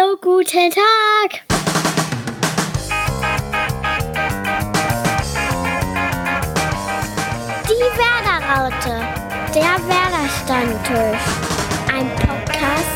[0.00, 1.42] Hallo, guten Tag.
[7.68, 8.94] Die Werder-Raute,
[9.54, 11.26] der Werder-Stammtisch.
[11.92, 12.94] Ein Podcast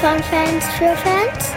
[0.00, 1.52] von Fans für Fans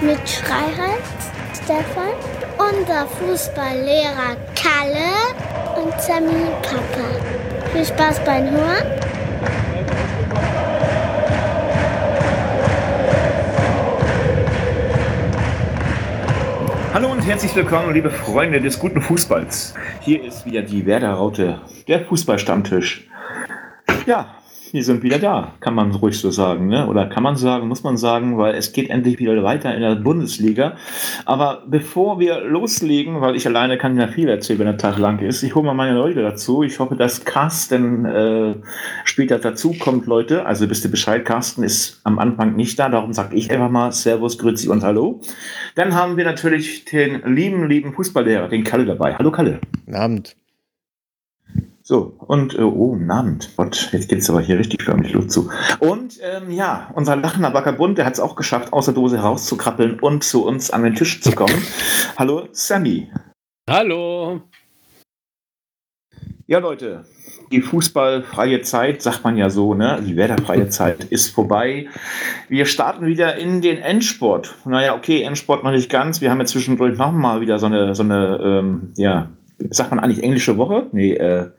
[0.00, 1.08] mit Schreihals,
[1.52, 2.14] Stefan,
[2.58, 7.70] unser Fußballlehrer Kalle und Sammy Papa.
[7.72, 9.15] Viel Spaß beim Hören.
[16.96, 19.74] Hallo und herzlich willkommen, liebe Freunde des guten Fußballs.
[20.00, 23.06] Hier ist wieder die Werder-Raute, der Fußballstammtisch.
[24.06, 24.34] Ja,
[24.72, 26.68] wir sind wieder da, kann man ruhig so sagen.
[26.68, 26.86] Ne?
[26.86, 29.96] Oder kann man sagen, muss man sagen, weil es geht endlich wieder weiter in der
[29.96, 30.76] Bundesliga.
[31.24, 35.18] Aber bevor wir loslegen, weil ich alleine kann ja viel erzählen, wenn der Tag lang
[35.20, 36.62] ist, ich hole mal meine Leute dazu.
[36.62, 38.54] Ich hoffe, dass Carsten äh,
[39.04, 40.46] später dazu kommt, Leute.
[40.46, 43.92] Also wisst ihr Bescheid, Carsten ist am Anfang nicht da, darum sage ich einfach mal
[43.92, 45.20] Servus, Grüezi und Hallo.
[45.74, 49.14] Dann haben wir natürlich den lieben, lieben Fußballlehrer, den Kalle dabei.
[49.14, 49.60] Hallo Kalle.
[49.84, 50.36] Guten Abend.
[51.88, 53.48] So, und, äh, oh, Abend.
[53.56, 55.50] Gott, jetzt geht es aber hier richtig förmlich los zu.
[55.78, 60.00] Und, ähm, ja, unser lachender Wackerbund, der hat es auch geschafft, aus der Dose herauszukrabbeln
[60.00, 61.62] und zu uns an den Tisch zu kommen.
[62.16, 63.08] Hallo, Sammy.
[63.70, 64.40] Hallo.
[66.48, 67.04] Ja, Leute,
[67.52, 70.02] die fußballfreie Zeit, sagt man ja so, ne?
[70.04, 71.86] Die Werderfreie Zeit ist vorbei.
[72.48, 74.56] Wir starten wieder in den Endsport.
[74.64, 76.20] Naja, okay, Endsport noch nicht ganz.
[76.20, 79.30] Wir haben ja zwischendurch nochmal wieder so eine, so eine, ähm, ja,
[79.70, 80.88] sagt man eigentlich englische Woche?
[80.90, 81.50] Nee, äh,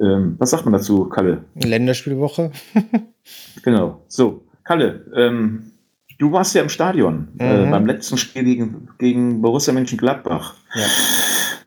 [0.00, 1.44] ähm, was sagt man dazu, Kalle?
[1.54, 2.50] Länderspielwoche.
[3.62, 4.02] genau.
[4.08, 5.72] So, Kalle, ähm,
[6.18, 7.66] du warst ja im Stadion äh, mhm.
[7.66, 10.54] äh, beim letzten Spiel gegen, gegen Borussia Mönchengladbach.
[10.74, 10.86] Ja.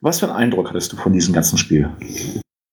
[0.02, 1.90] Was für einen Eindruck hattest du von diesem ganzen Spiel?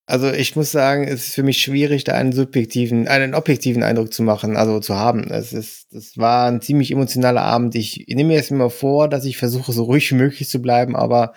[0.07, 4.13] Also ich muss sagen, es ist für mich schwierig, da einen subjektiven, einen objektiven Eindruck
[4.13, 5.31] zu machen, also zu haben.
[5.31, 7.75] Es ist, das war ein ziemlich emotionaler Abend.
[7.77, 10.61] Ich, ich nehme mir jetzt immer vor, dass ich versuche, so ruhig wie möglich zu
[10.61, 11.33] bleiben, aber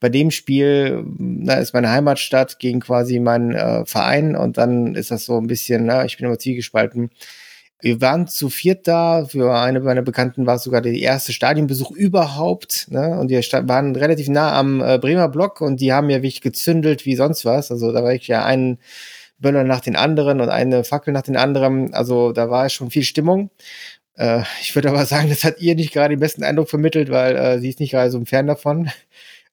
[0.00, 5.10] bei dem Spiel, da ist meine Heimatstadt gegen quasi meinen äh, Verein und dann ist
[5.10, 7.10] das so ein bisschen, na, ich bin immer zielgespalten.
[7.80, 9.26] Wir waren zu viert da.
[9.26, 12.86] Für eine meiner Bekannten war es sogar der erste Stadionbesuch überhaupt.
[12.90, 13.18] Ne?
[13.18, 17.04] Und wir waren relativ nah am äh, Bremer Block und die haben ja wirklich gezündelt
[17.04, 17.70] wie sonst was.
[17.70, 18.78] Also da war ich ja ein
[19.38, 21.92] Böller nach den anderen und eine Fackel nach den anderen.
[21.92, 23.50] Also da war schon viel Stimmung.
[24.16, 27.36] Äh, ich würde aber sagen, das hat ihr nicht gerade den besten Eindruck vermittelt, weil
[27.36, 28.90] äh, sie ist nicht gerade so Fan davon.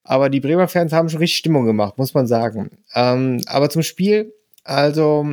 [0.04, 2.70] Aber die Bremer Fans haben schon richtig Stimmung gemacht, muss man sagen.
[2.94, 5.24] Ähm, aber zum Spiel, also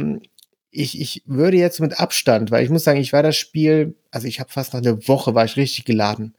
[0.71, 4.27] ich, ich würde jetzt mit Abstand, weil ich muss sagen, ich war das Spiel, also
[4.27, 6.35] ich habe fast nach einer Woche war ich richtig geladen.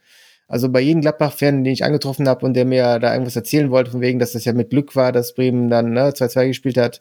[0.46, 3.92] Also bei jedem Gladbach-Fan, den ich angetroffen habe und der mir da irgendwas erzählen wollte,
[3.92, 7.00] von wegen, dass das ja mit Glück war, dass Bremen dann ne, 2-2 gespielt hat,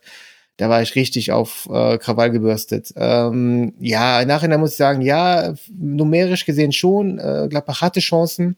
[0.58, 2.94] da war ich richtig auf äh, Krawall gebürstet.
[2.96, 8.56] Ähm, ja, im Nachhinein muss ich sagen, ja, numerisch gesehen schon, äh, Gladbach hatte Chancen,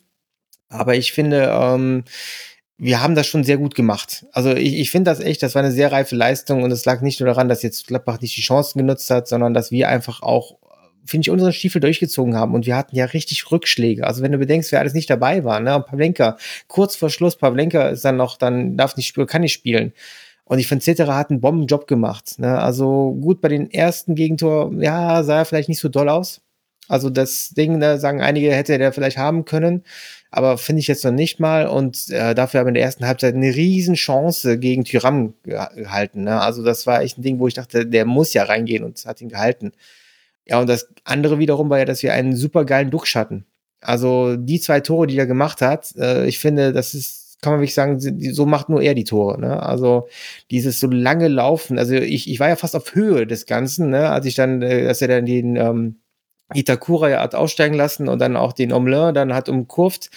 [0.68, 2.04] aber ich finde, ähm,
[2.82, 4.26] wir haben das schon sehr gut gemacht.
[4.32, 7.02] Also ich, ich finde das echt, das war eine sehr reife Leistung und es lag
[7.02, 10.24] nicht nur daran, dass jetzt Gladbach nicht die Chancen genutzt hat, sondern dass wir einfach
[10.24, 10.58] auch,
[11.06, 14.08] finde ich, unsere Stiefel durchgezogen haben und wir hatten ja richtig Rückschläge.
[14.08, 16.38] Also wenn du bedenkst, wer alles nicht dabei war, ne, Pavlenka,
[16.68, 19.94] kurz vor Schluss, Pavlenka ist dann noch, dann darf nicht spielen, kann nicht spielen.
[20.46, 22.40] Und ich finde, Cetera hat einen Bombenjob gemacht.
[22.40, 22.60] Ne?
[22.60, 26.42] Also gut, bei den ersten Gegentor, ja, sah er vielleicht nicht so doll aus.
[26.92, 29.84] Also das Ding, da sagen einige, hätte er vielleicht haben können
[30.32, 31.68] aber finde ich jetzt noch nicht mal.
[31.68, 36.24] Und äh, dafür haben wir in der ersten Halbzeit eine riesen Chance gegen Tyram gehalten.
[36.24, 36.40] Ne?
[36.40, 39.22] Also das war echt ein Ding, wo ich dachte, der muss ja reingehen und hat
[39.22, 39.74] ihn gehalten.
[40.46, 43.46] Ja, und das andere wiederum war ja, dass wir einen super geilen Duxch hatten.
[43.82, 47.60] Also die zwei Tore, die er gemacht hat, äh, ich finde, das ist, kann man
[47.60, 49.40] wirklich sagen, so macht nur er die Tore.
[49.40, 49.62] Ne?
[49.62, 50.08] Also
[50.50, 51.78] dieses so lange Laufen.
[51.78, 54.10] Also ich, ich war ja fast auf Höhe des Ganzen, ne?
[54.10, 56.01] als ich dann, äh, dass er dann den ähm,
[56.54, 60.10] Itakura ja hat aussteigen lassen und dann auch den Omelin dann hat umkurvt.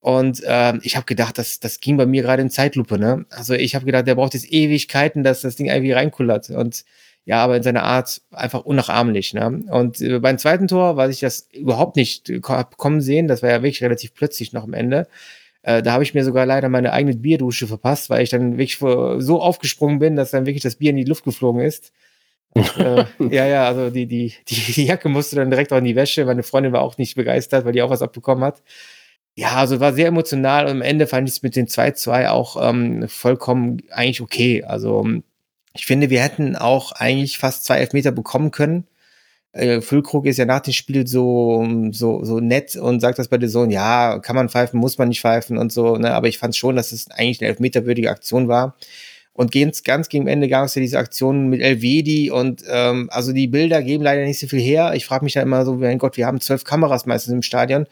[0.00, 2.98] Und ähm, ich habe gedacht, das, das ging bei mir gerade in Zeitlupe.
[2.98, 3.26] Ne?
[3.30, 6.50] Also ich habe gedacht, der braucht jetzt Ewigkeiten, dass das Ding irgendwie reinkullert.
[6.50, 6.84] Und
[7.24, 9.34] ja, aber in seiner Art einfach unnachahmlich.
[9.34, 9.64] Ne?
[9.68, 13.62] Und äh, beim zweiten Tor, weil ich das überhaupt nicht kommen sehen, das war ja
[13.62, 15.08] wirklich relativ plötzlich noch am Ende.
[15.62, 18.78] Äh, da habe ich mir sogar leider meine eigene Bierdusche verpasst, weil ich dann wirklich
[18.78, 21.92] so aufgesprungen bin, dass dann wirklich das Bier in die Luft geflogen ist
[22.78, 26.24] äh, ja, ja, also die, die, die, Jacke musste dann direkt auch in die Wäsche.
[26.24, 28.62] Meine Freundin war auch nicht begeistert, weil die auch was abbekommen hat.
[29.34, 32.56] Ja, also war sehr emotional und am Ende fand ich es mit den 2-2 auch
[32.70, 34.64] ähm, vollkommen eigentlich okay.
[34.64, 35.06] Also
[35.74, 38.86] ich finde, wir hätten auch eigentlich fast zwei Elfmeter bekommen können.
[39.52, 43.38] Äh, Füllkrug ist ja nach dem Spiel so, so, so nett und sagt das bei
[43.38, 46.14] der Sohn, ja, kann man pfeifen, muss man nicht pfeifen und so, ne?
[46.14, 48.76] aber ich fand schon, dass es eigentlich eine elfmeterwürdige Aktion war.
[49.36, 53.48] Und ganz, gegen Ende gab es ja diese Aktionen mit Elvedi und ähm, also die
[53.48, 54.94] Bilder geben leider nicht so viel her.
[54.94, 57.86] Ich frage mich ja immer so, mein Gott, wir haben zwölf Kameras meistens im Stadion.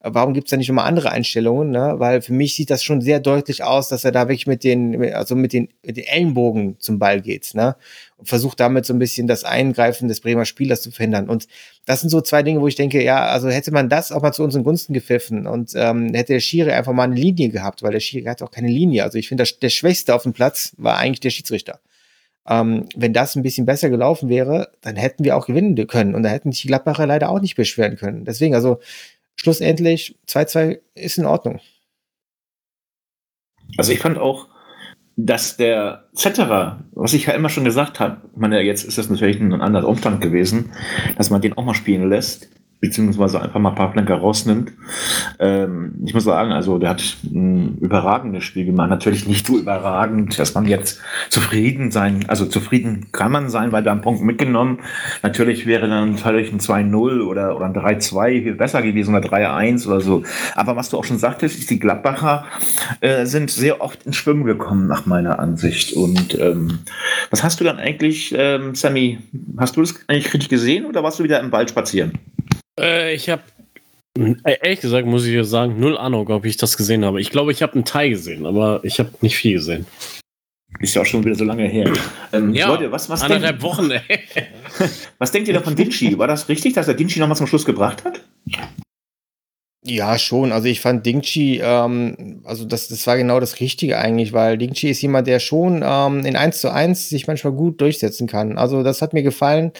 [0.00, 1.70] Warum gibt es da nicht immer andere Einstellungen?
[1.70, 1.94] Ne?
[1.98, 5.12] Weil für mich sieht das schon sehr deutlich aus, dass er da wirklich mit den,
[5.12, 7.76] also mit den, mit den Ellenbogen zum Ball geht, ne?
[8.18, 11.28] Und versucht damit so ein bisschen das Eingreifen des Bremer Spielers zu verhindern.
[11.28, 11.46] Und
[11.86, 14.32] das sind so zwei Dinge, wo ich denke, ja, also hätte man das auch mal
[14.32, 17.92] zu unseren Gunsten gepfiffen und ähm, hätte der Schiri einfach mal eine Linie gehabt, weil
[17.92, 19.04] der Schiri hat auch keine Linie.
[19.04, 21.80] Also ich finde, der Schwächste auf dem Platz war eigentlich der Schiedsrichter.
[22.48, 26.22] Ähm, wenn das ein bisschen besser gelaufen wäre, dann hätten wir auch gewinnen können und
[26.22, 28.24] da hätten sich die Gladbacher leider auch nicht beschweren können.
[28.24, 28.80] Deswegen, also
[29.36, 31.60] schlussendlich 2-2 ist in Ordnung.
[33.76, 34.48] Also ich fand auch,
[35.20, 39.10] dass der Zetterer, was ich ja immer schon gesagt habe, ich meine, jetzt ist das
[39.10, 40.70] natürlich ein anderer Umstand gewesen,
[41.16, 42.48] dass man den auch mal spielen lässt
[42.80, 44.72] beziehungsweise einfach mal ein paar Flanker rausnimmt.
[45.40, 48.90] Ähm, ich muss sagen, also der hat ein überragendes Spiel gemacht.
[48.90, 53.82] Natürlich nicht so überragend, dass man jetzt zufrieden sein, also zufrieden kann man sein, weil
[53.82, 54.78] da einen Punkt mitgenommen.
[55.22, 59.86] Natürlich wäre dann natürlich ein 2-0 oder, oder ein 3-2 viel besser gewesen oder 3-1
[59.88, 60.22] oder so.
[60.54, 62.44] Aber was du auch schon sagtest, ist, die Gladbacher
[63.00, 65.94] äh, sind sehr oft ins Schwimmen gekommen, nach meiner Ansicht.
[65.94, 66.78] Und ähm,
[67.30, 69.18] was hast du dann eigentlich, ähm, Sammy,
[69.56, 72.12] hast du das eigentlich richtig gesehen oder warst du wieder im Wald spazieren?
[72.78, 73.42] Äh, ich habe
[74.16, 77.20] äh, ehrlich gesagt muss ich sagen, null Ahnung, ob ich das gesehen habe.
[77.20, 79.86] Ich glaube, ich habe einen Teil gesehen, aber ich habe nicht viel gesehen.
[80.80, 81.90] Ist ja auch schon wieder so lange her.
[82.32, 84.02] Ähm, ja, Leute, was, was anderthalb Wochen, ey.
[85.18, 86.18] was denkt ihr da von Dinci?
[86.18, 88.20] War das richtig, dass er Dinci nochmal zum Schluss gebracht hat?
[89.84, 90.52] Ja, schon.
[90.52, 94.90] Also ich fand Dingchi, ähm, also das, das war genau das Richtige eigentlich, weil Dingchi
[94.90, 98.58] ist jemand, der schon ähm, in 1 zu 1 sich manchmal gut durchsetzen kann.
[98.58, 99.72] Also das hat mir gefallen.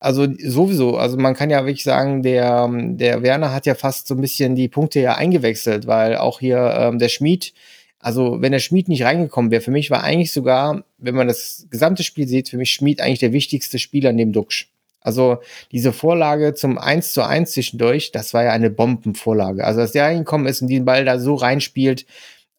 [0.00, 4.14] Also sowieso, also man kann ja wirklich sagen, der, der Werner hat ja fast so
[4.14, 7.52] ein bisschen die Punkte ja eingewechselt, weil auch hier ähm, der Schmied,
[7.98, 11.66] also wenn der Schmied nicht reingekommen wäre, für mich war eigentlich sogar, wenn man das
[11.70, 14.70] gesamte Spiel sieht, für mich Schmied eigentlich der wichtigste Spieler neben Duxch.
[15.00, 15.38] Also
[15.72, 19.64] diese Vorlage zum 1 zu 1 zwischendurch, das war ja eine Bombenvorlage.
[19.64, 22.06] Also dass der reingekommen ist und den Ball da so reinspielt,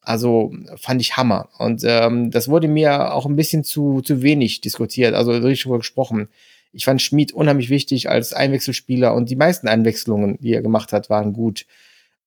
[0.02, 1.48] also fand ich Hammer.
[1.58, 6.28] Und ähm, das wurde mir auch ein bisschen zu, zu wenig diskutiert, also richtig gesprochen.
[6.72, 11.10] Ich fand Schmid unheimlich wichtig als Einwechselspieler und die meisten Einwechslungen, die er gemacht hat,
[11.10, 11.66] waren gut.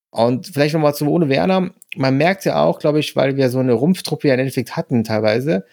[0.10, 1.72] Und vielleicht nochmal zu ohne Werner.
[1.96, 5.04] Man merkt ja auch, glaube ich, weil wir so eine Rumpftruppe ja im Endeffekt hatten
[5.04, 5.66] teilweise,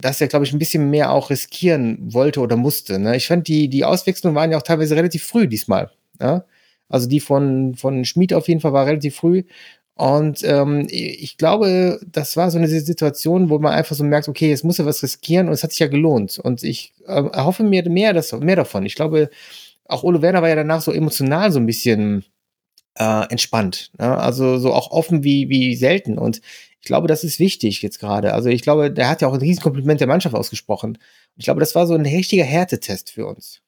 [0.00, 2.98] dass er, glaube ich, ein bisschen mehr auch riskieren wollte oder musste.
[2.98, 3.16] Ne?
[3.16, 5.90] Ich fand, die, die Auswechslungen waren ja auch teilweise relativ früh diesmal.
[6.20, 6.44] Ja?
[6.88, 9.42] Also die von, von Schmid auf jeden Fall war relativ früh.
[9.96, 14.50] Und ähm, ich glaube, das war so eine Situation, wo man einfach so merkt, okay,
[14.50, 16.38] jetzt muss er was riskieren und es hat sich ja gelohnt.
[16.38, 18.84] Und ich äh, erhoffe mir mehr, das, mehr davon.
[18.84, 19.30] Ich glaube,
[19.86, 22.26] auch Ole Werner war ja danach so emotional so ein bisschen
[22.98, 23.90] äh, entspannt.
[23.98, 24.18] Ne?
[24.18, 26.18] Also so auch offen wie, wie selten.
[26.18, 26.42] Und
[26.80, 28.34] ich glaube, das ist wichtig jetzt gerade.
[28.34, 30.98] Also ich glaube, der hat ja auch ein Riesenkompliment der Mannschaft ausgesprochen.
[31.36, 33.62] Ich glaube, das war so ein richtiger Härtetest für uns.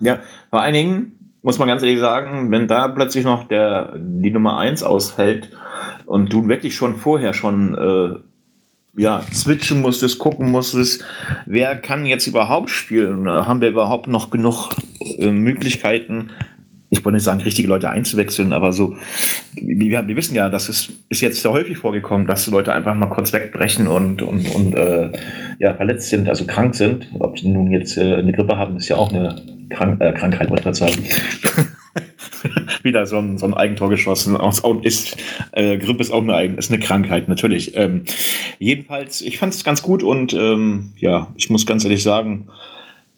[0.00, 4.30] Ja, vor allen Dingen, muss man ganz ehrlich sagen, wenn da plötzlich noch der, die
[4.30, 5.50] Nummer 1 ausfällt
[6.06, 11.04] und du wirklich schon vorher schon äh, ja, switchen musstest, gucken musstest,
[11.44, 13.28] wer kann jetzt überhaupt spielen?
[13.28, 14.70] Haben wir überhaupt noch genug
[15.18, 16.30] äh, Möglichkeiten,
[16.94, 18.96] ich wollte nicht sagen, richtige Leute einzuwechseln, aber so,
[19.54, 23.06] wir, wir wissen ja, das ist, ist jetzt sehr häufig vorgekommen, dass Leute einfach mal
[23.06, 25.10] kurz wegbrechen und, und, und äh,
[25.58, 27.08] ja, verletzt sind, also krank sind.
[27.18, 30.50] Ob sie nun jetzt äh, eine Grippe haben, ist ja auch eine Krank äh, Krankheit,
[30.50, 31.02] wollte ich sagen.
[32.82, 34.36] Wieder so ein, so ein Eigentor geschossen.
[34.82, 35.16] Ist,
[35.52, 37.76] äh, Grippe ist auch eine, ist eine Krankheit, natürlich.
[37.76, 38.04] Ähm,
[38.58, 42.48] jedenfalls, ich fand es ganz gut und ähm, ja, ich muss ganz ehrlich sagen,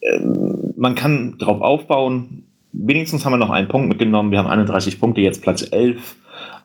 [0.03, 2.45] ähm, man kann drauf aufbauen.
[2.79, 4.31] Wenigstens haben wir noch einen Punkt mitgenommen.
[4.31, 6.17] Wir haben 31 Punkte, jetzt Platz 11.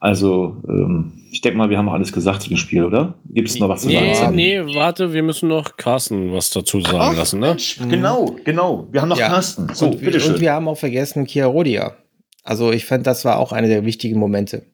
[0.02, 3.14] Also, ähm, ich denke mal, wir haben alles gesagt zu dem Spiel, oder?
[3.30, 4.36] Gibt es noch was zu nee, sagen?
[4.36, 7.56] Nee, warte, wir müssen noch Carsten was dazu sagen Ach, lassen, ne?
[7.88, 8.88] Genau, genau.
[8.92, 9.30] Wir haben noch ja.
[9.30, 9.74] Carsten.
[9.74, 10.34] So, und, bitteschön.
[10.34, 11.96] Und wir haben auch vergessen Kia Rodia.
[12.44, 14.66] Also, ich fand, das war auch einer der wichtigen Momente.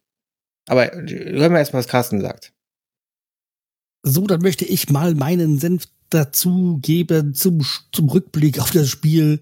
[0.67, 2.53] Aber hören wir erstmal, was Carsten sagt.
[4.01, 9.41] So, dann möchte ich mal meinen Senf dazu geben zum, zum Rückblick auf das Spiel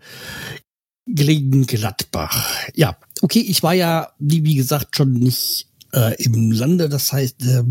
[1.06, 2.70] gegen Gladbach.
[2.74, 6.90] Ja, okay, ich war ja, wie gesagt, schon nicht äh, im Lande.
[6.90, 7.64] Das heißt, äh,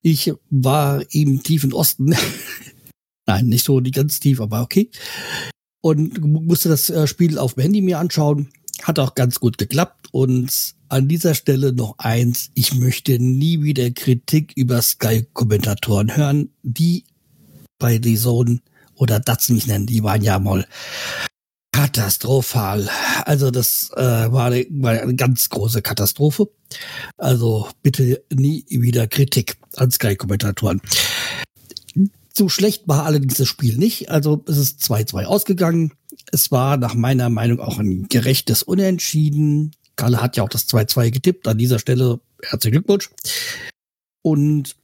[0.00, 2.14] ich war im tiefen Osten.
[3.26, 4.90] Nein, nicht so die ganz tief, aber okay.
[5.80, 8.48] Und musste das äh, Spiel auf dem Handy mir anschauen.
[8.82, 10.08] Hat auch ganz gut geklappt.
[10.12, 12.50] Und an dieser Stelle noch eins.
[12.54, 17.04] Ich möchte nie wieder Kritik über Sky-Kommentatoren hören, die
[17.78, 18.60] bei The Zone
[18.94, 19.86] oder Datz mich nennen.
[19.86, 20.66] Die waren ja mal
[21.72, 22.88] katastrophal.
[23.24, 26.48] Also das äh, war, eine, war eine ganz große Katastrophe.
[27.16, 30.80] Also bitte nie wieder Kritik an Sky-Kommentatoren.
[32.34, 34.10] So schlecht war allerdings das Spiel nicht.
[34.10, 35.92] Also es ist 2-2 ausgegangen.
[36.30, 39.72] Es war nach meiner Meinung auch ein gerechtes Unentschieden.
[39.96, 41.48] Kalle hat ja auch das 2-2 getippt.
[41.48, 43.10] An dieser Stelle herzlichen Glückwunsch.
[44.22, 44.76] Und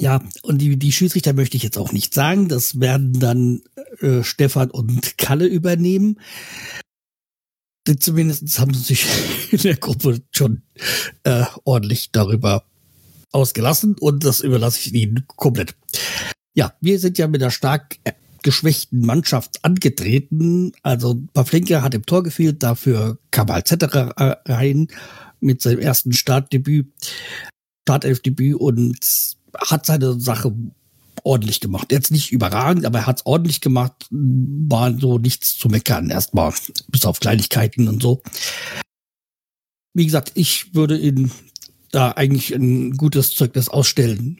[0.00, 2.48] ja, und die, die Schiedsrichter möchte ich jetzt auch nicht sagen.
[2.48, 3.62] Das werden dann
[4.00, 6.20] äh, Stefan und Kalle übernehmen.
[7.98, 9.06] Zumindest haben sie sich
[9.52, 10.62] in der Gruppe schon
[11.22, 12.64] äh, ordentlich darüber
[13.32, 15.74] ausgelassen und das überlasse ich Ihnen komplett.
[16.54, 17.98] Ja, wir sind ja mit einer stark
[18.42, 20.72] geschwächten Mannschaft angetreten.
[20.82, 24.88] Also Pavlenka hat im Tor gefehlt, dafür kam Alzetterer rein
[25.40, 26.86] mit seinem ersten Startdebüt,
[27.82, 30.52] Startelfdebüt und hat seine Sache
[31.22, 31.92] ordentlich gemacht.
[31.92, 34.06] Jetzt nicht überragend, aber er hat es ordentlich gemacht.
[34.10, 36.52] War so nichts zu meckern erstmal,
[36.88, 38.22] bis auf Kleinigkeiten und so.
[39.94, 41.30] Wie gesagt, ich würde ihn
[41.90, 44.38] da eigentlich ein gutes Zeugnis ausstellen.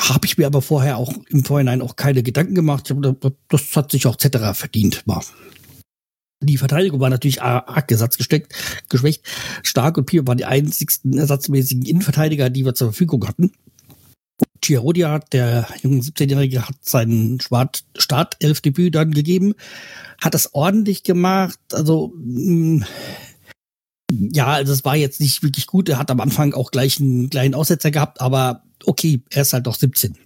[0.00, 2.92] Habe ich mir aber vorher auch im Vorhinein auch keine Gedanken gemacht.
[3.48, 5.04] Das hat sich auch Zetterer verdient.
[6.40, 8.54] Die Verteidigung war natürlich arg Gesetz gesteckt,
[8.88, 9.22] geschwächt.
[9.62, 13.52] Stark und Pio waren die einzigsten ersatzmäßigen Innenverteidiger, die wir zur Verfügung hatten.
[14.62, 19.54] Chiarodia, der junge 17-Jährige, hat seinen Startelf-Debüt dann gegeben,
[20.20, 21.58] hat das ordentlich gemacht.
[21.72, 22.84] Also mh, mm,
[24.32, 25.88] ja, also es war jetzt nicht wirklich gut.
[25.88, 29.66] Er hat am Anfang auch gleich einen kleinen Aussetzer gehabt, aber okay, er ist halt
[29.66, 30.16] noch 17.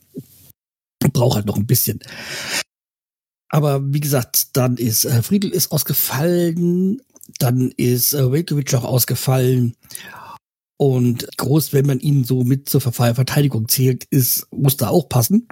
[1.13, 2.01] Braucht halt noch ein bisschen.
[3.49, 7.01] Aber wie gesagt, dann ist äh, Friedel ist ausgefallen,
[7.39, 9.77] dann ist äh, Velkovic auch ausgefallen.
[10.79, 15.49] Und groß, wenn man ihn so mit zur Verteidigung zählt, ist, muss da auch passen.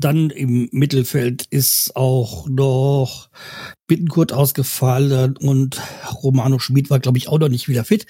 [0.00, 3.30] Dann im Mittelfeld ist auch noch
[3.88, 5.80] Bittenkurt ausgefallen und
[6.22, 8.06] Romano Schmid war, glaube ich, auch noch nicht wieder fit.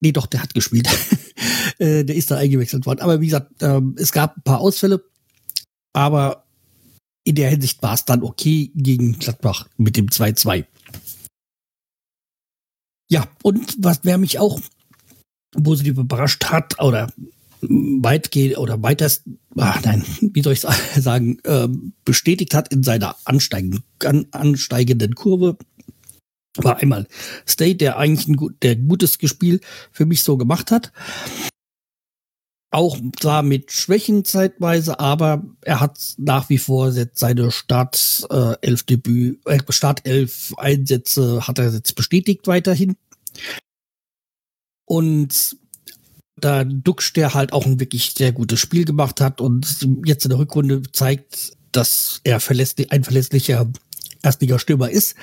[0.00, 0.88] Nee, doch, der hat gespielt.
[1.78, 3.00] Äh, der ist da eingewechselt worden.
[3.00, 5.02] Aber wie gesagt, ähm, es gab ein paar Ausfälle,
[5.92, 6.44] aber
[7.24, 10.66] in der Hinsicht war es dann okay gegen Gladbach mit dem 2-2.
[13.12, 14.58] Ja, und was wer mich auch
[15.62, 17.12] positiv überrascht hat oder
[17.60, 20.60] weitgehend oder weitest, ach nein, wie soll ich
[20.96, 21.68] sagen, äh,
[22.06, 25.58] bestätigt hat in seiner ansteigenden, an, ansteigenden Kurve,
[26.56, 27.06] war einmal
[27.46, 30.90] State, der eigentlich ein gut, der gutes Spiel für mich so gemacht hat.
[32.74, 38.82] Auch zwar mit Schwächen zeitweise, aber er hat nach wie vor seine Start äh, elf
[38.84, 42.96] Debüt, äh, Startelf Einsätze hat er jetzt bestätigt weiterhin.
[44.86, 45.58] Und
[46.36, 50.30] da Duxch, der halt auch ein wirklich sehr gutes Spiel gemacht hat und jetzt in
[50.30, 53.70] der Rückrunde zeigt, dass er verlässlich, ein verlässlicher
[54.22, 55.14] Erstliga-Stürmer ist,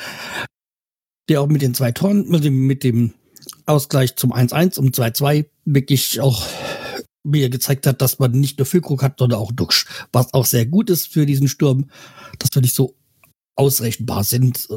[1.30, 3.14] der auch mit den zwei Toren, mit dem, mit dem
[3.66, 6.46] Ausgleich zum 1-1 und 2-2 wirklich auch
[7.24, 10.66] mir gezeigt hat, dass man nicht nur Füllkrug hat, sondern auch Duxch, was auch sehr
[10.66, 11.90] gut ist für diesen Sturm,
[12.40, 12.96] dass wir nicht so
[13.56, 14.68] ausrechenbar sind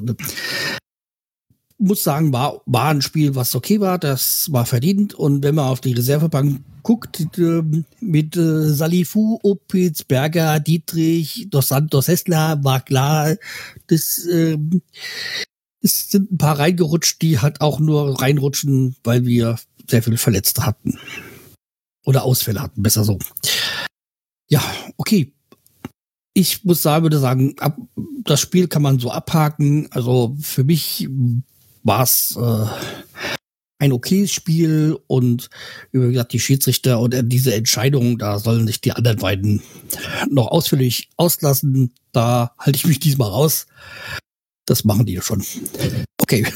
[1.83, 5.15] muss sagen, war, war ein Spiel, was okay war, das war verdient.
[5.15, 7.63] Und wenn man auf die Reservebank guckt, äh,
[8.01, 13.37] mit äh, Salifu, Opitz, Berger, Dietrich, Dos Santos, Hessler, war klar,
[13.89, 14.57] das, äh,
[15.81, 19.59] es sind ein paar reingerutscht, die halt auch nur reinrutschen, weil wir
[19.89, 20.99] sehr viele Verletzte hatten.
[22.05, 23.19] Oder Ausfälle hatten, besser so.
[24.49, 24.63] Ja,
[24.97, 25.33] okay.
[26.35, 27.77] Ich muss sagen, würde sagen, ab,
[28.25, 29.89] das Spiel kann man so abhaken.
[29.91, 31.09] Also für mich
[31.83, 32.67] war es äh,
[33.79, 35.51] ein okayes Spiel und
[35.91, 39.63] wie gesagt, die Schiedsrichter und diese Entscheidung, da sollen sich die anderen beiden
[40.31, 41.93] noch ausführlich auslassen.
[42.13, 43.67] Da halte ich mich diesmal raus.
[44.67, 45.45] Das machen die schon.
[46.19, 46.47] Okay.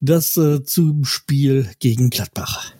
[0.00, 2.72] Das äh, zum Spiel gegen Gladbach.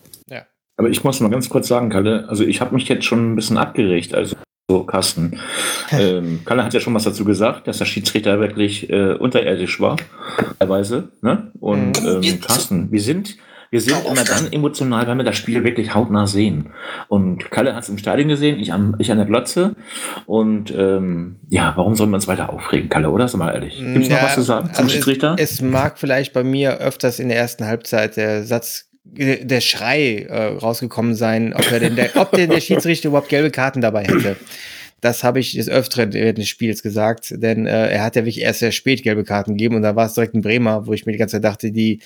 [0.77, 3.35] Aber ich muss mal ganz kurz sagen, Kalle, also ich habe mich jetzt schon ein
[3.35, 4.13] bisschen abgeregt.
[4.13, 4.35] Also
[4.71, 5.37] so, Carsten.
[5.91, 9.97] Ähm, Kalle hat ja schon was dazu gesagt, dass der Schiedsrichter wirklich äh, unterirdisch war,
[10.59, 11.09] teilweise.
[11.21, 11.51] Ne?
[11.59, 12.23] Und mhm.
[12.23, 13.35] ähm, Carsten, wir sind,
[13.69, 16.69] wir sind immer dann emotional, wenn wir das Spiel wirklich hautnah sehen.
[17.09, 19.75] Und Kalle hat es im Stadion gesehen, ich, am, ich an der Glotze.
[20.25, 23.27] Und ähm, ja, warum sollen wir uns weiter aufregen, Kalle, oder?
[23.27, 23.77] Sag mal ehrlich.
[23.77, 25.35] Gibt es ja, noch was zu sagen zum also Schiedsrichter?
[25.37, 30.27] Es, es mag vielleicht bei mir öfters in der ersten Halbzeit der Satz der Schrei
[30.29, 34.03] äh, rausgekommen sein, ob, er denn der, ob denn der Schiedsrichter überhaupt gelbe Karten dabei
[34.03, 34.37] hätte.
[35.01, 38.41] Das habe ich des Öfteren während des Spiels gesagt, denn äh, er hat ja wirklich
[38.41, 41.07] erst sehr spät gelbe Karten gegeben und da war es direkt ein Bremer, wo ich
[41.07, 41.99] mir die ganze Zeit dachte, die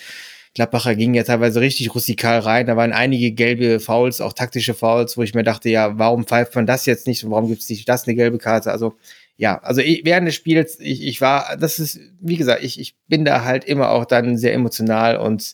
[0.54, 2.66] Gladbacher gingen ja teilweise richtig rustikal rein.
[2.66, 6.56] Da waren einige gelbe Fouls, auch taktische Fouls, wo ich mir dachte, ja, warum pfeift
[6.56, 8.72] man das jetzt nicht und warum gibt es nicht das eine gelbe Karte?
[8.72, 8.96] Also
[9.36, 12.96] ja, also ich, während des Spiels, ich, ich war, das ist, wie gesagt, ich, ich
[13.10, 15.54] bin da halt immer auch dann sehr emotional und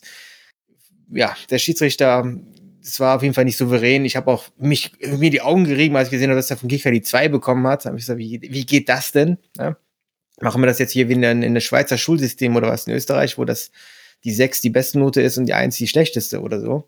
[1.12, 2.24] ja, der Schiedsrichter,
[2.82, 4.04] es war auf jeden Fall nicht souverän.
[4.04, 6.68] Ich habe auch mich mir die Augen gerieben, als ich gesehen habe, dass er von
[6.68, 7.84] Kicker die 2 bekommen hat.
[7.84, 9.38] Habe ich gesagt, wie, wie geht das denn?
[9.56, 9.76] Ja?
[10.40, 13.38] Machen wir das jetzt hier wie in, in der Schweizer Schulsystem oder was in Österreich,
[13.38, 13.70] wo das
[14.24, 16.86] die 6 die beste Note ist und die 1 die schlechteste oder so.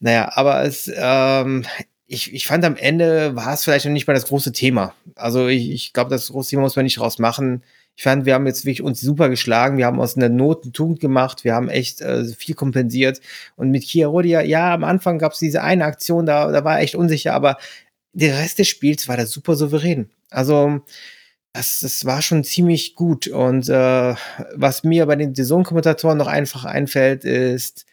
[0.00, 1.64] Naja, aber es, ähm,
[2.06, 4.94] ich, ich fand am Ende war es vielleicht noch nicht mal das große Thema.
[5.14, 7.62] Also ich, ich glaube, das große Thema muss man nicht rausmachen.
[8.00, 9.76] Ich fand, wir haben jetzt wirklich uns super geschlagen.
[9.76, 11.44] Wir haben aus einer Not eine Tugend gemacht.
[11.44, 13.20] Wir haben echt äh, viel kompensiert.
[13.56, 16.80] Und mit Kia Rodia, ja, am Anfang gab es diese eine Aktion, da, da war
[16.80, 17.58] echt unsicher, aber
[18.14, 20.08] der Rest des Spiels war da super souverän.
[20.30, 20.80] Also,
[21.52, 23.28] das, das war schon ziemlich gut.
[23.28, 24.14] Und äh,
[24.54, 27.84] was mir bei den Saisonkommentatoren noch einfach einfällt, ist,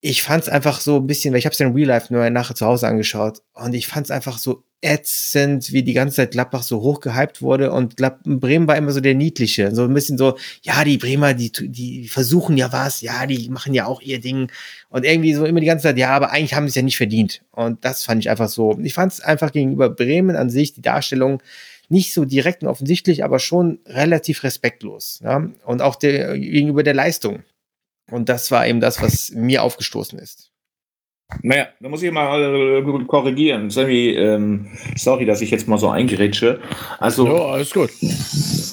[0.00, 2.28] ich fand es einfach so ein bisschen, weil ich habe es in Real Life nur
[2.30, 6.30] nachher zu Hause angeschaut und ich fand es einfach so ätzend, wie die ganze Zeit
[6.30, 10.16] Gladbach so hochgehypt wurde und Glad Bremen war immer so der niedliche, so ein bisschen
[10.16, 14.20] so, ja, die Bremer, die, die versuchen ja was, ja, die machen ja auch ihr
[14.20, 14.50] Ding
[14.88, 16.96] und irgendwie so immer die ganze Zeit, ja, aber eigentlich haben sie es ja nicht
[16.96, 20.72] verdient und das fand ich einfach so, ich fand es einfach gegenüber Bremen an sich,
[20.72, 21.42] die Darstellung
[21.90, 25.50] nicht so direkt und offensichtlich, aber schon relativ respektlos ja?
[25.66, 27.42] und auch der, gegenüber der Leistung.
[28.10, 30.50] Und das war eben das, was mir aufgestoßen ist.
[31.42, 33.70] Naja, da muss ich mal äh, korrigieren.
[33.70, 36.60] Sammy, ähm, sorry, dass ich jetzt mal so eingerätsche.
[36.98, 37.90] Also, Ja, alles gut.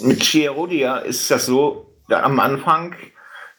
[0.01, 2.95] mit Chiarodia ist das so, da am Anfang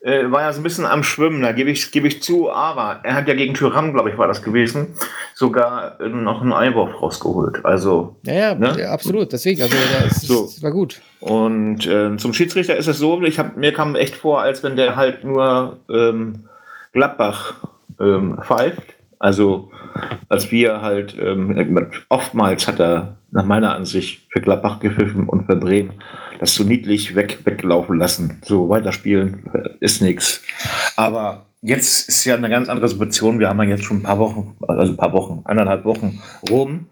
[0.01, 3.01] äh, war er so ein bisschen am Schwimmen, da gebe ich, gebe ich zu, aber
[3.03, 4.95] er hat ja gegen Tyrann, glaube ich, war das gewesen,
[5.35, 7.65] sogar äh, noch einen Einwurf rausgeholt.
[7.65, 8.77] Also, Ja, ja, Ne?
[8.79, 9.33] ja absolut.
[9.33, 10.43] Deswegen, also das, So.
[10.43, 11.01] das war gut.
[11.21, 14.77] Und äh, zum Schiedsrichter ist es so, ich hab, mir kam echt vor, als wenn
[14.77, 16.45] der halt nur ähm,
[16.93, 17.55] Gladbach
[18.01, 18.95] ähm, pfeift.
[19.19, 19.71] Also
[20.29, 25.57] als wir halt, ähm, oftmals hat er nach meiner Ansicht für Gladbach gepfiffen und für
[25.57, 25.95] Bremen
[26.39, 28.41] das so niedlich weg, weglaufen lassen.
[28.45, 30.43] So weiterspielen äh, ist nichts.
[30.97, 33.39] Aber jetzt ist ja eine ganz andere Situation.
[33.39, 36.87] Wir haben ja jetzt schon ein paar Wochen, also ein paar Wochen, eineinhalb Wochen rum.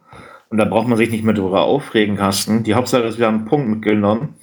[0.49, 2.63] Und da braucht man sich nicht mehr darüber aufregen, Carsten.
[2.63, 4.35] Die Hauptsache ist, wir haben einen Punkt mitgenommen.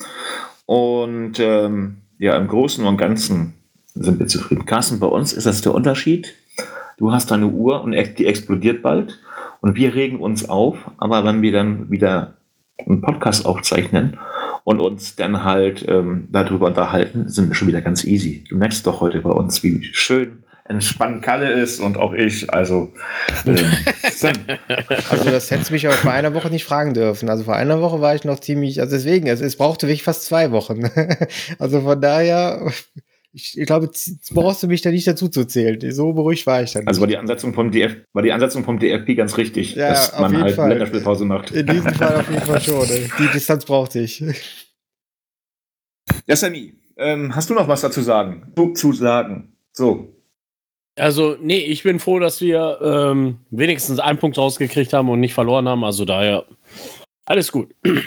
[0.65, 3.53] Und ähm, ja, im Großen und Ganzen
[3.95, 4.65] sind wir zufrieden.
[4.65, 6.33] Carsten, bei uns ist das der Unterschied.
[6.97, 9.19] Du hast deine Uhr und die explodiert bald.
[9.61, 10.77] Und wir regen uns auf.
[10.97, 12.33] Aber wenn wir dann wieder
[12.85, 14.17] einen Podcast aufzeichnen
[14.63, 18.43] und uns dann halt ähm, darüber unterhalten, sind wir schon wieder ganz easy.
[18.49, 22.51] Du merkst doch heute bei uns, wie schön entspannt Kalle ist und auch ich.
[22.53, 22.93] Also,
[23.45, 23.57] ähm,
[25.09, 27.29] Also das hättest du mich aber vor einer Woche nicht fragen dürfen.
[27.29, 30.25] Also vor einer Woche war ich noch ziemlich, also deswegen, es, es brauchte wirklich fast
[30.25, 30.89] zwei Wochen.
[31.59, 32.71] Also von daher,
[33.33, 33.89] ich, ich glaube,
[34.31, 35.79] brauchst du mich da nicht dazu zu zählen.
[35.91, 36.87] So beruhigt war ich dann.
[36.87, 40.13] Also war die Ansetzung vom DF, war die Ansetzung vom DFB ganz richtig, Ja, dass
[40.13, 40.69] auf man jeden halt Fall.
[40.69, 41.51] Länderspielpause macht.
[41.51, 42.87] In diesem Fall auf jeden Fall schon.
[42.89, 43.09] ey.
[43.19, 44.23] Die Distanz brauchte ich.
[46.27, 48.53] Ja, Sammy, ähm, hast du noch was dazu sagen?
[48.55, 49.55] Zu, zu sagen.
[49.71, 50.15] So.
[50.95, 55.33] Also, nee, ich bin froh, dass wir ähm, wenigstens einen Punkt rausgekriegt haben und nicht
[55.33, 55.83] verloren haben.
[55.83, 56.45] Also daher
[57.25, 57.73] alles gut.
[57.85, 57.93] Ja.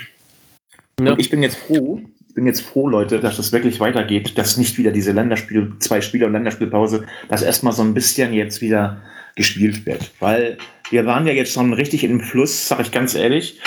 [1.12, 2.00] Und ich bin jetzt froh,
[2.36, 6.26] bin jetzt froh, Leute, dass es wirklich weitergeht, dass nicht wieder diese Länderspiel, zwei Spiele
[6.26, 8.98] und Länderspielpause, dass erstmal so ein bisschen jetzt wieder
[9.34, 10.12] gespielt wird.
[10.20, 10.58] Weil
[10.90, 13.58] wir waren ja jetzt schon richtig im Fluss, sage ich ganz ehrlich.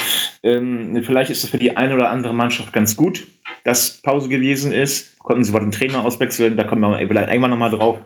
[0.43, 3.27] Ähm, vielleicht ist es für die eine oder andere Mannschaft ganz gut,
[3.63, 5.17] dass Pause gewesen ist.
[5.17, 7.97] Konnten sie mal den Trainer auswechseln, da kommen wir vielleicht irgendwann nochmal drauf.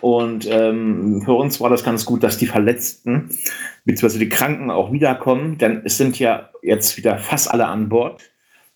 [0.00, 3.30] Und ähm, für uns war das ganz gut, dass die Verletzten
[3.84, 4.18] bzw.
[4.18, 8.20] die Kranken auch wiederkommen, denn es sind ja jetzt wieder fast alle an Bord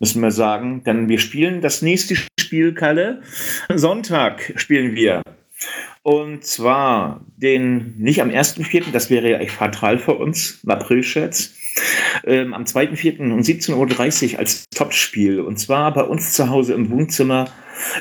[0.03, 0.83] müssen wir sagen.
[0.85, 3.23] Denn wir spielen das nächste Spiel, Kalle.
[3.73, 5.23] Sonntag spielen wir.
[6.03, 11.55] Und zwar den, nicht am 1.4., das wäre ja echt fatal für uns, im April-Scherz.
[12.25, 13.33] Ähm, am 2.4.
[13.33, 15.41] um 17.30 Uhr als Topspiel.
[15.41, 17.49] Und zwar bei uns zu Hause im Wohnzimmer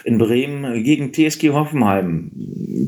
[0.04, 2.32] in Bremen gegen TSG Hoffenheim.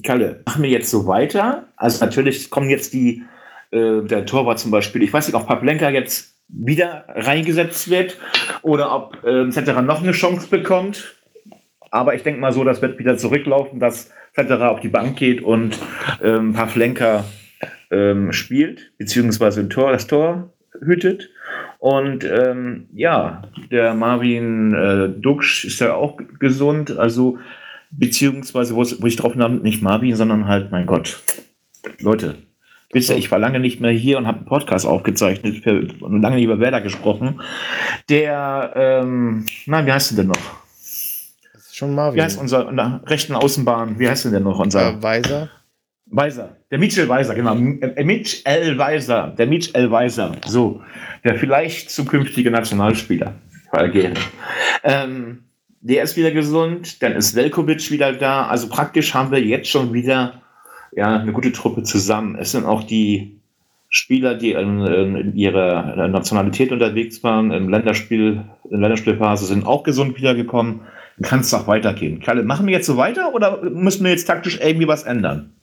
[0.04, 1.68] Kalle, machen wir jetzt so weiter?
[1.78, 3.22] Also natürlich kommen jetzt die,
[3.70, 8.18] äh, der Torwart zum Beispiel, ich weiß nicht, ob Pavlenka jetzt wieder reingesetzt wird
[8.62, 11.16] oder ob äh, Cetera noch eine Chance bekommt.
[11.92, 15.44] Aber ich denke mal so, das wird wieder zurücklaufen, dass Cetera auf die Bank geht
[15.44, 15.78] und
[16.24, 17.24] ähm, ein paar Flenker
[17.92, 21.30] ähm, spielt, beziehungsweise ein Tor, das Tor hütet.
[21.78, 27.38] Und ähm, ja, der Marvin äh, Duksch ist ja auch gesund, also
[27.92, 31.22] beziehungsweise, wo ich drauf nahm, nicht Marvin, sondern halt, mein Gott,
[32.00, 32.36] Leute,
[32.94, 36.36] wisst ihr, ich war lange nicht mehr hier und habe einen Podcast aufgezeichnet und lange
[36.36, 37.42] nicht über Werder gesprochen.
[38.10, 40.36] Der, ähm, nein, wie heißt denn der noch?
[41.54, 42.18] Das ist schon Marvin.
[42.18, 44.00] Wie heißt unser der rechten Außenbahn?
[44.00, 44.60] Wie heißt denn der noch?
[44.60, 45.50] Unser äh, Weiser.
[46.06, 46.58] Weiser.
[46.70, 47.56] Der Mitchell Weiser, genau.
[47.56, 49.34] Äh, Mitchell Weiser.
[49.38, 50.34] Der Mitchell Weiser.
[50.46, 50.82] So.
[51.24, 53.34] Der vielleicht zukünftige Nationalspieler
[53.72, 54.14] Algerien.
[54.84, 55.46] Ähm,
[55.82, 57.02] der ist wieder gesund.
[57.02, 58.48] Dann ist Velkovic wieder da.
[58.48, 60.43] Also praktisch haben wir jetzt schon wieder
[60.96, 62.36] ja, eine gute Truppe zusammen.
[62.36, 63.40] Es sind auch die
[63.90, 70.18] Spieler, die in, in ihrer Nationalität unterwegs waren, im Länderspiel, in Länderspielphase, sind auch gesund
[70.18, 70.82] wiedergekommen.
[71.22, 72.20] Kann es doch weitergehen.
[72.20, 75.54] Kalle, machen wir jetzt so weiter oder müssen wir jetzt taktisch irgendwie was ändern?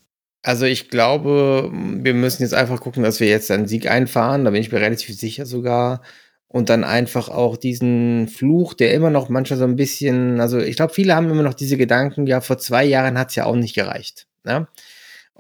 [0.43, 4.45] Also ich glaube, wir müssen jetzt einfach gucken, dass wir jetzt einen Sieg einfahren.
[4.45, 6.03] Da bin ich mir relativ sicher sogar.
[6.47, 10.77] Und dann einfach auch diesen Fluch, der immer noch manchmal so ein bisschen, also ich
[10.77, 13.55] glaube, viele haben immer noch diese Gedanken, ja, vor zwei Jahren hat es ja auch
[13.55, 14.27] nicht gereicht.
[14.45, 14.67] Ne?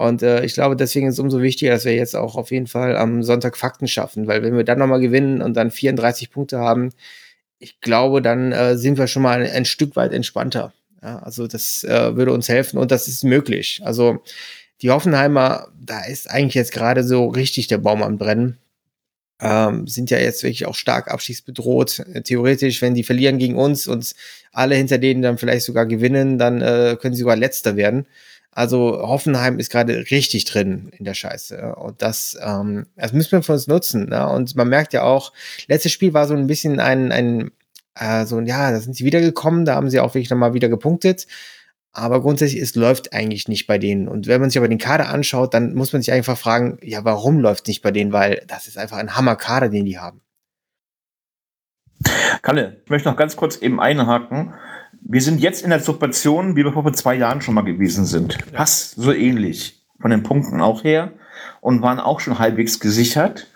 [0.00, 2.66] Und äh, ich glaube, deswegen ist es umso wichtiger, dass wir jetzt auch auf jeden
[2.66, 6.58] Fall am Sonntag Fakten schaffen, weil wenn wir dann nochmal gewinnen und dann 34 Punkte
[6.58, 6.88] haben,
[7.58, 10.72] ich glaube, dann äh, sind wir schon mal ein, ein Stück weit entspannter.
[11.02, 13.82] Ja, also das äh, würde uns helfen und das ist möglich.
[13.84, 14.22] Also
[14.80, 18.56] die Hoffenheimer, da ist eigentlich jetzt gerade so richtig der Baum am Brennen.
[19.38, 22.02] Ähm, sind ja jetzt wirklich auch stark abschiedsbedroht.
[22.24, 24.14] Theoretisch, wenn die verlieren gegen uns und
[24.50, 28.06] alle hinter denen dann vielleicht sogar gewinnen, dann äh, können sie sogar letzter werden.
[28.52, 31.74] Also Hoffenheim ist gerade richtig drin in der Scheiße.
[31.76, 34.08] Und das, ähm, das müssen wir von uns nutzen.
[34.08, 34.28] Ne?
[34.28, 35.32] Und man merkt ja auch,
[35.68, 37.52] letztes Spiel war so ein bisschen ein, ein
[37.94, 41.26] äh, so, ja, da sind sie wiedergekommen, da haben sie auch wirklich nochmal wieder gepunktet.
[41.92, 44.08] Aber grundsätzlich, es läuft eigentlich nicht bei denen.
[44.08, 47.04] Und wenn man sich aber den Kader anschaut, dann muss man sich einfach fragen, ja,
[47.04, 48.12] warum läuft nicht bei denen?
[48.12, 50.20] Weil das ist einfach ein Hammer-Kader, den die haben.
[52.42, 54.54] Kalle, ich möchte noch ganz kurz eben einhaken.
[55.12, 58.38] Wir sind jetzt in der Situation, wie wir vor zwei Jahren schon mal gewesen sind.
[58.53, 59.83] Passt so ähnlich.
[60.01, 61.11] Von den Punkten auch her.
[61.61, 63.49] Und waren auch schon halbwegs gesichert.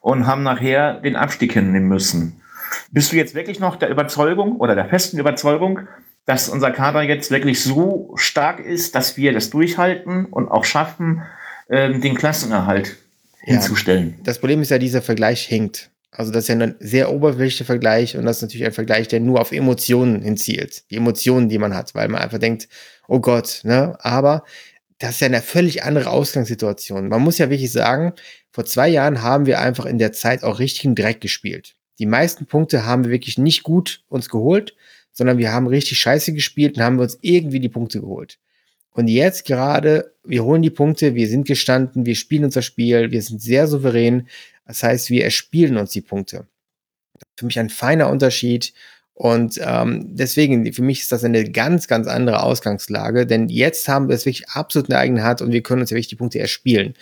[0.00, 2.40] Und haben nachher den Abstieg hinnehmen müssen.
[2.92, 5.88] Bist du jetzt wirklich noch der Überzeugung oder der festen Überzeugung,
[6.24, 11.22] dass unser Kader jetzt wirklich so stark ist, dass wir das durchhalten und auch schaffen,
[11.68, 12.96] ähm, den Klassenerhalt
[13.44, 14.20] ja, hinzustellen.
[14.22, 15.90] Das Problem ist ja, dieser Vergleich hinkt.
[16.14, 19.20] Also das ist ja ein sehr oberflächlicher Vergleich und das ist natürlich ein Vergleich, der
[19.20, 20.90] nur auf Emotionen hinzielt.
[20.90, 22.68] Die Emotionen, die man hat, weil man einfach denkt,
[23.08, 23.96] oh Gott, ne?
[24.00, 24.44] Aber
[24.98, 27.08] das ist ja eine völlig andere Ausgangssituation.
[27.08, 28.12] Man muss ja wirklich sagen,
[28.50, 31.76] vor zwei Jahren haben wir einfach in der Zeit auch richtigen Dreck gespielt.
[31.98, 34.76] Die meisten Punkte haben wir wirklich nicht gut uns geholt,
[35.12, 38.38] sondern wir haben richtig scheiße gespielt und haben uns irgendwie die Punkte geholt.
[38.94, 43.22] Und jetzt gerade, wir holen die Punkte, wir sind gestanden, wir spielen unser Spiel, wir
[43.22, 44.28] sind sehr souverän.
[44.66, 46.46] Das heißt, wir erspielen uns die Punkte.
[47.36, 48.72] Für mich ein feiner Unterschied.
[49.14, 54.08] Und ähm, deswegen, für mich ist das eine ganz, ganz andere Ausgangslage, denn jetzt haben
[54.08, 56.16] wir es wirklich absolut in der eigenen Hand und wir können uns ja wirklich die
[56.16, 56.94] Punkte erspielen.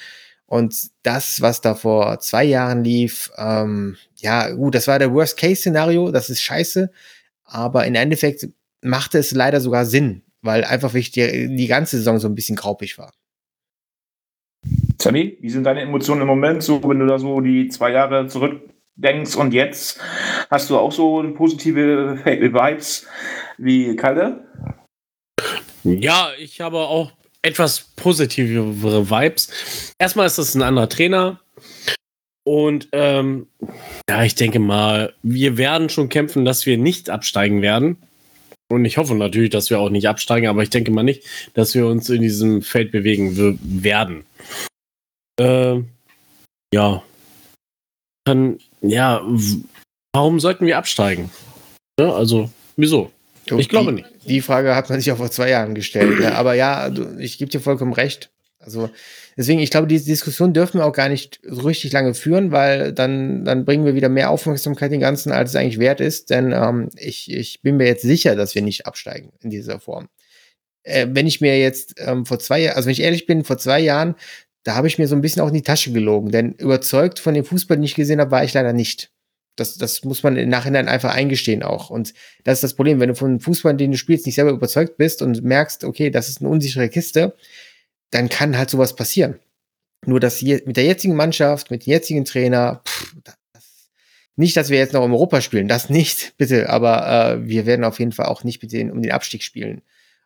[0.47, 6.11] Und das, was da vor zwei Jahren lief, ähm, ja, gut, das war der Worst-Case-Szenario,
[6.11, 6.91] das ist scheiße.
[7.45, 8.49] Aber im Endeffekt
[8.83, 12.57] machte es leider sogar Sinn, weil einfach wirklich die, die ganze Saison so ein bisschen
[12.57, 13.13] graupig war.
[15.01, 18.27] Sammy, wie sind deine Emotionen im Moment, so wenn du da so die zwei Jahre
[18.27, 20.01] zurückdenkst und jetzt
[20.51, 23.07] hast du auch so positive Vibes
[23.57, 24.45] wie Kalle?
[25.85, 29.95] Ja, ich habe auch etwas positivere Vibes.
[29.99, 31.41] Erstmal ist das ein anderer Trainer.
[32.45, 33.47] Und ähm,
[34.09, 37.97] ja, ich denke mal, wir werden schon kämpfen, dass wir nicht absteigen werden.
[38.69, 41.75] Und ich hoffe natürlich, dass wir auch nicht absteigen, aber ich denke mal nicht, dass
[41.75, 44.25] wir uns in diesem Feld bewegen werden.
[45.41, 45.83] Äh,
[46.75, 47.03] ja.
[48.25, 49.23] Dann, ja,
[50.13, 51.31] warum sollten wir absteigen?
[51.99, 53.11] Ja, also, wieso?
[53.47, 54.07] Ich glaube nicht.
[54.27, 56.21] Die Frage hat man sich auch vor zwei Jahren gestellt.
[56.21, 56.35] Ne?
[56.37, 58.31] Aber ja, ich gebe dir vollkommen recht.
[58.61, 58.91] Also
[59.37, 62.93] deswegen, ich glaube, diese Diskussion dürfen wir auch gar nicht so richtig lange führen, weil
[62.93, 66.29] dann, dann bringen wir wieder mehr Aufmerksamkeit den Ganzen, als es eigentlich wert ist.
[66.31, 70.09] Denn ähm, ich, ich bin mir jetzt sicher, dass wir nicht absteigen in dieser Form.
[70.83, 73.59] Äh, wenn ich mir jetzt ähm, vor zwei Jahren, also wenn ich ehrlich bin, vor
[73.59, 74.15] zwei Jahren,
[74.63, 76.31] da habe ich mir so ein bisschen auch in die Tasche gelogen.
[76.31, 79.11] Denn überzeugt von dem Fußball, den ich gesehen habe, war ich leider nicht.
[79.57, 81.91] Das, das muss man im Nachhinein einfach eingestehen auch.
[81.91, 84.97] Und das ist das Problem, wenn du von Fußball, den du spielst, nicht selber überzeugt
[84.97, 87.35] bist und merkst, okay, das ist eine unsichere Kiste,
[88.11, 89.39] dann kann halt sowas passieren.
[90.07, 93.35] Nur dass je, mit der jetzigen Mannschaft, mit dem jetzigen Trainer, pff, das,
[94.37, 97.85] nicht, dass wir jetzt noch in Europa spielen, das nicht, bitte, aber äh, wir werden
[97.85, 99.83] auf jeden Fall auch nicht mit denen um den Abstieg spielen.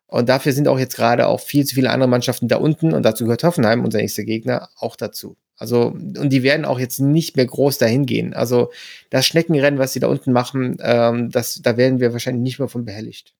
[0.07, 3.03] Und dafür sind auch jetzt gerade auch viel zu viele andere Mannschaften da unten und
[3.03, 5.35] dazu gehört Hoffenheim, unser nächster Gegner, auch dazu.
[5.57, 8.33] Also, und die werden auch jetzt nicht mehr groß dahin gehen.
[8.33, 8.71] Also,
[9.09, 12.67] das Schneckenrennen, was sie da unten machen, ähm, das, da werden wir wahrscheinlich nicht mehr
[12.67, 13.33] von behelligt.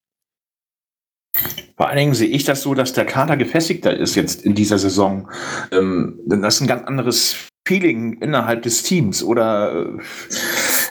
[1.76, 4.78] Vor allen Dingen sehe ich das so, dass der Kader gefestigter ist jetzt in dieser
[4.78, 5.30] Saison.
[5.72, 7.36] Ähm, das ist ein ganz anderes
[7.68, 10.02] Feeling innerhalb des Teams oder äh,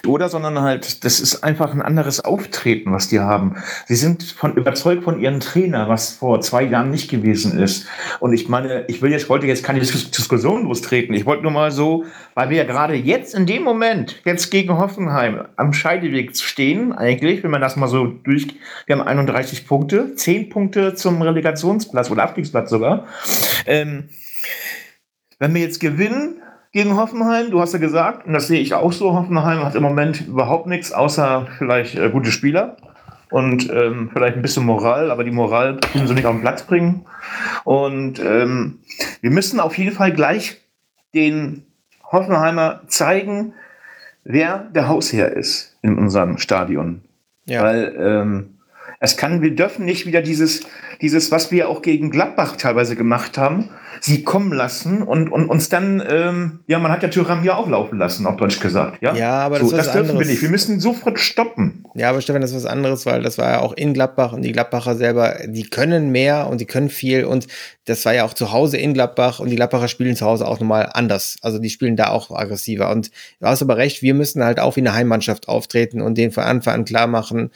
[0.07, 3.55] oder, sondern halt, das ist einfach ein anderes Auftreten, was die haben.
[3.87, 7.87] Sie sind von, überzeugt von ihrem Trainer, was vor zwei Jahren nicht gewesen ist.
[8.19, 11.13] Und ich meine, ich will jetzt, wollte jetzt keine Dis Diskussion lostreten.
[11.13, 14.77] Ich wollte nur mal so, weil wir ja gerade jetzt in dem Moment, jetzt gegen
[14.77, 18.47] Hoffenheim, am Scheideweg stehen, eigentlich, wenn man das mal so durch,
[18.85, 23.07] wir haben 31 Punkte, 10 Punkte zum Relegationsplatz oder Abstiegsplatz sogar.
[23.65, 24.09] Ähm,
[25.39, 26.41] wenn wir jetzt gewinnen,
[26.75, 27.51] gegen Hoffenheim.
[27.51, 30.67] Du hast ja gesagt, und das sehe ich auch so, Hoffenheim hat im Moment überhaupt
[30.67, 32.75] nichts, außer vielleicht äh, gute Spieler
[33.31, 36.63] und ähm, vielleicht ein bisschen Moral, aber die Moral können sie nicht auf den Platz
[36.63, 37.05] bringen.
[37.63, 38.79] Und ähm,
[39.21, 40.57] wir müssen auf jeden Fall gleich
[41.13, 41.65] den
[42.11, 43.53] Hoffenheimer zeigen,
[44.25, 47.03] wer der Hausherr ist in unserem Stadion.
[47.45, 47.63] Ja.
[47.63, 48.54] Weil ähm,
[49.05, 50.61] es kann, wir dürfen nicht wieder dieses,
[51.01, 53.69] dieses, was wir auch gegen Gladbach teilweise gemacht haben,
[54.01, 57.69] sie kommen lassen und, und uns dann, ähm, ja, man hat ja Tyram hier auch
[57.69, 59.01] laufen lassen, auf Deutsch gesagt.
[59.01, 60.27] Ja, ja aber das, so, das dürfen anderes.
[60.27, 60.41] wir nicht.
[60.41, 61.85] Wir müssen sofort stoppen.
[61.95, 64.41] Ja, aber Stefan, das ist was anderes, weil das war ja auch in Gladbach und
[64.41, 67.47] die Gladbacher selber, die können mehr und die können viel und
[67.85, 70.59] das war ja auch zu Hause in Gladbach und die Gladbacher spielen zu Hause auch
[70.59, 71.37] nochmal anders.
[71.41, 74.75] Also die spielen da auch aggressiver und du hast aber recht, wir müssen halt auch
[74.75, 77.51] wie eine Heimmannschaft auftreten und den von Anfang an klar machen,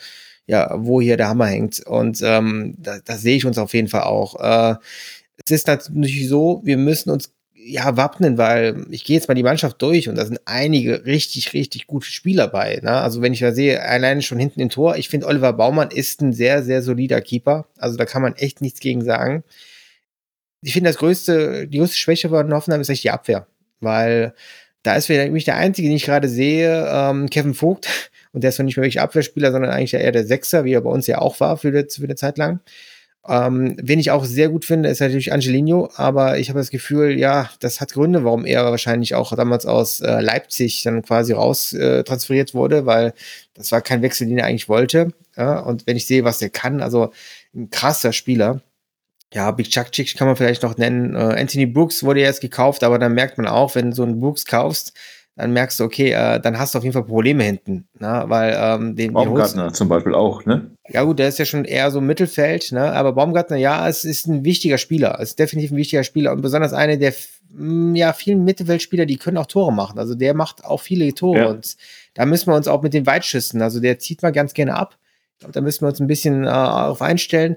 [0.50, 1.78] ja, wo hier der Hammer hängt.
[1.86, 4.34] Und ähm, da, da sehe ich uns auf jeden Fall auch.
[4.40, 4.76] Äh,
[5.44, 9.44] es ist natürlich so, wir müssen uns ja wappnen, weil ich gehe jetzt mal die
[9.44, 12.80] Mannschaft durch und da sind einige richtig, richtig gute Spieler bei.
[12.82, 12.90] Ne?
[12.90, 16.20] Also wenn ich da sehe, alleine schon hinten im Tor, ich finde Oliver Baumann ist
[16.20, 17.66] ein sehr, sehr solider Keeper.
[17.78, 19.44] Also da kann man echt nichts gegen sagen.
[20.62, 23.46] Ich finde, das größte, die größte Schwäche von Hoffenheim ist echt die Abwehr,
[23.78, 24.34] weil
[24.82, 28.58] da ist nämlich der Einzige, den ich gerade sehe, ähm, Kevin Vogt, und der ist
[28.58, 31.18] noch nicht mehr wirklich Abwehrspieler, sondern eigentlich eher der Sechser, wie er bei uns ja
[31.18, 32.60] auch war für, für eine Zeit lang.
[33.28, 37.18] Ähm, wen ich auch sehr gut finde, ist natürlich Angelino, aber ich habe das Gefühl,
[37.18, 41.74] ja, das hat Gründe, warum er wahrscheinlich auch damals aus äh, Leipzig dann quasi raus
[41.74, 43.12] äh, transferiert wurde, weil
[43.52, 45.12] das war kein Wechsel, den er eigentlich wollte.
[45.36, 45.58] Ja?
[45.58, 47.12] Und wenn ich sehe, was er kann, also
[47.54, 48.62] ein krasser Spieler.
[49.32, 51.14] Ja, Big Chuck Chick kann man vielleicht noch nennen.
[51.14, 54.18] Äh, Anthony Brooks wurde jetzt gekauft, aber dann merkt man auch, wenn du so einen
[54.18, 54.94] Brooks kaufst,
[55.40, 58.24] dann merkst du, okay, äh, dann hast du auf jeden Fall Probleme hinten, ne?
[58.26, 60.70] weil ähm, den Baumgartner zum Beispiel auch, ne?
[60.88, 62.92] Ja gut, der ist ja schon eher so Mittelfeld, ne?
[62.92, 66.42] Aber Baumgartner, ja, es ist ein wichtiger Spieler, es ist definitiv ein wichtiger Spieler und
[66.42, 67.14] besonders einer der
[67.54, 69.98] mm, ja vielen Mittelfeldspieler, die können auch Tore machen.
[69.98, 71.46] Also der macht auch viele Tore ja.
[71.46, 71.74] und
[72.12, 74.98] da müssen wir uns auch mit den Weitschüssen, also der zieht mal ganz gerne ab.
[75.52, 77.56] Da müssen wir uns ein bisschen äh, darauf einstellen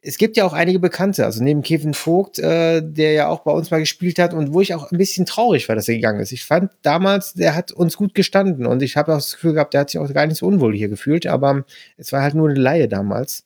[0.00, 3.50] es gibt ja auch einige Bekannte, also neben Kevin Vogt, äh, der ja auch bei
[3.50, 6.20] uns mal gespielt hat und wo ich auch ein bisschen traurig war, dass er gegangen
[6.20, 6.30] ist.
[6.30, 9.74] Ich fand damals, der hat uns gut gestanden und ich habe auch das Gefühl gehabt,
[9.74, 11.64] der hat sich auch gar nicht so unwohl hier gefühlt, aber
[11.96, 13.44] es war halt nur eine Laie damals.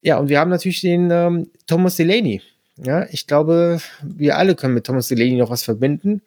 [0.00, 2.40] Ja, und wir haben natürlich den ähm, Thomas Delaney.
[2.82, 6.22] Ja, ich glaube, wir alle können mit Thomas Delaney noch was verbinden.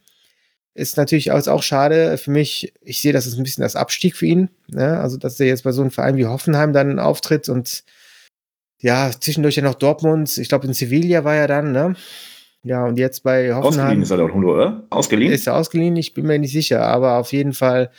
[0.76, 2.74] Ist natürlich auch schade für mich.
[2.82, 4.50] Ich sehe, das ist ein bisschen das Abstieg für ihn.
[4.68, 7.84] Ja, also, dass er jetzt bei so einem Verein wie Hoffenheim dann auftritt und
[8.84, 11.96] ja, zwischendurch ja noch Dortmund, ich glaube in Sevilla war er dann, ne?
[12.64, 13.64] Ja, und jetzt bei Hoffenheim.
[13.66, 14.84] Ausgeliehen ist er dort, oder?
[14.90, 15.32] Ausgeliehen?
[15.32, 15.96] Ist er ausgeliehen?
[15.96, 17.92] Ich bin mir nicht sicher, aber auf jeden Fall,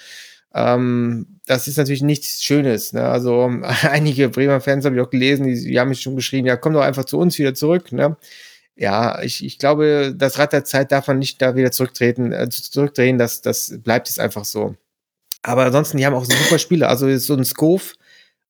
[0.55, 2.92] ähm, das ist natürlich nichts Schönes.
[2.92, 3.03] Ne?
[3.03, 3.51] Also
[3.83, 6.75] einige Bremer Fans habe ich auch gelesen, die, die haben mich schon geschrieben, ja, komm
[6.75, 7.92] doch einfach zu uns wieder zurück.
[7.92, 8.16] Ne?
[8.77, 12.49] Ja, ich, ich glaube, das Rad der Zeit darf man nicht da wieder zurücktreten, äh,
[12.51, 14.77] zurückdrehen, das, das bleibt jetzt einfach so.
[15.42, 16.88] Aber ansonsten, die haben auch super Spieler.
[16.88, 17.94] Also so ein Skov,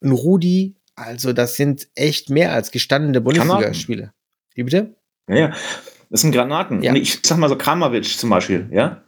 [0.02, 4.12] ein Rudi, also, das sind echt mehr als gestandene Bundesligaspiele.
[4.54, 4.94] Wie bitte?
[5.28, 5.52] Ja, ja.
[6.10, 6.82] Das sind Granaten.
[6.82, 6.94] Ja.
[6.94, 9.02] Ich sag mal so Kramaric zum Beispiel, ja?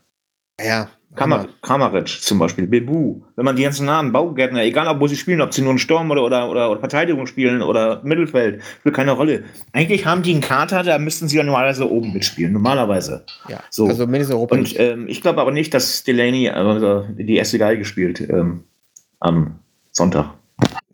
[0.61, 0.91] Ja.
[1.15, 3.23] Kamar Kramaric zum Beispiel, Bebu.
[3.37, 5.79] Wenn man die ganzen Namen, Baugärtner, egal ob wo sie spielen, ob sie nur einen
[5.79, 9.45] Sturm oder, oder, oder, oder Verteidigung spielen oder Mittelfeld, spielt keine Rolle.
[9.73, 12.53] Eigentlich haben die einen Kater, da müssten sie ja normalerweise oben mitspielen.
[12.53, 13.25] Normalerweise.
[13.49, 13.61] Ja.
[13.71, 13.87] So.
[13.87, 14.57] Also mindestens Europa.
[14.57, 18.65] Und ähm, ich glaube aber nicht, dass Delaney also die erste Geige spielt ähm,
[19.21, 19.61] am
[19.93, 20.35] Sonntag.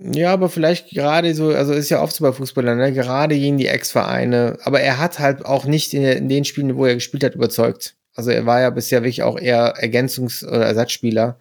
[0.05, 2.93] Ja, aber vielleicht gerade so, also ist ja oft so bei Fußballern, ne?
[2.93, 4.59] gerade gegen die Ex-Vereine.
[4.65, 7.95] Aber er hat halt auch nicht in, in, den Spielen, wo er gespielt hat, überzeugt.
[8.15, 11.39] Also er war ja bisher wirklich auch eher Ergänzungs- oder Ersatzspieler.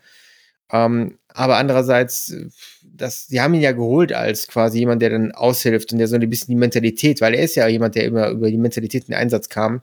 [0.71, 2.35] Ähm, aber andererseits,
[2.83, 6.15] das, die haben ihn ja geholt als quasi jemand, der dann aushilft und der so
[6.15, 9.13] ein bisschen die Mentalität, weil er ist ja jemand, der immer über die Mentalität in
[9.13, 9.81] den Einsatz kam.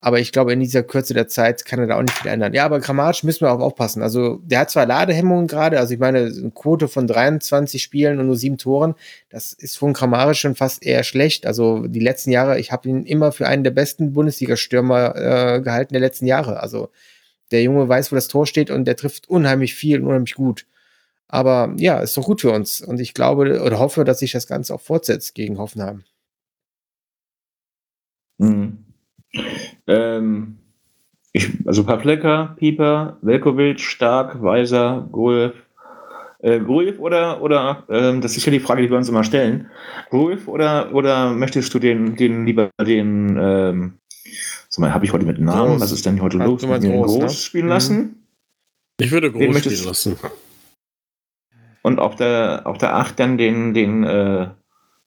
[0.00, 2.54] Aber ich glaube, in dieser Kürze der Zeit kann er da auch nicht viel ändern.
[2.54, 4.00] Ja, aber grammatisch müssen wir auch aufpassen.
[4.00, 8.26] Also, der hat zwar Ladehemmungen gerade, also ich meine, eine Quote von 23 Spielen und
[8.26, 8.94] nur sieben Toren,
[9.28, 11.46] das ist von grammatisch schon fast eher schlecht.
[11.46, 15.94] Also, die letzten Jahre, ich habe ihn immer für einen der besten Bundesliga-Stürmer äh, gehalten
[15.94, 16.60] der letzten Jahre.
[16.60, 16.90] Also,
[17.50, 20.66] der Junge weiß, wo das Tor steht und der trifft unheimlich viel und unheimlich gut.
[21.28, 22.80] Aber ja, ist doch gut für uns.
[22.80, 26.04] Und ich glaube oder hoffe, dass sich das Ganze auch fortsetzt gegen Hoffenheim.
[28.38, 28.87] Mhm.
[29.86, 30.58] Ähm,
[31.32, 35.52] Ich, also Pavleka, Pieper, Velkovic, Stark, Weiser, Gruev.
[36.40, 39.70] Äh, Gruev oder, oder ähm, das ist ja die Frage, die wir uns immer stellen.
[40.10, 43.94] Gruev oder, oder möchtest du den, den lieber den, ähm,
[44.68, 45.80] sag mal, habe ich heute mit Namen, Groß.
[45.82, 46.64] was ist denn heute los?
[46.66, 47.28] Mit dem Groß, ne?
[47.30, 47.70] spielen Mhm.
[47.70, 48.26] lassen?
[49.00, 50.16] Ich würde groß möchtest spielen lassen.
[51.82, 54.48] Und auf der, auf der 8 dann den, den, äh,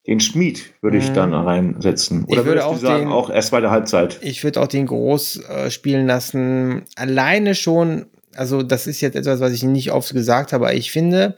[0.08, 1.14] den Schmied würde ich Mhm.
[1.14, 2.26] dann reinsetzen.
[2.28, 4.18] Ich Oder würde würdest du auch sagen, den- auch erst zweite Halbzeit?
[4.22, 6.84] Ich würde auch den Groß äh, spielen lassen.
[6.96, 10.92] Alleine schon, also das ist jetzt etwas, was ich nicht oft gesagt habe, aber ich
[10.92, 11.38] finde,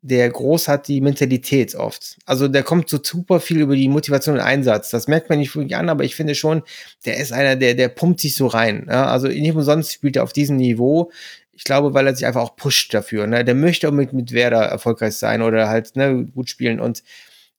[0.00, 2.16] der Groß hat die Mentalität oft.
[2.24, 4.90] Also der kommt so super viel über die Motivation und Einsatz.
[4.90, 6.62] Das merkt man nicht wirklich an, aber ich finde schon,
[7.04, 8.86] der ist einer, der, der pumpt sich so rein.
[8.88, 9.06] Ja?
[9.08, 11.10] Also nicht umsonst spielt er auf diesem Niveau.
[11.52, 13.26] Ich glaube, weil er sich einfach auch pusht dafür.
[13.26, 13.44] Ne?
[13.44, 16.78] Der möchte auch mit, mit Werder erfolgreich sein oder halt ne, gut spielen.
[16.78, 17.02] Und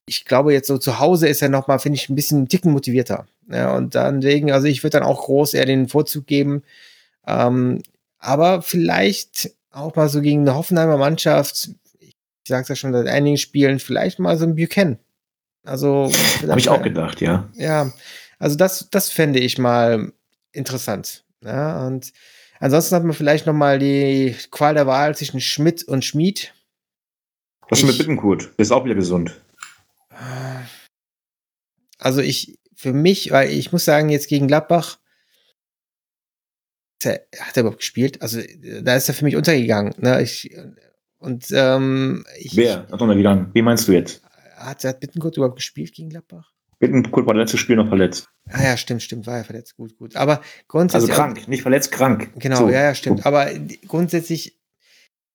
[0.10, 2.72] ich glaube, jetzt so zu Hause ist er nochmal, finde ich, ein bisschen einen Ticken
[2.72, 3.28] motivierter.
[3.48, 6.64] Ja, und dann wegen, also ich würde dann auch groß eher den Vorzug geben.
[7.28, 7.84] Ähm,
[8.18, 11.70] aber vielleicht auch mal so gegen eine Hoffenheimer Mannschaft,
[12.00, 12.16] ich
[12.48, 14.98] sage es ja schon seit einigen Spielen, vielleicht mal so ein Buchanan.
[15.64, 16.12] Also,
[16.48, 17.48] Habe ich auch gedacht, ja.
[17.54, 17.92] ja,
[18.40, 20.12] also das, das fände ich mal
[20.52, 21.24] interessant.
[21.44, 22.12] Ja, und
[22.60, 26.54] ansonsten hat man vielleicht noch mal die Qual der Wahl zwischen Schmidt und Schmied.
[27.70, 28.52] Was ist mit Bittenkurt?
[28.58, 29.40] Der ist auch wieder gesund.
[31.98, 35.00] Also ich, für mich, weil ich muss sagen, jetzt gegen Gladbach,
[37.04, 38.22] hat er überhaupt gespielt?
[38.22, 38.42] Also
[38.82, 39.94] da ist er für mich untergegangen.
[39.98, 40.22] Ne?
[40.22, 40.56] Ich,
[41.18, 43.50] und ähm, ich, Wer hat untergegangen?
[43.54, 44.22] Wie meinst du jetzt?
[44.56, 46.52] Hat, hat Bittenkurt überhaupt gespielt gegen Gladbach?
[46.80, 48.30] Bittenkurt war letztes Spiel noch verletzt.
[48.50, 49.76] Ah ja, stimmt, stimmt, war er verletzt.
[49.76, 50.16] Gut, gut.
[50.16, 51.12] Aber Also grundsätzlich.
[51.16, 52.32] krank, nicht verletzt, krank.
[52.36, 52.70] Genau, So.
[52.70, 53.26] ja, ja, stimmt.
[53.26, 53.50] Aber
[53.88, 54.59] grundsätzlich,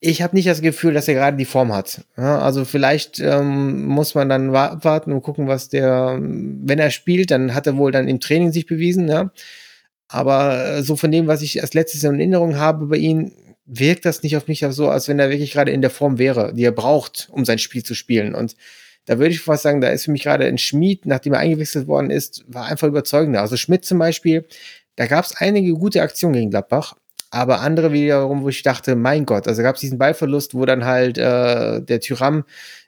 [0.00, 2.04] ich habe nicht das Gefühl, dass er gerade die Form hat.
[2.16, 6.90] Ja, also vielleicht ähm, muss man dann wa- abwarten und gucken, was der, wenn er
[6.90, 9.32] spielt, dann hat er wohl dann im Training sich bewiesen, ja.
[10.08, 13.32] Aber äh, so von dem, was ich als letztes in Erinnerung habe bei ihm,
[13.66, 16.52] wirkt das nicht auf mich so, als wenn er wirklich gerade in der Form wäre,
[16.52, 18.34] die er braucht, um sein Spiel zu spielen.
[18.34, 18.56] Und
[19.06, 21.86] da würde ich fast sagen, da ist für mich gerade ein Schmied, nachdem er eingewechselt
[21.86, 23.40] worden ist, war einfach überzeugender.
[23.40, 24.46] Also Schmidt zum Beispiel,
[24.96, 26.94] da gab es einige gute Aktionen gegen Gladbach,
[27.34, 30.84] aber andere wiederum, wo ich dachte, mein Gott, also gab es diesen Ballverlust, wo dann
[30.84, 32.44] halt äh, der Tyram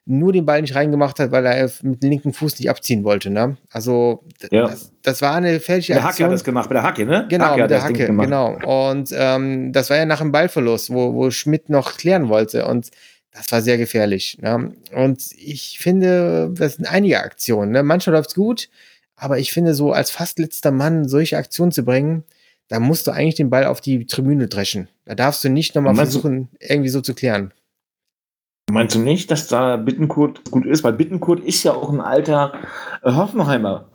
[0.09, 3.29] nur den Ball nicht reingemacht hat, weil er mit dem linken Fuß nicht abziehen wollte.
[3.31, 3.57] Ne?
[3.73, 4.69] Also Ja.
[4.69, 6.29] das, das war eine fälsche Der Hacke Aktion.
[6.29, 7.27] hat das gemacht, bei der Hacke, ne?
[7.29, 8.57] Genau, Hacke mit der Hacke, genau.
[8.89, 12.67] Und ähm, das war ja nach dem Ballverlust, wo, wo Schmidt noch klären wollte.
[12.67, 12.91] Und
[13.33, 14.39] das war sehr gefährlich.
[14.41, 14.75] Ne?
[14.95, 17.73] Und ich finde, das sind einige Aktionen.
[17.73, 17.83] Ne?
[17.83, 18.69] Manchmal läuft's gut,
[19.17, 22.23] aber ich finde, so als fast letzter Mann solche Aktionen zu bringen,
[22.69, 24.89] da musst du eigentlich den Ball auf die Tribüne dreschen.
[25.05, 27.53] Da darfst du nicht nochmal Meinst du- versuchen, irgendwie so zu klären.
[28.71, 30.83] Meinst du nicht, dass da Bittenkurt gut ist?
[30.83, 32.53] Weil Bittenkurt ist ja auch ein alter
[33.05, 33.89] Hoffenheimer.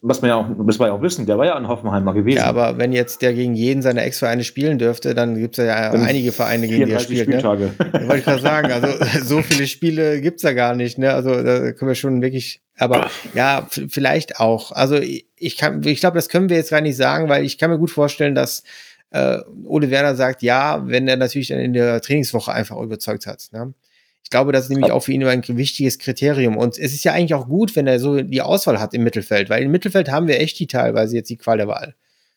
[0.00, 2.38] Was wir ja auch, das wir ja auch wissen, der war ja ein Hoffenheimer gewesen.
[2.38, 6.02] Ja, aber wenn jetzt der gegen jeden seiner Ex-Vereine spielen dürfte, dann gibt's ja Dann
[6.02, 7.28] einige Vereine, gegen die er 34 spielt.
[7.28, 7.34] Ne?
[7.34, 7.72] Spieltage.
[7.92, 8.88] Ja, wollte ich gerade sagen, also
[9.24, 11.12] so viele Spiele gibt's ja gar nicht, ne?
[11.12, 14.70] Also da können wir schon wirklich, aber ja, vielleicht auch.
[14.70, 17.58] Also ich ich kann, ich glaube, das können wir jetzt gar nicht sagen, weil ich
[17.58, 18.62] kann mir gut vorstellen, dass
[19.10, 23.48] äh, Ole Werner sagt, ja, wenn er natürlich dann in der Trainingswoche einfach überzeugt hat.
[23.50, 23.74] Ne?
[24.22, 26.56] Ich glaube, das ist nämlich auch für ihn ein wichtiges Kriterium.
[26.56, 29.50] Und es ist ja eigentlich auch gut, wenn er so die Auswahl hat im Mittelfeld,
[29.50, 31.94] weil im Mittelfeld haben wir echt die teilweise jetzt die Qual der Wahl.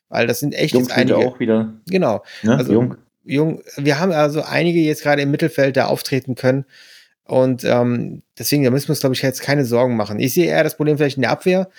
[0.10, 1.18] Weil das sind echt Jung jetzt einige.
[1.18, 1.74] auch wieder.
[1.88, 2.24] Genau.
[2.44, 2.58] Ne?
[2.58, 2.96] Also, Jung.
[3.24, 6.66] Jung, wir haben also einige jetzt gerade im Mittelfeld da auftreten können.
[7.24, 10.20] Und ähm, deswegen, da müssen wir uns, glaube ich, jetzt keine Sorgen machen.
[10.20, 11.70] Ich sehe eher das Problem vielleicht in der Abwehr,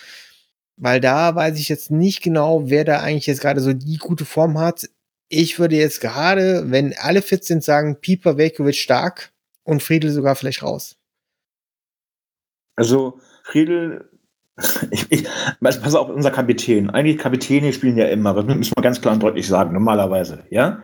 [0.77, 4.25] weil da weiß ich jetzt nicht genau, wer da eigentlich jetzt gerade so die gute
[4.25, 4.88] Form hat.
[5.29, 9.33] Ich würde jetzt gerade, wenn alle fit sind, sagen, Pieper, Velkovic stark
[9.67, 10.97] und Friedel sogar vielleicht raus.
[12.77, 14.09] Also Friedel,
[14.91, 15.27] ich, ich,
[15.61, 16.91] pass auf, unser Kapitän.
[16.91, 20.83] Eigentlich Kapitäne spielen ja immer, das müssen wir ganz klar und deutlich sagen, normalerweise, ja?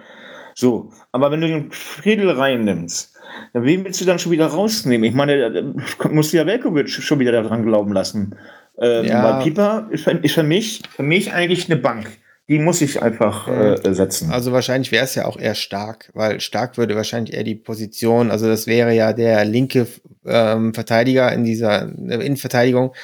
[0.55, 3.17] So, aber wenn du den Friedel reinnimmst,
[3.55, 5.05] dann wen willst du dann schon wieder rausnehmen?
[5.09, 8.37] Ich meine, da musst du ja Velkovic schon wieder daran glauben lassen.
[8.79, 9.23] Ähm, Ja.
[9.23, 12.19] Weil Pieper ist für, ist für mich, für mich eigentlich eine Bank.
[12.49, 14.33] Die muss ich einfach äh, setzen.
[14.33, 18.31] Also wahrscheinlich wäre es ja auch eher stark, weil stark würde wahrscheinlich eher die Position,
[18.31, 19.87] also das wäre ja der linke
[20.27, 22.95] ähm, Verteidiger in dieser Innenverteidigung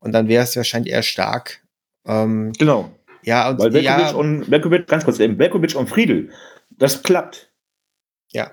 [0.00, 1.62] und dann wäre es wahrscheinlich eher stark.
[2.06, 2.90] Ähm, genau.
[3.22, 6.30] ja, und Weil Velkovic ja, und Velkovic, ganz kurz eben, Velkovic und Friedel,
[6.70, 7.50] das klappt.
[8.32, 8.52] ja.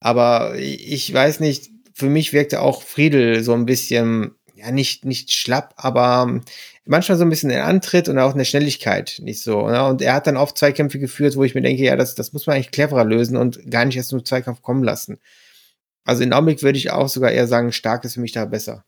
[0.00, 5.32] Aber ich weiß nicht, für mich wirkte auch Friedel so ein bisschen, ja, nicht, nicht
[5.32, 6.40] schlapp, aber
[6.88, 9.68] manchmal so ein bisschen in Antritt und auch in der Schnelligkeit nicht so.
[9.68, 9.84] Ne?
[9.84, 12.46] Und er hat dann oft Zweikämpfe geführt, wo ich mir denke, ja, das, das muss
[12.46, 15.18] man eigentlich cleverer lösen und gar nicht erst nur Zweikampf kommen lassen.
[16.04, 18.84] Also in Augenblick würde ich auch sogar eher sagen, stark ist für mich da besser.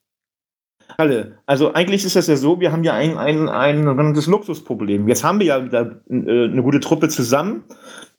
[0.98, 5.06] Halle, also eigentlich ist das ja so, wir haben ja ein, ein, ein sogenanntes Luxusproblem.
[5.06, 7.64] Jetzt haben wir ja wieder äh, eine gute Truppe zusammen.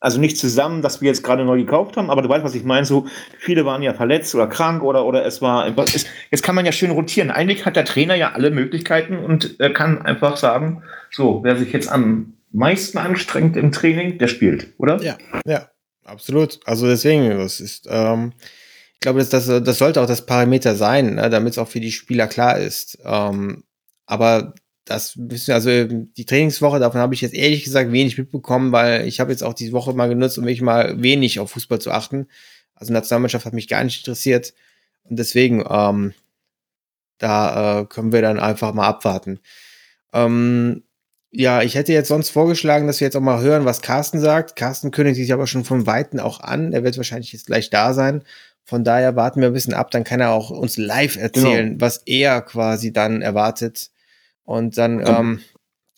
[0.01, 2.63] Also nicht zusammen, dass wir jetzt gerade neu gekauft haben, aber du weißt, was ich
[2.63, 2.87] meine.
[2.87, 3.05] So
[3.37, 5.67] viele waren ja verletzt oder krank oder, oder es war.
[5.77, 7.29] Es, jetzt kann man ja schön rotieren.
[7.29, 10.81] Eigentlich hat der Trainer ja alle Möglichkeiten und äh, kann einfach sagen:
[11.11, 14.99] So, wer sich jetzt am meisten anstrengt im Training, der spielt, oder?
[15.03, 15.69] Ja, ja,
[16.03, 16.59] absolut.
[16.65, 17.87] Also deswegen, das ist.
[17.89, 18.33] Ähm
[18.95, 21.79] ich glaube, das, das, das sollte auch das Parameter sein, ne, damit es auch für
[21.79, 22.99] die Spieler klar ist.
[23.03, 23.63] Ähm,
[24.05, 24.53] aber
[24.91, 29.31] das also die Trainingswoche, davon habe ich jetzt ehrlich gesagt wenig mitbekommen, weil ich habe
[29.31, 32.27] jetzt auch diese Woche mal genutzt, um mich mal wenig auf Fußball zu achten.
[32.75, 34.53] Also Nationalmannschaft hat mich gar nicht interessiert.
[35.03, 36.13] Und deswegen, ähm,
[37.17, 39.39] da äh, können wir dann einfach mal abwarten.
[40.13, 40.83] Ähm,
[41.31, 44.55] ja, ich hätte jetzt sonst vorgeschlagen, dass wir jetzt auch mal hören, was Carsten sagt.
[44.55, 46.73] Carsten kündigt sich aber schon von Weitem auch an.
[46.73, 48.23] Er wird wahrscheinlich jetzt gleich da sein.
[48.65, 51.81] Von daher warten wir ein bisschen ab, dann kann er auch uns live erzählen, genau.
[51.81, 53.90] was er quasi dann erwartet.
[54.51, 55.39] Und dann, ähm,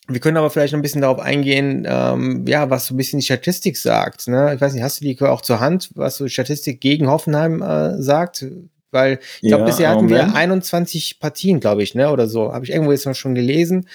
[0.06, 3.18] wir können aber vielleicht noch ein bisschen darauf eingehen, ähm, ja, was so ein bisschen
[3.18, 4.28] die Statistik sagt.
[4.28, 4.54] Ne?
[4.54, 8.00] Ich weiß nicht, hast du die auch zur Hand, was so Statistik gegen Hoffenheim äh,
[8.00, 8.46] sagt?
[8.92, 10.32] Weil ich glaube, ja, bisher hatten Moment.
[10.32, 12.52] wir 21 Partien, glaube ich, ne, oder so.
[12.52, 13.88] Habe ich irgendwo jetzt noch schon gelesen.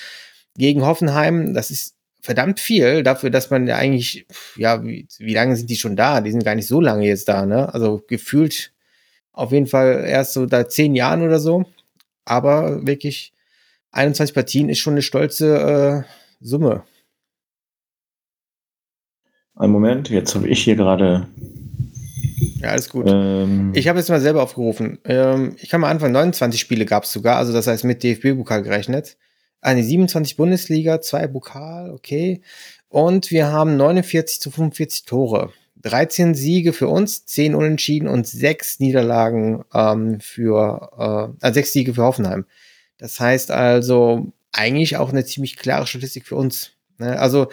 [0.57, 4.25] Gegen Hoffenheim, das ist verdammt viel dafür, dass man ja eigentlich,
[4.57, 6.19] ja, wie, wie lange sind die schon da?
[6.19, 7.73] Die sind gar nicht so lange jetzt da, ne?
[7.73, 8.73] Also gefühlt
[9.31, 11.63] auf jeden Fall erst so da zehn Jahren oder so.
[12.25, 13.31] Aber wirklich
[13.91, 16.83] 21 Partien ist schon eine stolze äh, Summe.
[19.55, 21.27] Ein Moment, jetzt habe ich hier gerade.
[22.59, 23.07] Ja, alles gut.
[23.09, 24.99] Ähm, ich habe jetzt mal selber aufgerufen.
[25.03, 28.63] Ähm, ich kann mal anfangen, 29 Spiele gab es sogar, also das heißt mit DFB-Pokal
[28.63, 29.17] gerechnet.
[29.61, 32.41] Eine 27 Bundesliga, zwei Pokal, okay.
[32.87, 35.51] Und wir haben 49 zu 45 Tore.
[35.81, 41.93] 13 Siege für uns, 10 Unentschieden und 6 Niederlagen ähm, für, äh, äh, 6 Siege
[41.93, 42.45] für Hoffenheim.
[42.99, 46.71] Das heißt also eigentlich auch eine ziemlich klare Statistik für uns.
[46.99, 47.19] Ne?
[47.19, 47.47] Also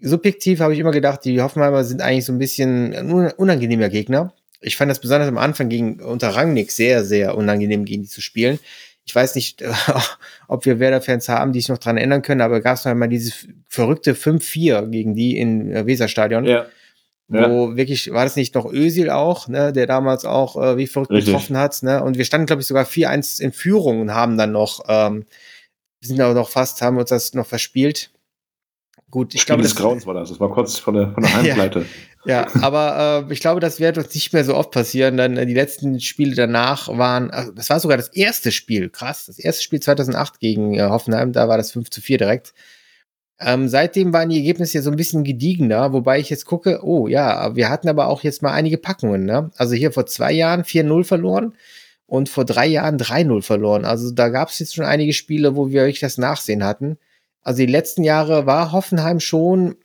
[0.00, 4.32] subjektiv habe ich immer gedacht, die Hoffenheimer sind eigentlich so ein bisschen ein unangenehmer Gegner.
[4.60, 8.22] Ich fand das besonders am Anfang gegen unter Rangnick sehr, sehr unangenehm, gegen die zu
[8.22, 8.58] spielen.
[9.04, 9.62] Ich weiß nicht,
[10.48, 13.46] ob wir Werder-Fans haben, die sich noch dran erinnern können, aber gab es mal dieses
[13.68, 16.44] verrückte 5-4 gegen die in äh, Weserstadion.
[16.46, 16.66] Ja.
[17.28, 17.50] Ja.
[17.50, 21.10] Wo wirklich, war das nicht noch Ösil auch, ne, der damals auch äh, wie verrückt
[21.10, 21.32] Richtig.
[21.32, 22.02] getroffen hat, ne?
[22.04, 25.24] Und wir standen, glaube ich, sogar 4-1 in Führung und haben dann noch, ähm,
[26.02, 28.10] sind aber noch fast, haben uns das noch verspielt.
[29.10, 29.62] Gut, ich Spiel glaube.
[29.62, 31.86] des Grauens war das, das war kurz von der, von der Heimpleite.
[32.26, 35.16] ja, ja, aber äh, ich glaube, das wird uns nicht mehr so oft passieren.
[35.16, 39.26] Dann äh, die letzten Spiele danach waren, also das war sogar das erste Spiel, krass,
[39.26, 42.54] das erste Spiel 2008 gegen äh, Hoffenheim, da war das 5 zu 4 direkt.
[43.40, 47.08] Ähm, seitdem waren die Ergebnisse ja so ein bisschen gediegener, wobei ich jetzt gucke, oh
[47.08, 49.24] ja, wir hatten aber auch jetzt mal einige Packungen.
[49.24, 49.50] Ne?
[49.56, 51.54] Also hier vor zwei Jahren 4-0 verloren
[52.06, 53.84] und vor drei Jahren 3-0 verloren.
[53.84, 56.96] Also da gab es jetzt schon einige Spiele, wo wir wirklich das Nachsehen hatten.
[57.42, 59.76] Also die letzten Jahre war Hoffenheim schon,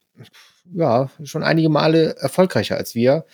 [0.71, 3.25] ja, schon einige Male erfolgreicher als wir.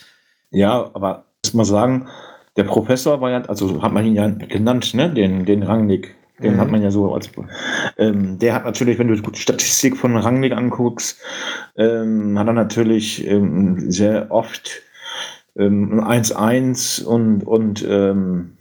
[0.50, 2.08] Ja, aber muss man sagen,
[2.56, 6.16] der Professor war ja, also hat man ihn ja genannt, ne, den, den Rangnick.
[6.40, 6.60] Den mhm.
[6.60, 7.30] hat man ja so als.
[7.98, 11.22] Ähm, der hat natürlich, wenn du die Statistik von Rangnick anguckst,
[11.78, 14.82] ähm, hat er natürlich ähm, sehr oft
[15.58, 18.58] 1-1 ähm, und, und ähm,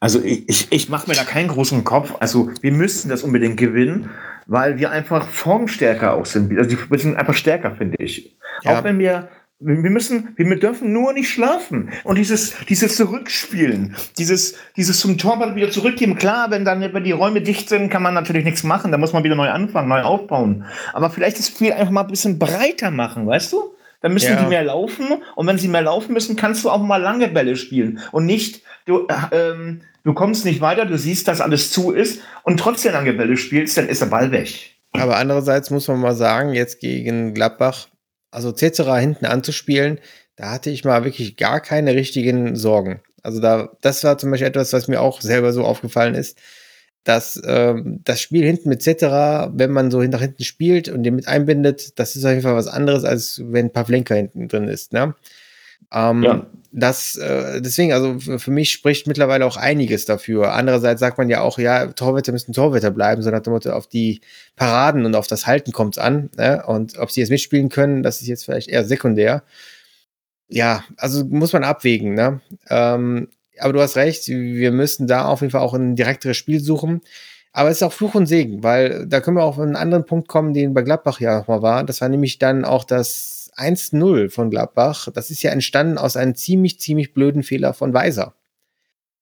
[0.00, 2.14] also ich, ich, ich mache mir da keinen großen Kopf.
[2.20, 4.10] Also wir müssten das unbedingt gewinnen,
[4.46, 6.56] weil wir einfach formstärker auch sind.
[6.56, 8.36] Also wir sind einfach stärker, finde ich.
[8.62, 8.78] Ja.
[8.78, 9.28] Auch wenn wir
[9.60, 11.90] wir müssen, wir dürfen nur nicht schlafen.
[12.04, 16.14] Und dieses, dieses Zurückspielen, dieses, dieses zum Torwart wieder zurückgeben.
[16.14, 18.92] Klar, wenn dann die Räume dicht sind, kann man natürlich nichts machen.
[18.92, 20.64] Da muss man wieder neu anfangen, neu aufbauen.
[20.92, 23.74] Aber vielleicht das Spiel einfach mal ein bisschen breiter machen, weißt du?
[24.00, 24.40] Dann müssen ja.
[24.40, 25.06] die mehr laufen.
[25.34, 27.98] Und wenn sie mehr laufen müssen, kannst du auch mal lange Bälle spielen.
[28.12, 32.20] Und nicht, du, äh, ähm, du kommst nicht weiter, du siehst, dass alles zu ist
[32.44, 34.76] und trotzdem lange Bälle spielst, dann ist der Ball weg.
[34.92, 37.88] Aber andererseits muss man mal sagen, jetzt gegen Gladbach
[38.30, 39.98] also Cetera hinten anzuspielen,
[40.36, 43.00] da hatte ich mal wirklich gar keine richtigen Sorgen.
[43.22, 46.38] Also da, das war zum Beispiel etwas, was mir auch selber so aufgefallen ist,
[47.04, 51.16] dass ähm, das Spiel hinten mit Cetera, wenn man so nach hinten spielt und den
[51.16, 54.92] mit einbindet, das ist auf jeden Fall was anderes, als wenn Pavlenka hinten drin ist.
[54.92, 55.14] Ne?
[55.92, 56.46] Ähm, ja.
[56.70, 60.52] Das, äh, deswegen, also für mich spricht mittlerweile auch einiges dafür.
[60.52, 64.20] Andererseits sagt man ja auch, ja, Torwärter müssen Torwärter bleiben, sondern auf die
[64.54, 66.28] Paraden und auf das Halten kommt es an.
[66.36, 66.62] Ne?
[66.66, 69.44] Und ob sie jetzt mitspielen können, das ist jetzt vielleicht eher sekundär.
[70.48, 72.14] Ja, also muss man abwägen.
[72.14, 72.40] Ne?
[72.68, 73.28] Ähm,
[73.58, 77.00] aber du hast recht, wir müssen da auf jeden Fall auch ein direkteres Spiel suchen.
[77.52, 80.04] Aber es ist auch Fluch und Segen, weil da können wir auch auf einen anderen
[80.04, 81.82] Punkt kommen, den bei Gladbach ja nochmal war.
[81.82, 86.34] Das war nämlich dann auch das 1-0 von Gladbach, das ist ja entstanden aus einem
[86.34, 88.34] ziemlich, ziemlich blöden Fehler von Weiser.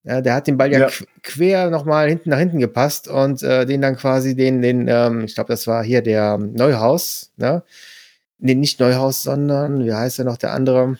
[0.05, 0.87] Ja, der hat den Ball ja, Ja.
[0.87, 5.25] qu- quer nochmal hinten nach hinten gepasst und äh, den dann quasi den, den, ähm,
[5.25, 7.65] ich glaube, das war hier der Neuhaus, ne?
[8.39, 10.99] Nee, nicht Neuhaus, sondern, wie heißt er noch, der andere?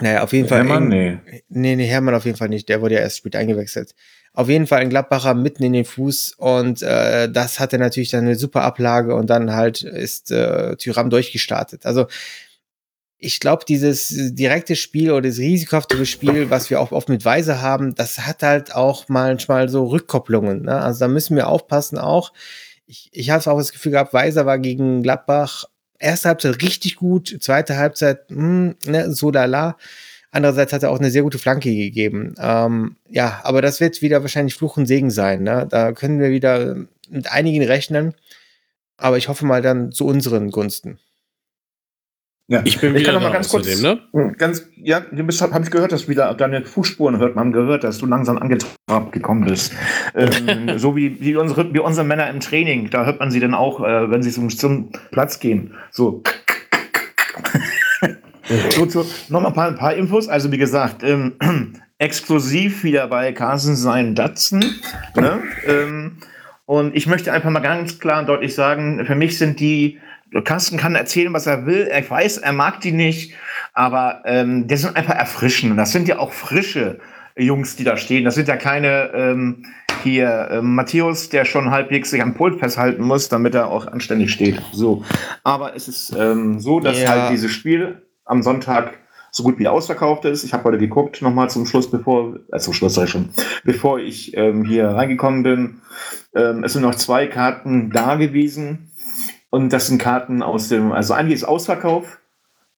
[0.00, 0.58] Naja, auf jeden Fall.
[0.58, 0.88] Hermann?
[0.88, 1.18] Nee.
[1.48, 2.68] Nee, nee, Hermann auf jeden Fall nicht.
[2.68, 3.94] Der wurde ja erst spät eingewechselt.
[4.34, 8.24] Auf jeden Fall ein Gladbacher mitten in den Fuß und äh, das hatte natürlich dann
[8.24, 11.86] eine super Ablage und dann halt ist äh, Tyram durchgestartet.
[11.86, 12.06] Also
[13.18, 17.62] ich glaube, dieses direkte Spiel oder das risikohafte Spiel, was wir auch oft mit Weise
[17.62, 20.62] haben, das hat halt auch manchmal so Rückkopplungen.
[20.62, 20.80] Ne?
[20.80, 22.32] Also da müssen wir aufpassen auch.
[22.86, 25.64] Ich, ich habe auch das Gefühl gehabt, Weiser war gegen Gladbach
[25.98, 29.76] erste Halbzeit richtig gut, zweite Halbzeit hm, ne, so lala.
[30.30, 32.34] Andererseits hat er auch eine sehr gute Flanke gegeben.
[32.38, 35.42] Ähm, ja, aber das wird wieder wahrscheinlich Fluch und Segen sein.
[35.42, 35.66] Ne?
[35.70, 36.76] Da können wir wieder
[37.08, 38.14] mit einigen rechnen.
[38.98, 40.98] Aber ich hoffe mal dann zu unseren Gunsten.
[42.48, 42.62] Ja.
[42.64, 44.32] Ich bin Ich wieder kann noch mal ganz kurz, außerdem, ne?
[44.38, 47.98] ganz, ja, du bist, habe ich gehört, dass wieder deine Fußspuren hört man gehört, dass
[47.98, 49.72] du langsam angetrabt gekommen bist.
[50.14, 53.52] ähm, so wie, wie, unsere, wie unsere Männer im Training, da hört man sie dann
[53.52, 55.74] auch, äh, wenn sie zum, zum Platz gehen.
[55.90, 56.22] So.
[58.70, 60.28] so zu, noch mal ein paar, ein paar Infos.
[60.28, 61.32] Also wie gesagt, ähm,
[61.98, 64.64] exklusiv wieder bei Carsten sein Datsen.
[65.16, 65.42] Ne?
[65.66, 66.18] Ähm,
[66.64, 69.98] und ich möchte einfach mal ganz klar und deutlich sagen, für mich sind die
[70.44, 71.88] Carsten kann erzählen, was er will.
[71.98, 73.34] Ich weiß, er mag die nicht,
[73.72, 75.78] aber ähm, die sind einfach erfrischend.
[75.78, 76.98] Das sind ja auch frische
[77.36, 78.24] Jungs, die da stehen.
[78.24, 79.64] Das sind ja keine ähm,
[80.02, 84.32] hier ähm, Matthäus, der schon halbwegs sich am Pult festhalten muss, damit er auch anständig
[84.32, 84.60] steht.
[84.72, 85.04] So,
[85.44, 87.08] aber es ist ähm, so, dass Ja.
[87.10, 88.94] halt dieses Spiel am Sonntag
[89.30, 90.44] so gut wie ausverkauft ist.
[90.44, 93.28] Ich habe heute geguckt, nochmal zum Schluss, bevor, äh, zum Schluss sag schon,
[93.64, 95.80] bevor ich ähm, hier reingekommen bin.
[96.34, 98.90] Ähm, es sind noch zwei Karten da gewesen.
[99.50, 102.18] Und das sind Karten aus dem, also eigentlich ist Ausverkauf.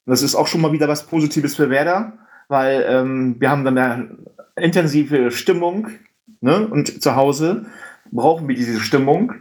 [0.06, 2.14] Das ist auch schon mal wieder was Positives für Werder,
[2.48, 4.18] weil ähm, wir haben dann eine
[4.56, 5.88] intensive Stimmung.
[6.40, 6.66] Ne?
[6.66, 7.66] Und zu Hause
[8.10, 9.34] brauchen wir diese Stimmung.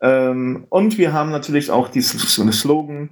[0.00, 2.18] Ähm, und wir haben natürlich auch diesen
[2.52, 3.10] Slogan,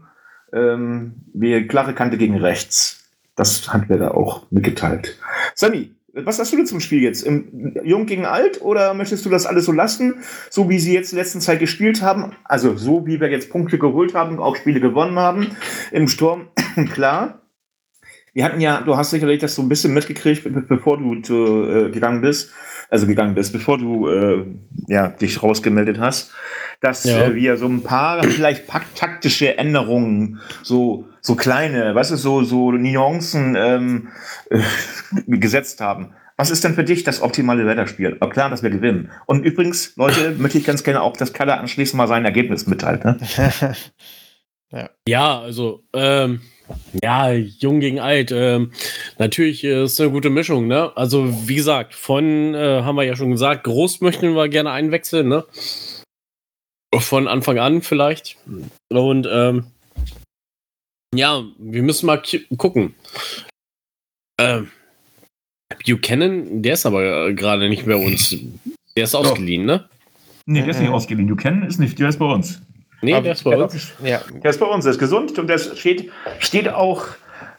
[0.52, 3.04] ähm, wir klare Kante gegen rechts.
[3.36, 5.18] Das hat Werder auch mitgeteilt.
[5.54, 7.22] Sammy, was hast du denn zum Spiel jetzt?
[7.22, 10.16] Im, jung gegen alt oder möchtest du das alles so lassen,
[10.50, 12.32] so wie sie jetzt in letzter Zeit gespielt haben?
[12.44, 15.56] Also so wie wir jetzt Punkte geholt haben, auch Spiele gewonnen haben.
[15.90, 16.48] Im Sturm,
[16.92, 17.38] klar.
[18.34, 21.90] Wir hatten ja, du hast sicherlich das so ein bisschen mitgekriegt, be- bevor du äh,
[21.90, 22.50] gegangen bist,
[22.88, 24.46] also gegangen bist, bevor du äh,
[24.88, 26.32] ja, dich rausgemeldet hast,
[26.80, 27.26] dass Ja.
[27.26, 32.72] äh, wir so ein paar vielleicht taktische Änderungen, so, so kleine, weißt du, so, so
[32.72, 34.08] Nuancen ähm,
[34.50, 34.60] äh,
[35.28, 36.14] gesetzt haben.
[36.36, 38.16] Was ist denn für dich das optimale Wetterspiel?
[38.30, 39.10] Klar, dass wir gewinnen.
[39.26, 43.04] Und übrigens, Leute, möchte ich ganz gerne auch, dass Kalle anschließend mal sein Ergebnis mitteilt.
[43.04, 43.18] Ne?
[45.06, 46.40] Ja, also, ähm,
[47.02, 48.32] ja, jung gegen alt.
[48.32, 48.72] Ähm,
[49.18, 50.92] natürlich äh, ist eine gute Mischung, ne?
[50.96, 55.28] Also, wie gesagt, von, äh, haben wir ja schon gesagt, groß möchten wir gerne einwechseln,
[55.28, 55.44] ne?
[56.94, 58.38] Von Anfang an vielleicht.
[58.88, 59.66] Und, ähm,
[61.14, 62.22] ja, wir müssen mal
[62.56, 62.94] gucken.
[64.40, 64.70] Ähm,
[65.86, 68.36] Buchanan, der ist aber äh, gerade nicht bei uns.
[68.96, 69.88] Der ist ausgeliehen, ne?
[70.46, 71.34] Nee, der ist nicht ausgeliehen.
[71.36, 72.60] Kennen ist nicht, der ist bei uns.
[73.00, 73.92] Nee, Aber- der ist bei uns.
[74.02, 77.06] ja, Der ist bei uns, der ist gesund und das steht, steht auch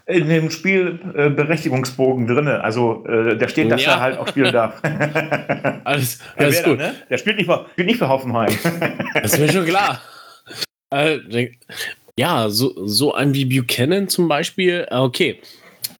[0.06, 2.47] in dem Spielberechtigungsbogen drin.
[2.47, 3.93] Also äh, da steht, dass Ja.
[3.95, 4.82] er halt auch spielen darf.
[5.86, 6.78] Alles, Der alles gut.
[6.78, 6.93] Ne?
[7.10, 8.54] Der spielt nicht, für, spielt nicht für Hoffenheim.
[9.14, 10.01] Das ist mir schon klar.
[10.93, 11.18] Äh,
[12.20, 15.41] ja, so, so ein wie Buchanan zum Beispiel, äh, okay.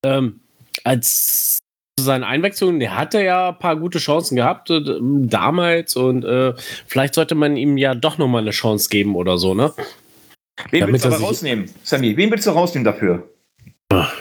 [0.03, 0.41] Ähm,
[0.84, 1.59] als
[1.97, 6.53] zu seinen Einwechslungen, der hatte ja ein paar gute Chancen gehabt äh, damals und äh,
[6.88, 9.74] vielleicht sollte man ihm ja doch nochmal eine Chance geben oder so, ne?
[10.70, 11.70] Wen Damit willst du er aber rausnehmen?
[11.84, 13.28] Sammy, wen willst du rausnehmen dafür?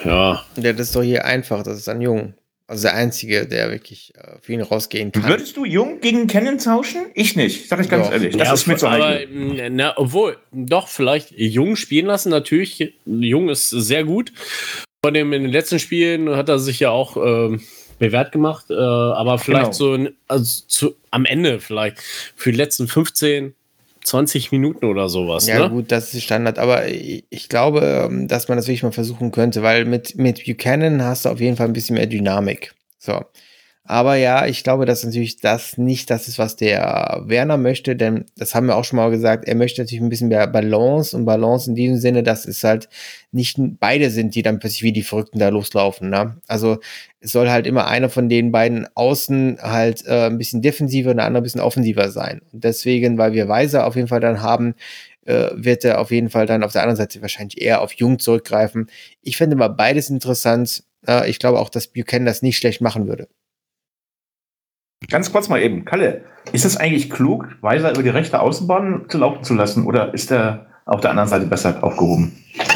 [0.04, 0.42] Ja.
[0.56, 1.62] ja, das ist doch hier einfach.
[1.62, 2.34] Das ist ein Jung.
[2.72, 5.28] Also der Einzige, der wirklich äh, für ihn rausgehen kann.
[5.28, 7.02] Würdest du Jung gegen Kennen tauschen?
[7.12, 8.14] Ich nicht, sag ich ganz Doch.
[8.14, 8.34] ehrlich.
[8.34, 9.28] Das ja, ist mir zu aber, heikel.
[9.30, 12.94] mh, na, obwohl, doch, vielleicht Jung spielen lassen, natürlich.
[13.04, 14.32] Jung ist sehr gut.
[15.04, 17.60] Von dem in den letzten Spielen hat er sich ja auch ähm,
[17.98, 19.96] bewährt gemacht, äh, aber vielleicht Genau.
[20.06, 21.98] so also zu, am Ende vielleicht
[22.36, 23.52] für die letzten 15,
[24.04, 25.46] 20 Minuten oder sowas.
[25.46, 25.70] Ja, ne?
[25.70, 29.62] gut, das ist Standard, aber ich, glaube, ähm, dass man das wirklich mal versuchen könnte,
[29.62, 32.74] weil mit, mit Buchanan hast du auf jeden Fall ein bisschen mehr Dynamik.
[32.98, 33.24] So.
[33.92, 38.24] Aber ja, ich glaube, dass natürlich das nicht das ist, was der Werner möchte, denn
[38.38, 41.26] das haben wir auch schon mal gesagt, er möchte natürlich ein bisschen mehr Balance und
[41.26, 42.88] Balance in diesem Sinne, dass es halt
[43.32, 46.08] nicht beide sind, die dann plötzlich wie die Verrückten da loslaufen.
[46.08, 46.38] Ne?
[46.46, 46.78] Also
[47.20, 51.18] es soll halt immer einer von den beiden außen halt äh, ein bisschen defensiver und
[51.18, 52.40] der andere ein bisschen offensiver sein.
[52.50, 54.74] Und deswegen, weil wir Weiser auf jeden Fall dann haben,
[55.26, 58.18] äh, wird er auf jeden Fall dann auf der anderen Seite wahrscheinlich eher auf Jung
[58.18, 58.88] zurückgreifen.
[59.20, 60.82] Ich finde mal beides interessant.
[61.06, 63.28] Äh, ich glaube auch, dass Buchanan das nicht schlecht machen würde.
[65.10, 66.22] Ganz kurz mal eben, Kalle,
[66.52, 70.30] ist es eigentlich klug, Weiser über die rechte Außenbahn zu laufen zu lassen oder ist
[70.32, 72.32] er auf der anderen Seite besser aufgehoben?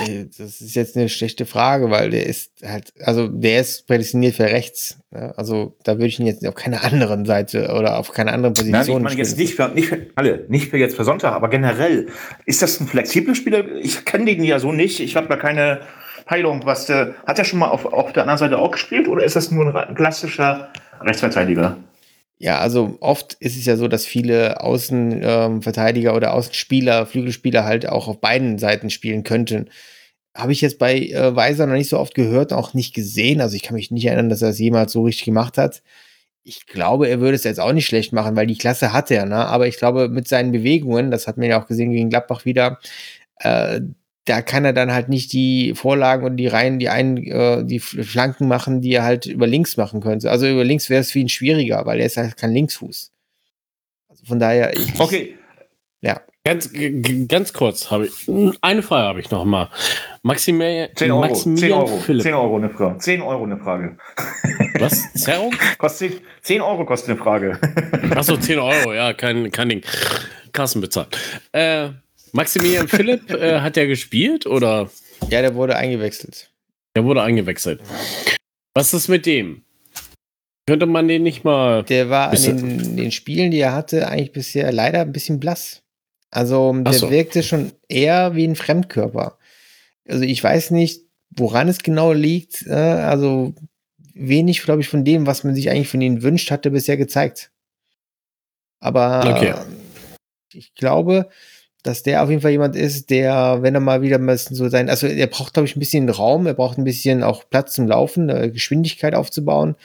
[0.07, 4.35] Äh, Das ist jetzt eine schlechte Frage, weil der ist halt, also der ist prädestiniert
[4.37, 4.99] für rechts.
[5.11, 5.35] ne?
[5.37, 8.73] Also da würde ich ihn jetzt auf keiner anderen Seite oder auf keiner anderen Position
[8.73, 9.45] Nein, ich meine jetzt spielen.
[9.47, 12.07] nicht für, nicht für alle, nicht für jetzt für Sonntag, aber generell.
[12.45, 13.65] Ist das ein flexibler Spieler?
[13.83, 15.01] Ich kenne den ja so nicht.
[15.01, 15.81] Ich habe da keine
[16.27, 16.63] Peilung.
[16.65, 19.35] Was, äh, hat er schon mal auf, auf der anderen Seite auch gespielt oder ist
[19.37, 20.69] das nur ein klassischer
[21.01, 21.77] Rechtsverteidiger?
[22.39, 28.09] Ja, also oft ist es ja so, dass viele Außenverteidiger oder Außenspieler, Flügelspieler halt auch
[28.09, 29.71] auf beiden Seiten spielen könnten.
[30.37, 33.41] Habe ich jetzt bei äh, Weiser noch nicht so oft gehört, auch nicht gesehen.
[33.41, 35.83] Also ich kann mich nicht erinnern, dass er es jemals so richtig gemacht hat.
[36.45, 39.27] Ich glaube, er würde es jetzt auch nicht schlecht machen, weil die Klasse hat er,
[39.27, 39.37] ne?
[39.47, 42.81] Aber ich glaube, mit seinen Bewegungen, das hat man ja auch gesehen gegen Gladbach wieder,
[43.41, 43.81] äh,
[44.27, 47.79] da kann er dann halt nicht die Vorlagen und die Reihen, die einen, äh, die
[47.79, 50.31] Flanken machen, die er halt über links machen könnte.
[50.31, 53.13] Also über links wäre es für ihn schwieriger, weil er ist halt kein Linksfuß.
[54.09, 55.37] Also von daher, ich, Okay,
[56.01, 56.21] ja.
[56.45, 56.71] Ganz,
[57.27, 58.13] ganz kurz habe ich
[58.61, 59.69] eine Frage habe ich noch mal.
[60.23, 61.23] Maximilian, 10 Euro.
[61.23, 61.97] 10 Maximilian Euro.
[61.97, 62.23] Philipp.
[62.23, 62.99] 10 Euro eine Frage.
[62.99, 63.97] 10 Euro eine Frage.
[64.79, 65.13] Was?
[65.15, 65.53] Zerrung?
[65.79, 67.59] Kostet 10 Euro kostet eine Frage.
[68.15, 69.83] Achso, 10 Euro, ja, kein, kein Ding.
[70.53, 71.19] Kassen bezahlt.
[71.51, 71.89] Äh,
[72.37, 74.91] Maximilian Philipp äh, hat der gespielt oder
[75.31, 76.51] ja, der wurde eingewechselt.
[76.95, 77.81] der wurde eingewechselt?
[78.75, 79.63] Was ist mit dem?
[80.69, 81.83] Könnte man den nicht mal.
[81.85, 85.41] Der war in Bisschen- den, den Spielen, die er hatte, eigentlich bisher leider ein bisschen
[85.41, 85.83] blass.
[86.31, 87.11] Also der Ach so.
[87.11, 89.39] wirkte schon eher wie ein Fremdkörper.
[90.09, 92.67] Also ich weiß nicht, woran es genau liegt.
[92.67, 93.55] Äh, also
[94.13, 96.97] wenig, glaube ich, von dem, was man sich eigentlich von ihm wünscht, hat er bisher
[96.97, 97.51] gezeigt.
[98.81, 99.51] Aber Okay.
[99.51, 99.55] äh,
[100.53, 101.31] ich glaube,
[101.87, 104.69] dass der auf jeden Fall jemand ist, der, wenn er mal wieder ein bisschen so
[104.69, 107.75] sein, also er braucht, glaube ich, ein bisschen Raum, er braucht ein bisschen auch Platz
[107.75, 109.77] zum Laufen, Geschwindigkeit aufzubauen.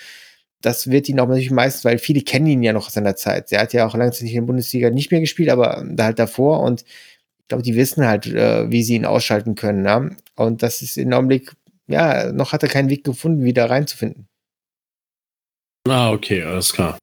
[0.61, 3.51] Das wird ihn auch natürlich meistens, weil viele kennen ihn ja noch aus seiner Zeit.
[3.51, 6.61] Er hat ja auch langzeitig in der Bundesliga nicht mehr gespielt, aber da halt davor
[6.61, 9.81] und ich glaube, die wissen halt, äh, wie sie ihn ausschalten können.
[9.81, 10.15] Ne?
[10.35, 11.53] Und das ist im Augenblick,
[11.87, 14.27] ja, noch hat er keinen Weg gefunden, wieder reinzufinden.
[15.87, 16.97] Ah, okay, alles klar.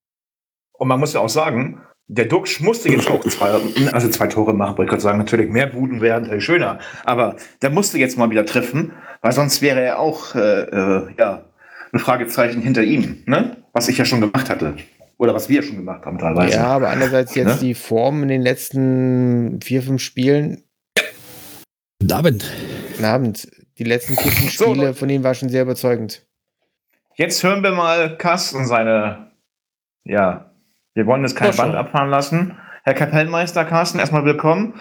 [0.72, 3.50] Und man muss ja auch sagen, der Duxch musste jetzt auch zwei,
[3.92, 5.18] also zwei Tore machen, wollte ich gerade sagen.
[5.18, 6.78] Natürlich mehr Buden wären natürlich schöner.
[7.04, 11.44] Aber der musste jetzt mal wieder treffen, weil sonst wäre er auch, äh, äh, ja,
[11.92, 13.56] ein Fragezeichen hinter ihm, ne?
[13.72, 14.76] Was ich ja schon gemacht hatte.
[15.18, 16.56] Oder was wir schon gemacht haben teilweise.
[16.56, 17.56] Ja, aber andererseits jetzt Ne?
[17.60, 20.62] die Form in den letzten vier, fünf Spielen,
[22.00, 22.52] Guten Abend.
[22.92, 23.48] guten Abend,
[23.78, 24.98] die letzten vier, fünf So, Spiele Leute.
[24.98, 26.24] von ihm war schon sehr überzeugend.
[27.16, 29.32] Jetzt hören wir mal Carsten seine,
[30.04, 30.47] ja,
[30.98, 31.54] wir wollen jetzt kein.
[31.54, 32.56] Band abfahren lassen.
[32.82, 34.74] Herr Kapellmeister Carsten, erstmal willkommen.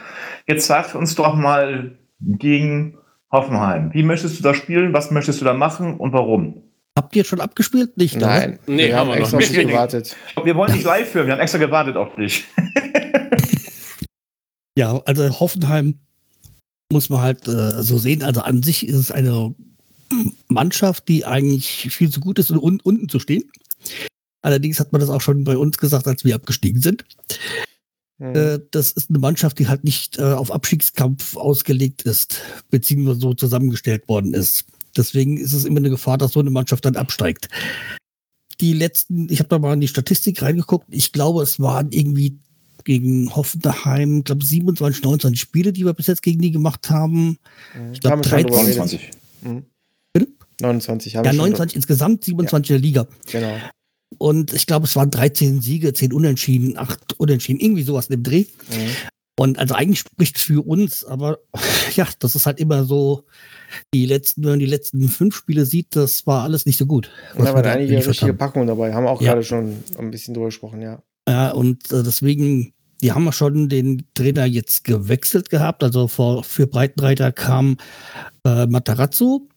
[0.47, 2.97] Jetzt sagt uns doch mal gegen
[3.31, 3.93] Hoffenheim.
[3.93, 4.93] Wie möchtest du da spielen?
[4.93, 6.63] Was möchtest du da machen und warum?
[6.97, 7.97] Habt ihr schon abgespielt?
[7.97, 8.25] Nicht, oder?
[8.25, 9.67] Nein, Nee, wir haben haben wir extra noch nicht.
[9.67, 10.15] gewartet.
[10.43, 11.27] Wir wollen dich live hören.
[11.27, 12.45] Wir haben extra gewartet auf dich.
[14.77, 15.95] Ja, also Hoffenheim
[16.93, 18.21] muss man halt äh, so sehen.
[18.21, 19.55] Also an sich ist es eine
[20.49, 23.49] Mannschaft, die eigentlich viel zu gut ist, um un unten zu stehen.
[24.41, 27.05] Allerdings hat man das auch schon bei uns gesagt, als wir abgestiegen sind.
[28.19, 28.35] Hm.
[28.35, 33.33] Äh, das ist eine Mannschaft, die halt nicht äh, auf Abstiegskampf ausgelegt ist, beziehungsweise so
[33.33, 34.65] zusammengestellt worden ist.
[34.95, 37.49] Deswegen ist es immer eine Gefahr, dass so eine Mannschaft dann absteigt.
[38.59, 42.39] Die letzten, ich habe da mal in die Statistik reingeguckt, ich glaube, es waren irgendwie
[42.83, 47.37] gegen Hoffenheim, glaube 27, 29 Spiele, die wir bis jetzt gegen die gemacht haben.
[47.91, 48.85] Ich glaube Haben wir schon drüber 13.
[48.85, 49.17] geredet.
[49.41, 49.65] Mhm.
[50.13, 50.27] Bitte?
[50.61, 53.07] 29 haben Ja, wir schon 29 insgesamt, 27 in der Liga.
[53.29, 53.57] Genau.
[54.17, 58.23] Und ich glaube, es waren 13 Siege, 10 Unentschieden, 8 Unentschieden, irgendwie sowas in dem
[58.23, 58.45] Dreh.
[58.69, 58.89] Mhm.
[59.39, 61.37] Und also eigentlich spricht für uns, aber
[61.95, 63.23] ja, das ist halt immer so,
[63.93, 67.11] die letzten, wenn man die letzten fünf Spiele sieht, das war alles nicht so gut.
[67.35, 68.37] Und da waren einige richtige haben.
[68.37, 69.33] Packungen dabei, haben auch Ja.
[69.33, 71.03] gerade schon ein bisschen drüber gesprochen, ja.
[71.29, 75.83] Ja, und äh, deswegen, die haben wir schon den Trainer jetzt gewechselt gehabt.
[75.83, 77.77] Also vor, für Breitenreiter kam
[78.43, 79.47] äh, Matarazzo.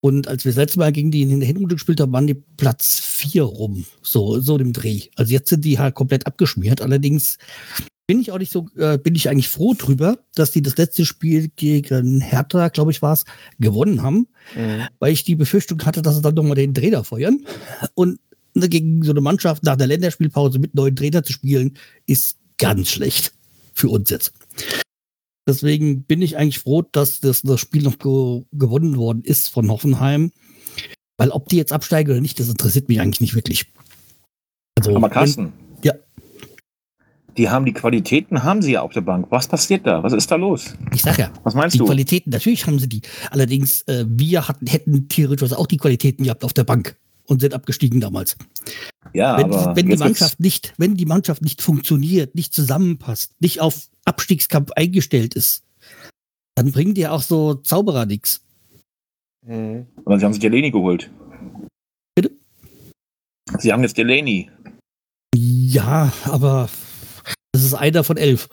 [0.00, 2.34] Und als wir das letzte Mal gegen die in der Hinrunde gespielt haben, waren die
[2.34, 3.84] Platz vier rum.
[4.02, 5.02] So, so im Dreh.
[5.16, 6.80] Also jetzt sind die halt komplett abgeschmiert.
[6.80, 7.38] Allerdings
[8.06, 11.04] bin ich auch nicht so, äh, bin ich eigentlich froh drüber, dass die das letzte
[11.04, 13.24] Spiel gegen Hertha, glaube ich, war es,
[13.58, 14.82] gewonnen haben Mhm.
[15.00, 17.44] weil ich die Befürchtung hatte, dass sie dann nochmal den Trainer feuern.
[17.94, 18.20] Und
[18.54, 21.76] gegen so eine Mannschaft nach der Länderspielpause mit neuen Trainer zu spielen,
[22.06, 23.32] ist ganz schlecht
[23.74, 24.32] für uns jetzt.
[25.48, 29.70] Deswegen bin ich eigentlich froh, dass das, das Spiel noch ge gewonnen worden ist von
[29.70, 30.32] Hoffenheim.
[31.18, 33.66] Weil ob die jetzt absteigen oder nicht, das interessiert mich eigentlich nicht wirklich.
[34.78, 35.52] Also, Aber Carsten.
[35.82, 35.94] Ja.
[37.36, 39.26] Die haben die Qualitäten, haben sie ja auf der Bank.
[39.30, 40.02] Was passiert da?
[40.02, 40.74] Was ist da los?
[40.80, 41.84] wenn- ich sag ja, Was meinst die du?
[41.86, 43.02] Qualitäten, natürlich haben sie die.
[43.30, 46.96] Allerdings, äh, wir hatten, hätten theoretisch auch die Qualitäten gehabt auf der Bank.
[47.26, 48.36] Und sind abgestiegen damals.
[49.12, 53.60] Ja, Wenn, aber wenn die Mannschaft nicht, wenn die Mannschaft nicht funktioniert, nicht zusammenpasst, nicht
[53.60, 55.64] auf Abstiegskampf eingestellt ist,
[56.54, 58.42] dann bringen dir auch so Zauberer nichts.
[59.46, 59.86] Mhm.
[60.04, 61.10] Aber sie haben sich Delaney geholt.
[62.14, 62.32] Bitte?
[63.58, 64.50] Sie haben jetzt Delaney.
[65.34, 66.68] Ja, aber
[67.52, 68.48] das ist einer von elf.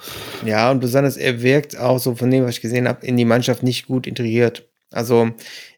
[0.45, 3.25] Ja, und besonders er wirkt auch so von dem, was ich gesehen habe, in die
[3.25, 4.69] Mannschaft nicht gut integriert.
[4.93, 5.31] Also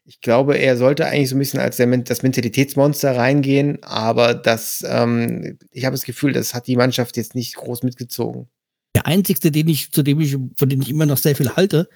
[0.04, 4.84] ich glaube, er sollte eigentlich so ein bisschen als der, das Mentalitätsmonster reingehen, aber das,
[4.86, 8.48] ähm, ich habe das Gefühl, das hat die Mannschaft jetzt nicht groß mitgezogen.
[8.94, 11.88] Der einzigste, den ich, zu dem ich, von dem ich immer noch sehr viel halte,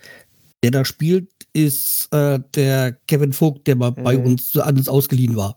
[0.63, 4.27] der da spielt, ist äh, der Kevin Vogt, der mal bei Mhm.
[4.27, 5.57] uns an uns ausgeliehen war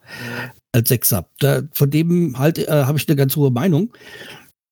[0.72, 1.28] als Sechser.
[1.40, 3.94] Da, von dem halt äh, habe ich eine ganz hohe Meinung.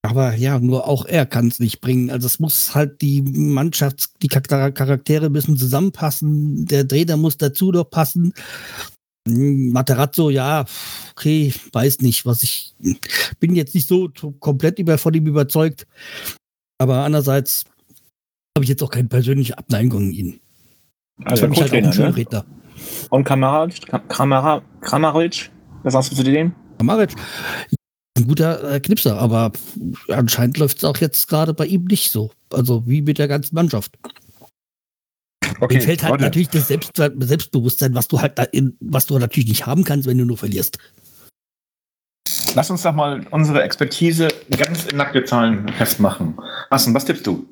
[0.03, 2.09] Aber ja, nur auch er kann es nicht bringen.
[2.09, 6.65] Also es muss halt die Mannschaft, die Char- Charaktere müssen zusammenpassen.
[6.65, 8.33] Der Trainer muss dazu noch passen.
[9.27, 10.65] Hm, Materazzo, ja,
[11.11, 12.73] okay, weiß nicht, was ich
[13.39, 15.85] bin jetzt nicht so komplett über, von ihm überzeugt.
[16.79, 17.65] Aber andererseits
[18.57, 20.39] habe ich jetzt auch keine persönliche Abneigung in ihn.
[21.23, 22.45] Also mich halt auch ein ne?
[23.11, 25.51] Und Kramaric, Kramaric,
[25.83, 26.55] was sagst du zu dem?
[26.81, 27.13] Maric,
[28.17, 29.51] ein guter äh, Knipser, aber
[30.09, 32.31] anscheinend läuft es auch jetzt gerade bei ihm nicht so.
[32.51, 33.97] Also wie mit der ganzen Mannschaft.
[35.59, 39.17] Okay, Ihm fehlt halt Leute, natürlich das Selbst Selbstbewusstsein, was du halt in, was du
[39.19, 40.77] natürlich nicht haben kannst, wenn du nur verlierst.
[42.55, 46.37] Lass uns doch mal unsere Expertise ganz in nackte Zahlen festmachen.
[46.69, 47.45] Hassen, was tippst du?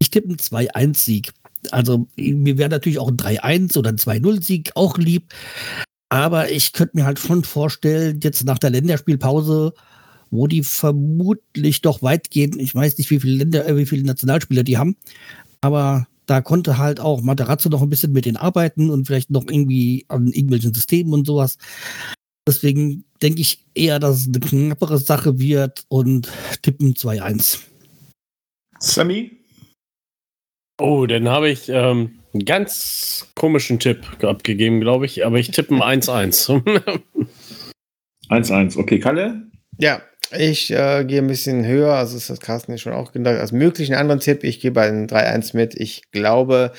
[0.00, 1.32] Ich tippe einen 2-1-Sieg.
[1.72, 5.34] Also mir wäre natürlich auch ein 3-1 oder ein 2-0-Sieg auch lieb.
[6.08, 9.74] Aber ich könnte mir halt schon vorstellen, jetzt nach der Länderspielpause,
[10.30, 14.62] wo die vermutlich doch weitgehend, ich weiß nicht, wie viele Länder, äh, wie viele Nationalspieler
[14.62, 14.96] die haben,
[15.60, 19.46] aber da konnte halt auch Materazzo noch ein bisschen mit denen arbeiten und vielleicht noch
[19.48, 21.56] irgendwie an irgendwelchen Systemen und sowas.
[22.46, 26.30] Deswegen denke ich eher, dass es eine knappere Sache wird und
[26.62, 27.60] tippen 2-1.
[28.78, 29.38] Sammy?
[30.80, 35.74] Oh, dann habe ich ähm, einen ganz komischen Tipp abgegeben, glaube ich, aber ich tippe
[35.74, 36.62] ein 1-1.
[38.28, 38.78] 1-1.
[38.78, 39.42] Okay, Kalle?
[39.78, 40.02] Ja,
[40.36, 43.52] ich äh, gehe ein bisschen höher, also ist das Carsten ja schon auch gedacht, als
[43.52, 44.44] möglichen anderen Tipp.
[44.44, 45.74] Ich gehe bei einem 3-1 mit.
[45.74, 46.72] Ich glaube,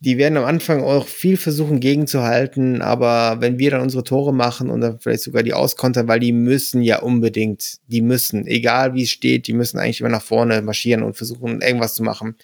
[0.00, 4.68] die werden am Anfang auch viel versuchen gegenzuhalten, aber wenn wir dann unsere Tore machen
[4.68, 9.04] und dann vielleicht sogar die auskontern, weil die müssen ja unbedingt, die müssen, egal wie
[9.04, 12.36] es steht, die müssen eigentlich immer nach vorne marschieren und versuchen irgendwas zu machen.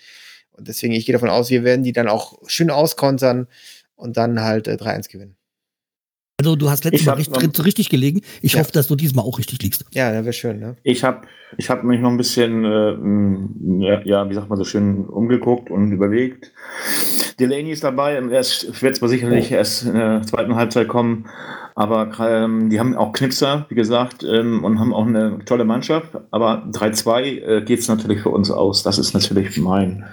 [0.56, 3.46] Und deswegen, ich gehe davon aus, wir werden die dann auch schön auskontern
[3.94, 5.36] und dann halt äh, 3-1 gewinnen.
[6.38, 8.20] Also du hast letztes Ich Mal hab richtig, noch- richtig gelegen.
[8.42, 8.60] Ich Ja.
[8.60, 9.86] hoffe, dass du diesmal auch richtig liegst.
[9.92, 10.76] Ja, das wäre schön, ne?
[10.82, 11.26] Ich habe
[11.56, 15.92] ich hab mich noch ein bisschen, äh, ja, wie sagt man so schön, umgeguckt und
[15.92, 16.52] überlegt.
[17.40, 21.26] Delaney ist dabei, er wird zwar sicherlich erst in der zweiten Halbzeit kommen,
[21.74, 26.10] aber ähm, die haben auch Knipser, wie gesagt, ähm, und haben auch eine tolle Mannschaft.
[26.30, 28.82] Aber 3-2 äh, geht es natürlich für uns aus.
[28.82, 30.04] Das ist natürlich mein,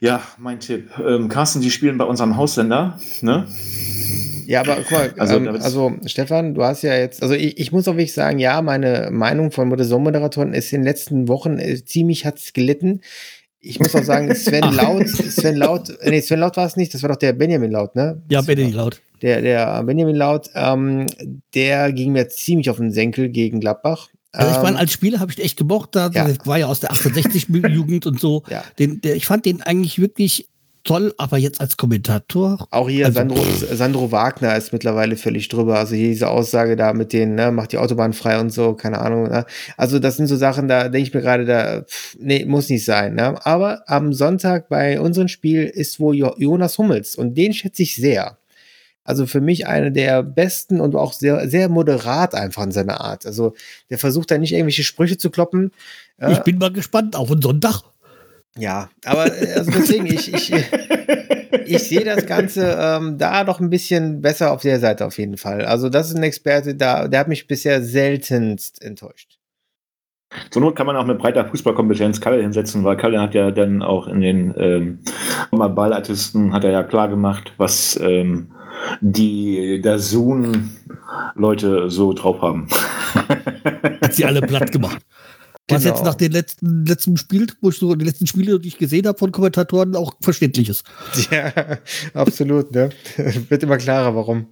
[0.00, 0.90] ja, mein Tipp.
[1.04, 3.46] Ähm, Carsten, die spielen bei unserem Haussender, ne?
[4.46, 7.72] Ja, aber guck mal, Also, ähm, also Stefan, du hast ja jetzt, also ich, ich
[7.72, 11.82] muss auch wirklich sagen, ja, meine Meinung von Moderatoren ist in den letzten Wochen äh,
[11.84, 13.00] ziemlich hat's gelitten.
[13.60, 16.92] Ich muss auch sagen, Sven Laut, Sven Laut, äh, nee, Sven Laut war es nicht,
[16.92, 18.22] das war doch der Benjamin Laut, ne?
[18.28, 19.00] Ja, nicht laut.
[19.22, 21.06] Der, der Benjamin Laut, ähm,
[21.54, 24.08] der ging mir ziemlich auf den Senkel gegen Gladbach.
[24.34, 25.90] Also ich Ähm, meine, als Spieler habe ich echt gemocht.
[25.92, 26.28] Da, Ja.
[26.44, 28.42] War ja aus der 1860-Jugend und so.
[28.50, 28.62] Ja.
[28.78, 30.48] Den, der, ich fand den eigentlich wirklich
[30.82, 32.66] toll, aber jetzt als Kommentator.
[32.70, 35.78] Auch hier Also- Sandro, Sandro Wagner ist mittlerweile völlig drüber.
[35.78, 38.98] Also hier diese Aussage da mit denen, ne, macht die Autobahn frei und so, keine
[38.98, 39.28] Ahnung.
[39.28, 39.46] Ne?
[39.78, 42.84] Also das sind so Sachen, da denke ich mir gerade, da, pff, nee, muss nicht
[42.84, 43.14] sein.
[43.14, 43.34] Ne?
[43.46, 47.96] Aber am Sonntag bei unserem Spiel ist wo jo Jonas Hummels und den schätze ich
[47.96, 48.36] sehr.
[49.04, 53.26] Also für mich einer der besten und auch sehr, sehr moderat einfach in seiner Art.
[53.26, 53.54] Also
[53.90, 55.72] der versucht da nicht irgendwelche Sprüche zu kloppen.
[56.18, 57.82] Ja, Ich bin mal gespannt auf einen Sonntag.
[58.58, 60.52] ja, aber äh, also deswegen, ich, ich,
[61.66, 65.36] ich sehe das Ganze ähm, da doch ein bisschen besser auf der Seite auf jeden
[65.36, 65.64] Fall.
[65.64, 69.38] Also das ist ein Experte, da, der hat mich bisher seltenst enttäuscht.
[70.50, 73.82] Zur Not kann man auch mit breiter Fußballkompetenz Kalle hinsetzen, weil Kalle hat ja dann
[73.82, 74.98] auch in den ähm,
[75.52, 78.50] mal Ballartisten hat er ja klar gemacht, was ähm,
[79.00, 82.68] die der Zoom-Leute so drauf haben.
[84.00, 85.04] Hat sie alle platt gemacht.
[85.68, 85.94] Was Genau.
[85.94, 89.06] jetzt nach den letzten, letzten Spiel, wo ich so die letzten Spiele, die ich gesehen
[89.06, 90.84] habe von Kommentatoren, auch verständlich ist.
[91.30, 91.52] Ja,
[92.14, 92.90] absolut, ne?
[93.48, 94.48] Wird immer klarer, warum.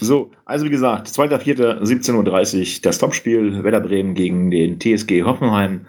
[0.00, 5.82] So, also wie gesagt, 2.4.17.30 Uhr das Topspiel Werder Bremen gegen den TSG Hoffenheim.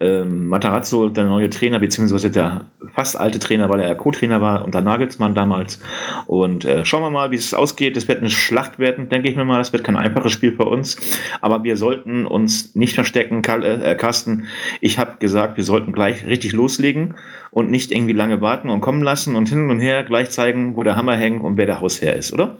[0.00, 4.80] ähm, Matarazzo, der neue Trainer, beziehungsweise der fast alte Trainer, weil er Co-Trainer war unter
[4.80, 5.80] Nagelsmann damals.
[6.26, 7.96] Und äh, schauen wir mal, wie es ausgeht.
[7.96, 9.60] Es wird eine Schlacht werden, denke ich mir mal.
[9.60, 10.96] Es wird kein einfaches Spiel für uns.
[11.40, 14.46] Aber wir sollten uns nicht verstecken, Karl, äh, Carsten.
[14.80, 17.14] Ich habe gesagt, wir sollten gleich richtig loslegen
[17.50, 20.82] und nicht irgendwie lange warten und kommen lassen und hin und her gleich zeigen, wo
[20.82, 22.58] der Hammer hängt und wer der Hausherr ist, oder?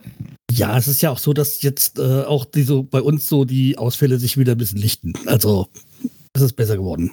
[0.56, 3.76] Ja, es ist ja auch so, dass jetzt äh, auch diese, bei uns so die
[3.76, 5.12] Ausfälle sich wieder ein bisschen lichten.
[5.26, 5.68] Also
[6.32, 7.12] es ist besser geworden.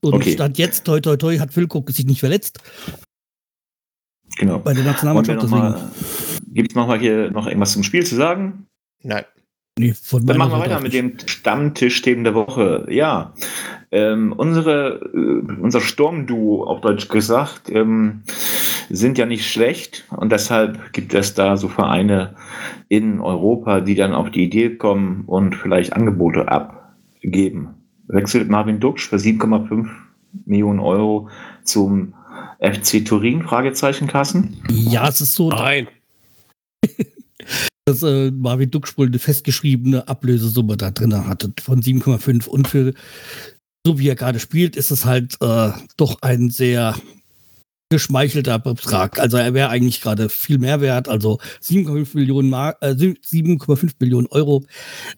[0.00, 0.32] Und okay.
[0.32, 2.60] Stand jetzt, toi toi toi, hat Füllkrug sich nicht verletzt.
[4.36, 4.58] Genau.
[4.58, 5.40] Bei der Nationalmannschaft.
[6.52, 8.66] Gibt es nochmal hier noch irgendwas zum Spiel zu sagen?
[9.02, 9.24] Nein.
[9.76, 12.86] Nee, Dann machen wir weiter mit dem Stammtischthemen der Woche.
[12.90, 13.34] Ja,
[13.90, 18.22] ähm, unsere, äh, unser Sturmduo, auf Deutsch gesagt, ähm,
[18.88, 22.36] sind ja nicht schlecht und deshalb gibt es da so Vereine
[22.88, 27.70] in Europa, die dann auf die Idee kommen und vielleicht Angebote abgeben.
[28.06, 29.88] Wechselt Marvin Duksch für 7,5
[30.44, 31.28] Millionen Euro
[31.64, 32.14] zum
[32.60, 33.42] FC Turin?
[33.42, 34.56] Fragezeichen, Kassen?
[34.70, 35.48] Ja, es ist so.
[35.48, 35.88] Nein
[37.84, 42.48] dass äh, Marvin Duckspul eine festgeschriebene Ablösesumme da drin hatte von 7,5.
[42.48, 42.94] Und für
[43.86, 46.96] so wie er gerade spielt, ist es halt äh, doch ein sehr
[47.90, 49.18] geschmeichelter Betrag.
[49.18, 51.08] Also er wäre eigentlich gerade viel mehr wert.
[51.08, 54.64] Also 7,5 Millionen äh, 7,5 Millionen Euro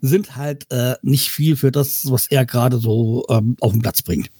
[0.01, 4.03] sind halt äh, nicht viel für das, was er gerade so ähm, auf den Platz
[4.03, 4.31] bringt.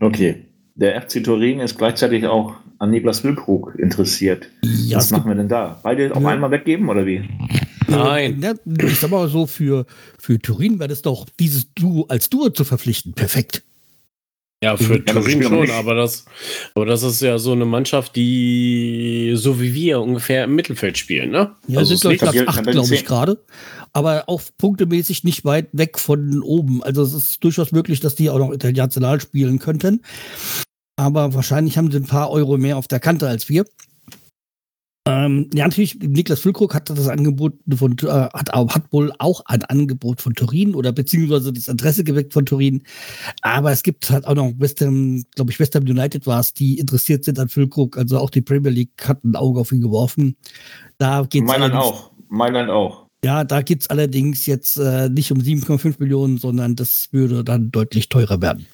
[0.00, 0.44] Okay.
[0.76, 4.46] Der FC Turin ist gleichzeitig auch an Niklas Wilkrug interessiert.
[4.62, 5.80] Ja, Was machen wir denn da?
[5.82, 7.26] Beide auf einmal weggeben oder wie?
[7.88, 8.42] Nein.
[8.42, 8.52] Ja,
[8.86, 9.86] ich sag mal so, für,
[10.18, 13.14] für Turin wäre das doch, dieses Duo als Duo zu verpflichten.
[13.14, 13.62] Perfekt.
[14.62, 16.26] Ja, für ja, Turin schon, aber das,
[16.74, 21.30] aber das ist ja so eine Mannschaft, die so wie wir ungefähr im Mittelfeld spielen,
[21.30, 21.52] ne?
[21.68, 23.38] Ja, also sind glaube ich Platz 8, glaube ich, gerade.
[23.92, 26.82] Aber auch punktemäßig nicht weit weg von oben.
[26.82, 30.02] Also es ist durchaus möglich, dass die auch noch international spielen könnten
[30.96, 33.64] aber wahrscheinlich haben sie ein paar Euro mehr auf der Kante als wir.
[35.08, 39.62] Ähm, ja, natürlich, Niklas Füllkrug hat das Angebot von, äh, hat, hat wohl auch ein
[39.62, 42.82] Angebot von Turin oder beziehungsweise das Interesse geweckt von Turin.
[43.42, 47.24] Aber es gibt halt auch noch Western, glaube ich, Western United war es, die interessiert
[47.24, 47.96] sind an Füllkrug.
[47.96, 50.36] Also auch die Premier League hat ein Auge auf ihn geworfen.
[50.98, 52.10] Da geht's Mailand auch.
[52.28, 53.06] Mailand auch.
[53.24, 57.70] Ja, da geht es allerdings jetzt äh, nicht um 7,5 Millionen, sondern das würde dann
[57.70, 58.66] deutlich teurer werden.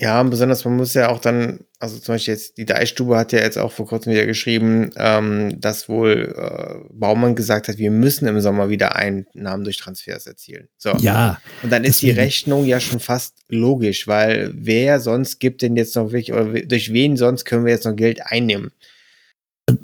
[0.00, 3.40] Ja, besonders man muss ja auch dann, also zum Beispiel jetzt die Deichstube hat ja
[3.40, 8.28] jetzt auch vor kurzem wieder geschrieben, ähm, dass wohl äh, Baumann gesagt hat, wir müssen
[8.28, 10.68] im Sommer wieder Einnahmen durch Transfers erzielen.
[10.76, 10.92] So.
[11.00, 11.40] Ja.
[11.64, 15.96] Und dann ist die Rechnung ja schon fast logisch, weil wer sonst gibt denn jetzt
[15.96, 18.70] noch wirklich, oder durch wen sonst können wir jetzt noch Geld einnehmen?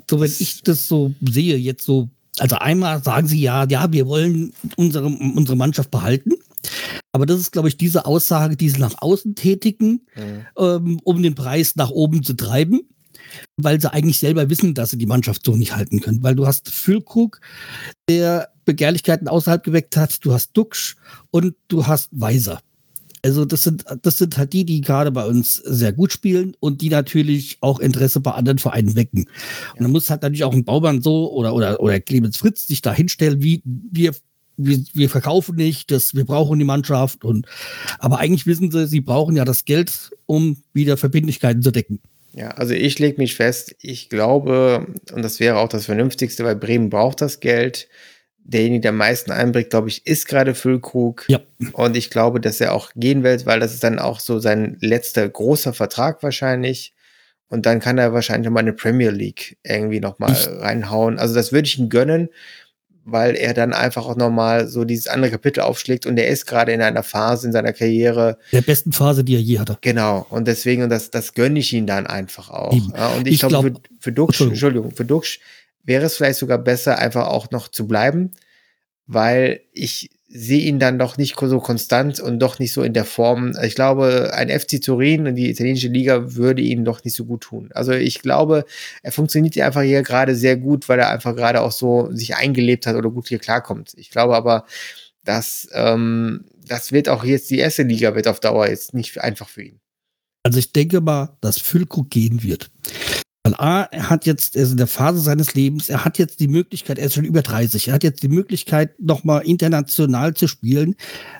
[0.09, 2.07] So, wenn ich das so sehe, jetzt so,
[2.39, 6.35] also einmal sagen sie ja, ja, wir wollen unsere, unsere Mannschaft behalten.
[7.15, 10.45] Aber das ist, glaube ich, diese Aussage, die sie nach außen tätigen, mhm.
[10.57, 12.81] ähm, um den Preis nach oben zu treiben,
[13.55, 16.23] weil sie eigentlich selber wissen, dass sie die Mannschaft so nicht halten können.
[16.23, 17.39] Weil du hast Füllkrug,
[18.09, 20.97] der Begehrlichkeiten außerhalb geweckt hat, du hast Duxch
[21.31, 22.59] und du hast Weiser.
[23.23, 26.81] Also das sind, das sind halt die, die gerade bei uns sehr gut spielen und
[26.81, 29.29] die natürlich auch Interesse bei anderen Vereinen wecken.
[29.75, 32.81] Und dann muss halt natürlich auch ein Baumann so oder, oder, oder Clemens Fritz sich
[32.81, 34.13] da hinstellen, wie wir
[34.57, 37.45] wir, wir verkaufen nicht, das, wir brauchen die Mannschaft und
[37.99, 41.99] aber eigentlich wissen sie, sie brauchen ja das Geld, um wieder Verbindlichkeiten zu decken.
[42.33, 46.57] Ja, also ich lege mich fest, ich glaube, und das wäre auch das Vernünftigste, weil
[46.57, 47.87] Bremen braucht das Geld.
[48.47, 51.25] Derjenige, der am meisten einbringt, glaube ich, ist gerade Füllkrug.
[51.29, 51.39] Ja.
[51.71, 54.77] Und ich glaube, dass er auch gehen wird, weil das ist dann auch so sein
[54.81, 56.93] letzter großer Vertrag wahrscheinlich.
[57.47, 61.17] Und dann kann er wahrscheinlich nochmal eine Premier League irgendwie nochmal reinhauen.
[61.17, 62.29] Also das würde ich ihm gönnen
[63.05, 66.71] weil er dann einfach auch nochmal so dieses andere Kapitel aufschlägt und er ist gerade
[66.71, 68.39] in einer Phase in seiner Karriere.
[68.51, 69.77] Der besten Phase, die er je hatte.
[69.81, 70.25] Genau.
[70.31, 72.73] Und deswegen, und das, das gönne ich ihm dann einfach auch.
[72.73, 75.39] Ja, und ich, ich glaube, glaub, für, für Duxch, Entschuldigung, für Duxch
[75.83, 78.31] wäre es vielleicht sogar besser, einfach auch noch zu bleiben,
[79.05, 83.05] weil ich sehe ihn dann doch nicht so konstant und doch nicht so in der
[83.05, 83.53] Form.
[83.63, 87.41] Ich glaube, ein FC Turin und die italienische Liga würde ihm doch nicht so gut
[87.41, 87.69] tun.
[87.73, 88.65] Also ich glaube,
[89.01, 92.85] er funktioniert einfach hier gerade sehr gut, weil er einfach gerade auch so sich eingelebt
[92.85, 93.93] hat oder gut hier klarkommt.
[93.95, 94.65] Ich glaube aber,
[95.23, 99.47] dass ähm, das wird auch jetzt die erste Liga wird auf Dauer jetzt nicht einfach
[99.47, 99.79] für ihn.
[100.43, 102.69] Also ich denke mal, dass Füllkrug gehen wird.
[103.45, 106.39] Weil A, er hat jetzt, er ist in der Phase seines Lebens, er hat jetzt
[106.39, 110.47] die Möglichkeit, er ist schon über 30, er hat jetzt die Möglichkeit, nochmal international zu
[110.47, 110.95] spielen,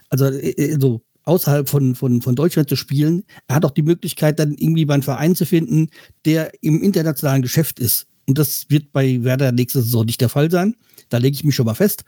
[0.09, 3.23] also äh, äh, so außerhalb von, von, von Deutschland zu spielen.
[3.47, 5.89] Er hat auch die Möglichkeit, dann irgendwie beim Verein zu finden,
[6.25, 8.05] der im internationalen Geschäft ist.
[8.27, 10.75] Und das wird bei Werder nächste Saison nicht der Fall sein.
[11.09, 12.03] Da lege ich mich schon mal fest.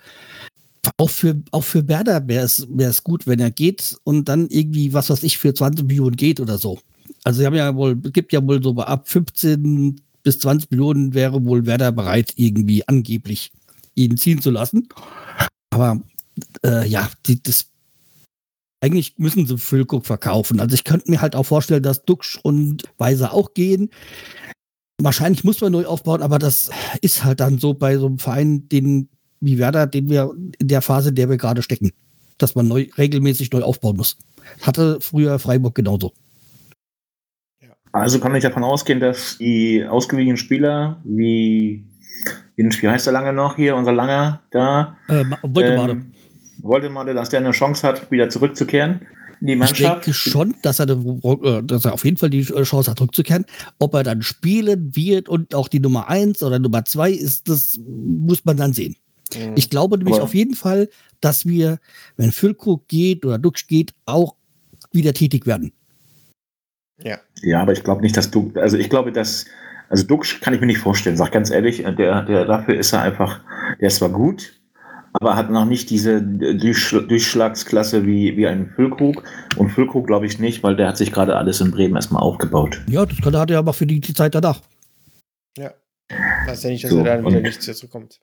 [0.98, 4.48] auch für, auch für Werder wäre es, wäre es gut, wenn er geht und dann
[4.50, 6.78] irgendwie, was weiß ich, für 20 Millionen geht oder so.
[7.28, 11.14] Also, sie haben ja wohl, es gibt ja wohl so ab 15 bis 20 Millionen
[11.14, 13.52] wäre wohl Werder bereit, irgendwie angeblich
[13.96, 14.88] ihn ziehen zu lassen.
[15.70, 16.00] Aber
[16.64, 17.66] äh, ja, die, das
[18.80, 20.62] eigentlich müssen sie Füllkrug verkaufen.
[20.62, 23.90] Also ich könnte mir halt auch vorstellen, dass Duxch und Weiser auch gehen.
[25.02, 26.70] Wahrscheinlich muss man neu aufbauen, aber das
[27.02, 29.10] ist halt dann so bei so einem Verein, den
[29.42, 31.92] wie Werder, den wir in der Phase, in der wir gerade stecken,
[32.38, 34.16] dass man neu, regelmäßig neu aufbauen muss.
[34.62, 36.14] Hatte früher Freiburg genauso.
[38.02, 41.84] Also kann ich davon ausgehen, dass die ausgewiesenen Spieler wie,
[42.56, 44.98] wie heißt der lange noch hier, unser Langer da?
[45.08, 45.94] Äh, Voldemade.
[45.94, 46.12] Ähm,
[46.60, 49.02] Voldemade, dass der eine Chance hat, wieder zurückzukehren
[49.42, 49.80] in die Mannschaft.
[49.80, 53.46] Ich denke schon, dass er, dass er auf jeden Fall die Chance hat, zurückzukehren.
[53.80, 57.80] Ob er dann spielen wird und auch die Nummer 1 oder Nummer 2 ist, das
[57.88, 58.96] muss man dann sehen.
[59.36, 59.54] Mhm.
[59.56, 60.90] Ich glaube nämlich Aber auf jeden Fall,
[61.22, 61.80] dass wir,
[62.16, 64.36] wenn Füllkrug geht oder Dux geht, auch
[64.92, 65.74] wieder tätig werden.
[67.04, 67.20] Ja.
[67.42, 69.46] Ja, aber ich glaube nicht, dass du, also ich glaube, dass,
[69.90, 73.02] also Dux kann ich mir nicht vorstellen, sag ganz ehrlich, der, der, dafür ist er
[73.02, 73.42] einfach,
[73.80, 74.54] der ist zwar gut,
[75.14, 79.24] aber hat noch nicht diese Durchschlagsklasse wie, wie ein Füllkrug.
[79.56, 82.82] Und Füllkrug glaube ich nicht, weil der hat sich gerade alles in Bremen erstmal aufgebaut.
[82.88, 84.62] Ja, das kann, hat er aber für die, die Zeit danach.
[85.58, 85.74] Ja.
[86.46, 88.20] Weiß ja nicht, dass so, er dann wieder nicht zurückkommt.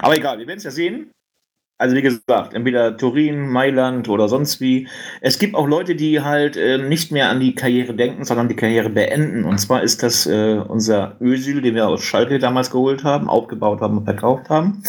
[0.00, 1.10] Aber egal, wir werden es ja sehen.
[1.82, 4.86] Also wie gesagt, entweder Turin, Mailand oder sonst wie.
[5.20, 8.54] Es gibt auch Leute, die halt äh, nicht mehr an die Karriere denken, sondern die
[8.54, 9.42] Karriere beenden.
[9.42, 13.80] Und zwar ist das äh, unser Özil, den wir aus Schalke damals geholt haben, aufgebaut
[13.80, 14.84] haben und verkauft haben.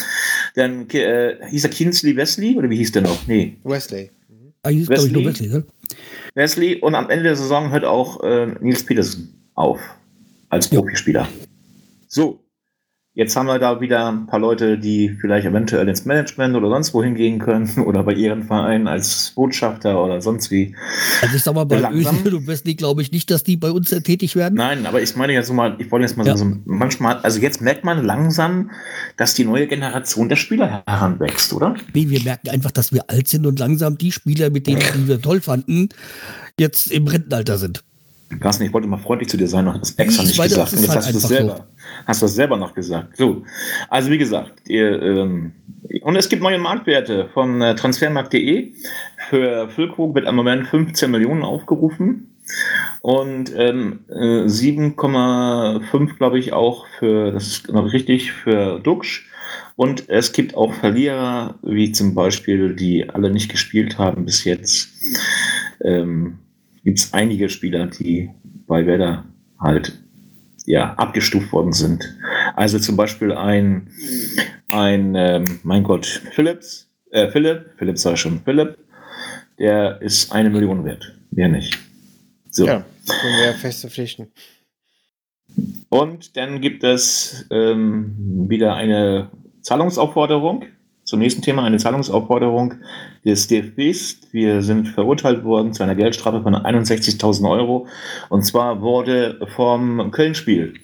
[0.54, 3.26] Dann äh, hieß er Kinsley Wesley oder wie hieß der noch?
[3.26, 3.58] Nee.
[3.64, 4.12] Wesley.
[4.62, 5.08] Ah, hieß, Wesley.
[5.08, 5.64] Ich, nur Wesley, ne?
[6.36, 9.80] Wesley und am Ende der Saison hört auch äh, Nils Petersen auf
[10.50, 11.28] als Profispieler.
[12.08, 12.40] So,
[13.16, 16.96] Jetzt haben wir da wieder ein paar Leute, die vielleicht eventuell ins Management oder sonst
[16.96, 20.76] wohin gehen können oder bei ihren Vereinen als Botschafter oder sonst wie.
[21.22, 23.92] Also ich sag mal, bei Ösil und Wesley glaube ich nicht, dass die bei uns
[23.92, 24.56] tätig werden.
[24.56, 26.36] Nein, aber ich meine jetzt so mal, ich wollte jetzt mal ja.
[26.36, 28.72] so, manchmal, also jetzt merkt man langsam,
[29.16, 31.76] dass die neue Generation der Spieler heranwächst, oder?
[31.94, 35.22] Nee, wir merken einfach, dass wir alt sind und langsam die Spieler, mit denen wir
[35.22, 35.90] toll fanden,
[36.60, 37.84] jetzt im Rentenalter sind.
[38.40, 40.74] Carsten, ich wollte mal freundlich zu dir sein, noch das extra nicht gesagt.
[40.74, 41.64] Und jetzt halt hast du es selber, so.
[42.06, 43.18] hast du es selber noch gesagt.
[43.18, 43.44] So,
[43.90, 45.54] also wie gesagt, ihr, ähm,
[46.02, 48.74] und es gibt neue Marktwerte von äh, transfermarkt.de.
[49.30, 52.34] Für Füllkrug wird im Moment 15 Millionen aufgerufen
[53.02, 59.28] und ähm, äh, 7,5 glaube ich auch für, das ist noch richtig, für Duxch.
[59.76, 64.90] Und es gibt auch Verlierer, wie zum Beispiel, die alle nicht gespielt haben bis jetzt.
[65.84, 66.40] Ähm,
[66.84, 68.30] gibt es einige Spieler, die
[68.68, 69.26] bei Werder
[69.60, 69.98] halt
[70.66, 72.16] ja, abgestuft worden sind.
[72.56, 73.90] Also zum Beispiel ein,
[74.70, 78.78] ein ähm, mein Gott, Philips, äh, Philipp, Philipp ich schon, Philipp,
[79.60, 81.78] der ist eine Million wert, mehr nicht.
[82.50, 82.66] So.
[82.66, 84.32] Ja, wir fest verpflichten.
[85.90, 89.30] Und dann gibt es ähm, wieder eine
[89.62, 90.66] Zahlungsaufforderung
[91.04, 92.76] zum nächsten Thema eine Zahlungsaufforderung
[93.26, 94.22] des DFBs.
[94.32, 97.88] Wir sind verurteilt worden zu einer Geldstrafe von 61.000 Euro.
[98.30, 100.76] Und zwar wurde vom Köln-Spiel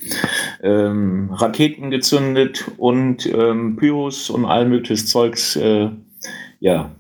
[0.62, 5.56] ähm, Raketen gezündet und ähm, Pyros und all mögliches Zeugs.
[5.56, 5.90] Äh,
[6.60, 6.92] ja,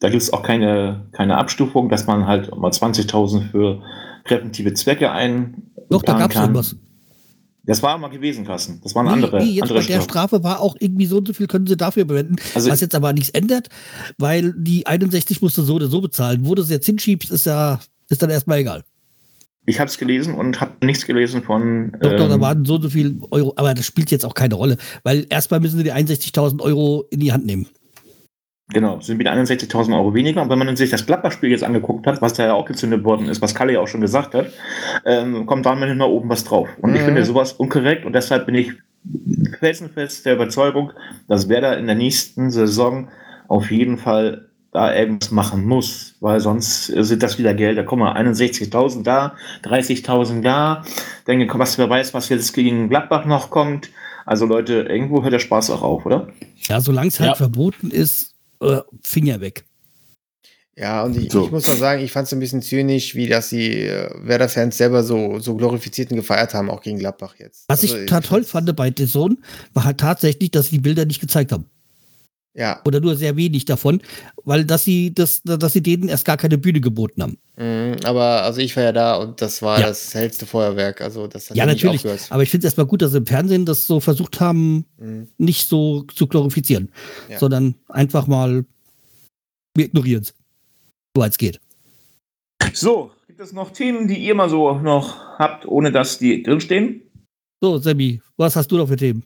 [0.00, 3.82] da gibt es auch keine, keine Abstufung, dass man halt mal 20.000 für
[4.24, 5.70] präventive Zwecke ein.
[5.90, 6.76] Doch, da gab es irgendwas.
[7.64, 8.80] Das war mal gewesen, Kassen.
[8.82, 9.38] Das waren nee, andere.
[9.38, 11.76] Nee, jetzt andere bei der Strafe war auch irgendwie so und so viel können sie
[11.76, 12.36] dafür verwenden.
[12.54, 13.68] Also, was jetzt aber nichts ändert,
[14.18, 16.40] weil die 61 musste so oder so bezahlen.
[16.44, 18.84] Wo du es jetzt hinschiebst, ist ja, ist dann erstmal egal.
[19.64, 21.92] Ich habe es gelesen und habe nichts gelesen von.
[22.00, 24.24] Doch, ähm, doch, da ähm, waren so und so viel Euro, aber das spielt jetzt
[24.24, 27.66] auch keine Rolle, weil erstmal müssen sie die 61.000 Euro in die Hand nehmen.
[28.72, 30.42] Genau, sind wieder 61.000 Euro weniger.
[30.42, 33.28] Und wenn man sich das Gladbach-Spiel jetzt angeguckt hat, was da ja auch gezündet worden
[33.28, 34.46] ist, was Kalle ja auch schon gesagt hat,
[35.04, 36.68] ähm, kommt da mal oben was drauf.
[36.80, 36.96] Und mhm.
[36.96, 38.72] ich finde sowas unkorrekt und deshalb bin ich
[39.58, 40.92] felsenfest der Überzeugung,
[41.28, 43.08] dass Werder in der nächsten Saison
[43.48, 47.84] auf jeden Fall da irgendwas machen muss, weil sonst sind das wieder Gelder.
[47.84, 50.82] Guck mal, 61.000 da, 30.000 da.
[51.26, 53.90] Denke, was wer weiß, was jetzt gegen Gladbach noch kommt.
[54.24, 56.28] Also Leute, irgendwo hört der Spaß auch auf, oder?
[56.62, 57.34] Ja, solange es halt ja.
[57.34, 58.31] verboten ist,
[58.62, 59.64] äh, Finger weg.
[60.74, 61.44] Ja, und ich, so.
[61.44, 64.76] ich muss auch sagen, ich fand es ein bisschen zynisch, wie dass die äh, Werder-Fans
[64.76, 67.64] selber so, so glorifizierten gefeiert haben, auch gegen Gladbach jetzt.
[67.68, 69.36] Was also, ich total toll fand bei The Zone,
[69.74, 71.66] war halt tatsächlich, dass sie die Bilder nicht gezeigt haben.
[72.54, 72.82] Ja.
[72.86, 74.02] Oder nur sehr wenig davon,
[74.44, 77.38] weil dass sie, das, dass sie denen erst gar keine Bühne geboten haben.
[77.56, 79.86] Mhm, aber also ich war ja da und das war Ja.
[79.86, 81.00] das hellste Feuerwerk.
[81.00, 82.30] Also das hat Ja, nicht natürlich.
[82.30, 85.28] Aber ich finde es erstmal gut, dass sie im Fernsehen das so versucht haben, Mhm.
[85.38, 86.92] nicht so zu glorifizieren,
[87.30, 87.38] Ja.
[87.38, 88.66] sondern einfach mal,
[89.74, 90.34] wir ignorieren es.
[91.16, 91.58] So als geht.
[92.74, 97.00] So, gibt es noch Themen, die ihr mal so noch habt, ohne dass die drinstehen?
[97.62, 99.24] So, Sammy, was hast du noch für Themen?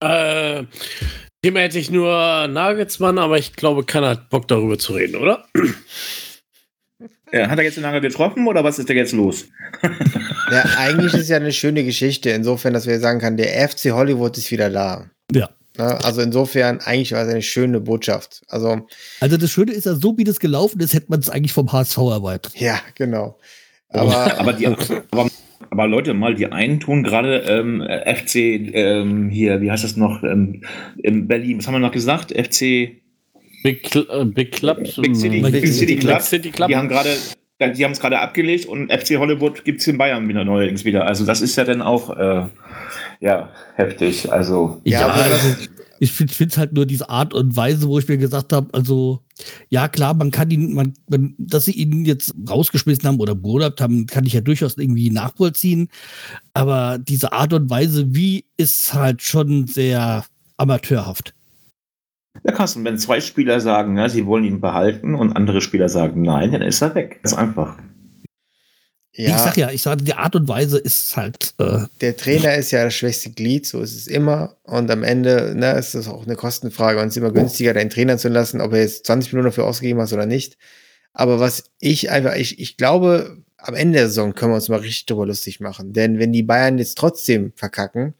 [0.00, 0.64] Äh,
[1.44, 5.44] Thema hätte ich nur Nagelsmann, aber ich glaube, keiner hat Bock darüber zu reden, oder?
[7.30, 9.46] Äh, hat er jetzt den Nagel getroffen oder was ist da jetzt los?
[10.50, 13.92] Ja, eigentlich ist es ja eine schöne Geschichte, insofern, dass wir sagen können, der FC
[13.92, 15.10] Hollywood ist wieder da.
[15.32, 15.48] Ja.
[15.76, 16.02] Ne?
[16.04, 18.42] Also insofern, eigentlich war es eine schöne Botschaft.
[18.48, 18.86] Also,
[19.20, 21.72] Also das Schöne ist ja, so wie das gelaufen ist, hätte man es eigentlich vom
[21.72, 22.52] HSV erwartet.
[22.56, 23.38] ja, genau.
[23.88, 25.30] Aber, aber, die, aber,
[25.74, 28.36] aber Leute, mal die einen tun gerade ähm, FC
[28.74, 30.62] ähm, hier, wie heißt das noch, ähm,
[31.02, 32.30] in Berlin, was haben wir noch gesagt?
[32.32, 32.92] FC
[33.64, 34.78] Big, Cl äh, Big Club.
[34.78, 36.14] Big City, Big Big City Club.
[36.18, 36.68] Big City Club.
[36.68, 37.10] Die haben gerade,
[37.60, 41.06] die haben es gerade abgelegt und FC Hollywood gibt es in Bayern wieder neuerdings wieder.
[41.06, 42.42] Also das ist ja dann auch äh,
[43.20, 44.30] ja heftig.
[44.30, 45.56] Also Ja, Ja, aber das- also
[46.00, 49.20] ich finde es halt nur diese Art und Weise, wo ich mir gesagt habe, also
[49.68, 53.80] ja klar, man kann ihn, man, man, dass sie ihn jetzt rausgeschmissen haben oder beurlaubt
[53.80, 55.88] haben, kann ich ja durchaus irgendwie nachvollziehen.
[56.52, 60.24] Aber diese Art und Weise, wie ist halt schon sehr
[60.56, 61.34] amateurhaft.
[62.42, 66.22] Ja, Carsten, wenn zwei Spieler sagen, ja, sie wollen ihn behalten und andere Spieler sagen
[66.22, 67.20] nein, dann ist er weg.
[67.22, 67.34] Ist
[69.16, 69.22] einfach.
[69.22, 72.54] Ich ja, sag ja, ich sage, die Art und Weise ist halt, äh, der Trainer
[72.56, 74.56] ist ja das schwächste Glied, so ist es immer.
[74.64, 77.90] Und am Ende ne, ist das auch eine Kostenfrage und es ist immer günstiger, deinen
[77.90, 80.56] Trainer zu lassen, ob er jetzt 20 Millionen dafür ausgegeben hast oder nicht.
[81.12, 84.80] Aber was ich einfach, ich, ich glaube, am Ende der Saison können wir uns mal
[84.80, 85.92] richtig drüber lustig machen.
[85.92, 88.14] Denn wenn die Bayern jetzt trotzdem verkacken,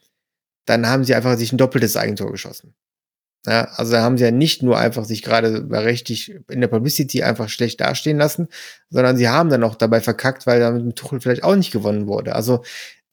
[0.65, 2.75] dann haben sie einfach sich ein doppeltes Eigentor geschossen.
[3.47, 7.23] Ja, also da haben sie ja nicht nur einfach sich gerade richtig in der Publicity
[7.23, 8.49] einfach schlecht dastehen lassen,
[8.89, 12.07] sondern sie haben dann auch dabei verkackt, weil damit mit Tuchel vielleicht auch nicht gewonnen
[12.07, 12.35] wurde.
[12.35, 12.65] Also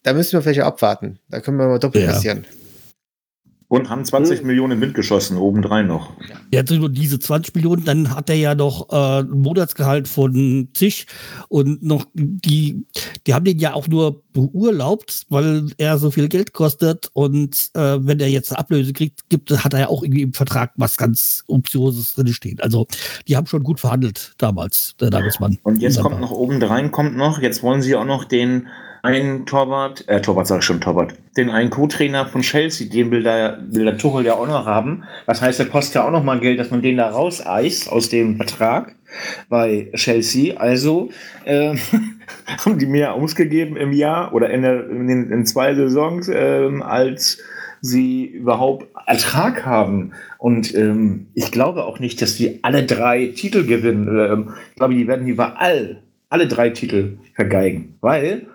[0.03, 1.19] da müssen wir vielleicht auch abwarten.
[1.29, 2.11] Da können wir mal doppelt Ja.
[2.11, 2.45] passieren.
[3.71, 6.11] Und haben 20 Millionen in Wind geschossen, obendrein noch.
[6.51, 11.05] Er nur diese 20 Millionen, dann hat er ja noch äh, ein Monatsgehalt von zig
[11.47, 12.83] und noch die,
[13.25, 17.97] die haben den ja auch nur beurlaubt, weil er so viel Geld kostet und äh,
[18.01, 20.97] wenn er jetzt eine Ablöse kriegt, gibt, hat er ja auch irgendwie im Vertrag was
[20.97, 22.59] ganz Optioses drin stehen.
[22.59, 22.87] Also
[23.29, 25.59] die haben schon gut verhandelt damals, der Nagelsmann.
[25.63, 28.67] Und jetzt kommt noch obendrein, kommt noch, jetzt wollen sie auch noch den
[29.03, 33.23] einen Torwart, äh, Torwart sag ich schon, Torwart, den einen Co-Trainer von Chelsea, den will
[33.23, 35.03] der, will der Tuchel ja auch noch haben.
[35.25, 38.09] Das heißt, der kostet ja auch noch mal Geld, dass man den da rauseist aus
[38.09, 38.95] dem Vertrag
[39.49, 40.57] bei Chelsea.
[40.57, 41.09] Also
[41.45, 41.75] äh,
[42.65, 46.81] haben die mehr ausgegeben im Jahr oder in, der, in, den, in zwei Saisons, ähm,
[46.83, 47.39] als
[47.81, 50.11] sie überhaupt Ertrag haben.
[50.37, 54.07] Und ähm, ich glaube auch nicht, dass die alle drei Titel gewinnen.
[54.07, 57.95] Ähm, ich glaube, die werden überall alle drei Titel vergeigen.
[58.01, 58.47] Weil,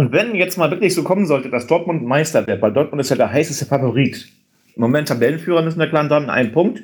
[0.00, 3.10] und wenn jetzt mal wirklich so kommen sollte, dass Dortmund Meister wird, weil Dortmund ist
[3.10, 4.30] ja der heißeste Favorit.
[4.74, 6.82] Im Moment Tabellenführer müssen wir klar dran, ein Punkt.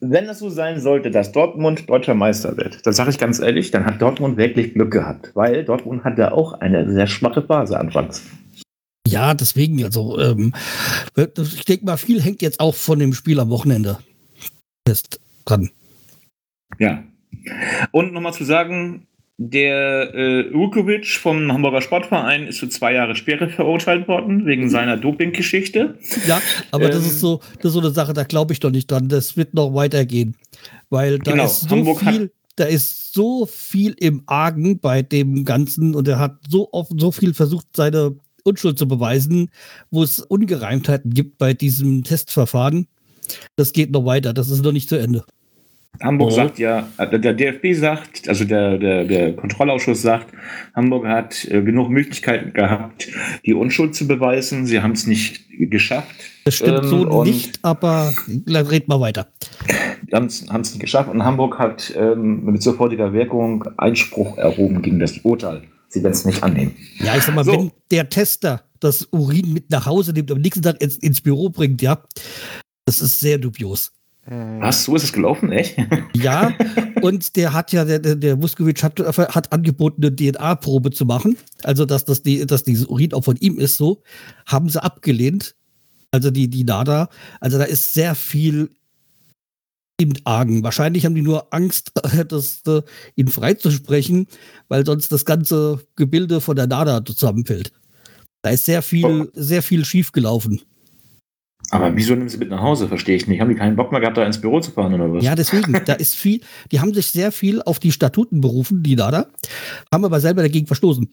[0.00, 3.70] Wenn es so sein sollte, dass Dortmund deutscher Meister wird, dann sage ich ganz ehrlich,
[3.70, 8.24] dann hat Dortmund wirklich Glück gehabt, weil Dortmund hatte auch eine sehr schwache Phase anfangs.
[9.06, 10.54] Ja, deswegen, also ähm,
[11.16, 13.98] ich denke mal, viel hängt jetzt auch von dem Spiel am Wochenende
[14.84, 15.70] fest dran.
[16.80, 17.04] Ja.
[17.92, 19.06] Und nochmal zu sagen,
[19.40, 24.96] der äh, Vukovic vom Hamburger Sportverein ist für zwei Jahre Sperre verurteilt worden, wegen seiner
[24.96, 25.96] Dopinggeschichte.
[26.26, 28.70] Ja, aber das Ähm, ist so, das ist so eine Sache, da glaube ich doch
[28.70, 29.08] nicht dran.
[29.08, 30.34] Das wird noch weitergehen.
[30.90, 35.44] Weil da Genau, ist so Hamburg viel, da ist so viel im Argen bei dem
[35.44, 39.50] Ganzen und er hat so oft so viel versucht, seine Unschuld zu beweisen,
[39.92, 42.88] wo es Ungereimtheiten gibt bei diesem Testverfahren.
[43.54, 45.24] Das geht noch weiter, das ist noch nicht zu Ende.
[46.00, 46.34] Hamburg Oh.
[46.34, 50.28] sagt ja, äh, der DFB sagt, also der, der, der Kontrollausschuss sagt,
[50.74, 53.08] Hamburg hat äh, genug Möglichkeiten gehabt,
[53.44, 54.66] die Unschuld zu beweisen.
[54.66, 56.14] Sie haben es nicht geschafft.
[56.44, 58.12] Das stimmt Ähm, so nicht, aber
[58.48, 59.26] red mal weiter.
[60.12, 65.18] haben es nicht geschafft und Hamburg hat ähm, mit sofortiger Wirkung Einspruch erhoben gegen das
[65.18, 65.62] Urteil.
[65.88, 66.76] Sie werden es nicht annehmen.
[67.00, 67.52] Ja, ich sag mal, So.
[67.52, 71.20] wenn der Tester das Urin mit nach Hause nimmt und am nächsten Tag ins, ins
[71.20, 72.04] Büro bringt, ja,
[72.84, 73.92] das ist sehr dubios.
[74.28, 74.60] Hm.
[74.60, 74.84] Was?
[74.84, 75.76] So ist es gelaufen, echt?
[76.14, 76.52] Ja,
[77.00, 81.36] und der hat ja, der, der, Muskowitsch hat, hat angeboten, eine DNA-Probe zu machen.
[81.62, 84.02] Also, dass, das die, dass dieses Urin auch von ihm ist, so.
[84.46, 85.54] Haben sie abgelehnt.
[86.10, 87.08] Also, die, die NADA.
[87.40, 88.70] Also, da ist sehr viel
[89.96, 90.62] im Argen.
[90.62, 91.92] Wahrscheinlich haben die nur Angst,
[92.28, 92.82] das, äh,
[93.16, 94.26] ihn freizusprechen,
[94.68, 97.72] weil sonst das ganze Gebilde von der NADA zusammenfällt.
[98.42, 100.60] Da ist sehr viel, sehr viel schiefgelaufen.
[101.70, 102.88] Aber wieso nehmen sie mit nach Hause?
[102.88, 103.40] Verstehe ich nicht.
[103.40, 105.22] Haben die keinen Bock mehr gehabt, da ins Büro zu fahren oder was?
[105.24, 106.40] Ja, deswegen, da ist viel,
[106.72, 109.26] die haben sich sehr viel auf die Statuten berufen, die da,
[109.92, 111.08] haben aber selber dagegen verstoßen.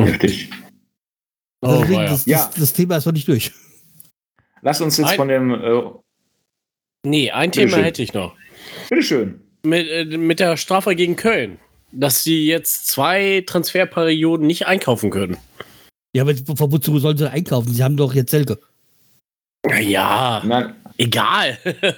[0.00, 0.50] Heftig.
[1.60, 2.08] Also Oh, deswegen, weia.
[2.10, 2.46] das, Ja.
[2.46, 3.52] das, das Thema ist noch nicht durch.
[4.62, 5.50] Lass uns jetzt Ein- von dem.
[5.54, 5.82] Äh,
[7.04, 7.84] Nee, ein Thema Bitteschön.
[7.84, 8.36] hätte ich noch.
[8.88, 9.40] bitteschön.
[9.64, 11.58] Mit, äh, mit der Strafe gegen Köln.
[11.90, 15.36] Dass sie jetzt zwei Transferperioden nicht einkaufen können.
[16.14, 17.72] Ja, aber wozu sollen sie einkaufen?
[17.74, 18.58] Sie haben doch jetzt Selke.
[19.80, 21.58] Ja, Nein, egal.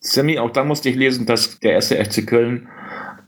[0.00, 2.68] Sammy, auch da musste ich lesen, dass der erste FC Köln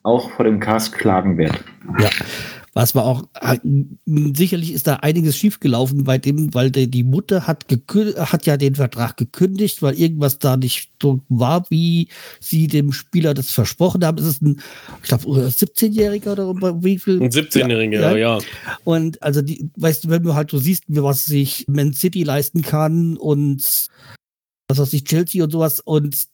[0.02, 1.58] auch vor dem Cast klagen wird.
[1.98, 2.10] Ja.
[2.76, 3.56] Was war auch, äh,
[4.34, 8.74] sicherlich ist da einiges schiefgelaufen bei dem, weil der, die Mutter hat, hat ja den
[8.74, 12.08] Vertrag gekündigt, weil irgendwas da nicht so war, wie
[12.38, 14.18] sie dem Spieler das versprochen haben.
[14.18, 14.60] Es ist ein,
[15.02, 17.22] ich glaube, 17-Jähriger oder wie viel?
[17.22, 18.14] Ein 17-Jähriger, Ja.
[18.14, 18.38] ja.
[18.84, 22.60] Und also, die, weißt du, wenn du halt so siehst, was sich Man City leisten
[22.60, 23.88] kann und
[24.68, 26.26] was weiß ich, Chelsea und sowas und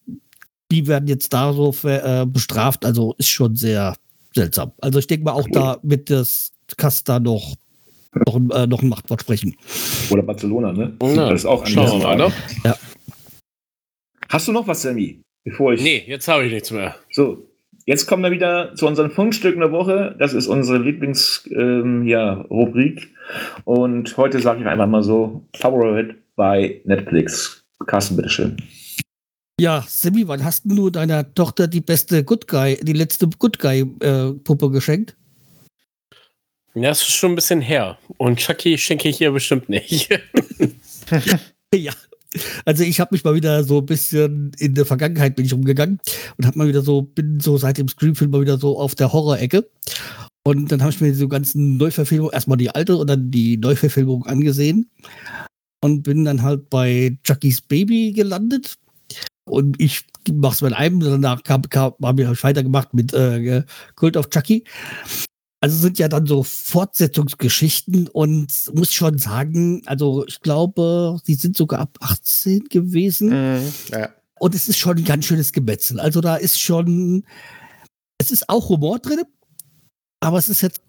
[0.72, 3.94] die werden jetzt da so äh, bestraft, also ist schon sehr
[4.34, 4.72] seltsam.
[4.80, 7.54] Also ich denke mal auch da mit das Kasta noch
[8.26, 9.56] noch, ein- äh, noch ein Machtwort sprechen.
[10.10, 10.92] Oder Barcelona, ne?
[11.00, 12.32] Na, das ist auch schauen wir mal, ne?
[14.28, 15.20] Hast du noch was, Sammy?
[15.44, 15.82] Bevor ich.
[15.82, 16.94] Nee, jetzt habe ich nichts mehr.
[17.10, 17.46] So,
[17.86, 20.14] jetzt kommen wir wieder zu unseren Funkstücken der Woche.
[20.18, 21.56] Das ist unsere Lieblingsrubrik.
[21.58, 22.44] Ähm, ja.
[23.64, 27.64] Und heute sage ich einfach mal so: Favorite bei Netflix.
[27.86, 28.56] Carsten, bitteschön.
[29.62, 33.82] Ja, Simi, wann hast du deiner Tochter die beste Good Guy, die letzte Good Guy
[34.00, 35.16] äh, Puppe geschenkt?
[36.74, 37.96] Ja, das ist schon ein bisschen her.
[38.16, 40.08] Und Chucky schenke ich hier bestimmt nicht.
[41.74, 41.92] Ja.
[42.64, 46.00] Also ich habe mich mal wieder so ein bisschen in der Vergangenheit bin ich rumgegangen
[46.36, 49.12] und habe mal wieder so bin so seit dem Scream-Film mal wieder so auf der
[49.12, 49.70] Horror-Ecke
[50.44, 54.26] und dann habe ich mir diese ganzen Neuverfilmungen erstmal die alte und dann die Neuverfilmung
[54.26, 54.90] angesehen
[55.80, 58.76] und bin dann halt bei Chuckys Baby gelandet
[59.44, 63.64] und ich mach's mit einem danach kam, kam habe ich weitergemacht mit äh,
[63.96, 64.64] Cult of Chucky
[65.62, 71.56] also sind ja dann so Fortsetzungsgeschichten und muss schon sagen, also ich glaube, die sind
[71.56, 73.72] sogar ab 18 gewesen Mhm.
[73.90, 74.10] Ja.
[74.40, 76.00] und es ist schon ein ganz schönes Gemetzel.
[76.00, 77.24] Also da ist schon,
[78.18, 79.22] es ist auch Humor drin,
[80.18, 80.82] aber es ist jetzt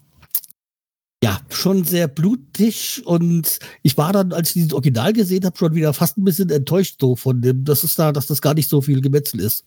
[1.24, 5.74] ja schon sehr blutig und ich war dann, als ich dieses Original gesehen habe, schon
[5.74, 8.68] wieder fast ein bisschen enttäuscht so von dem, dass es da, dass das gar nicht
[8.68, 9.64] so viel Gemetzel ist.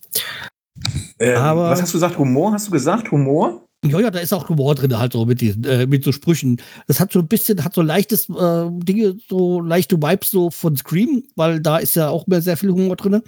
[1.20, 2.18] Ähm, Aber- was hast du gesagt?
[2.20, 2.54] Humor?
[2.54, 3.12] Hast du gesagt?
[3.12, 3.64] Humor?
[3.86, 6.62] Ja, ja, da ist auch Humor drin, halt so mit diesen, äh, mit so Sprüchen.
[6.88, 10.76] Das hat so ein bisschen, hat so leichtes äh, Dinge, so leichte Vibes so von
[10.78, 13.22] Scream, weil da ist ja auch mehr sehr viel Humor drin.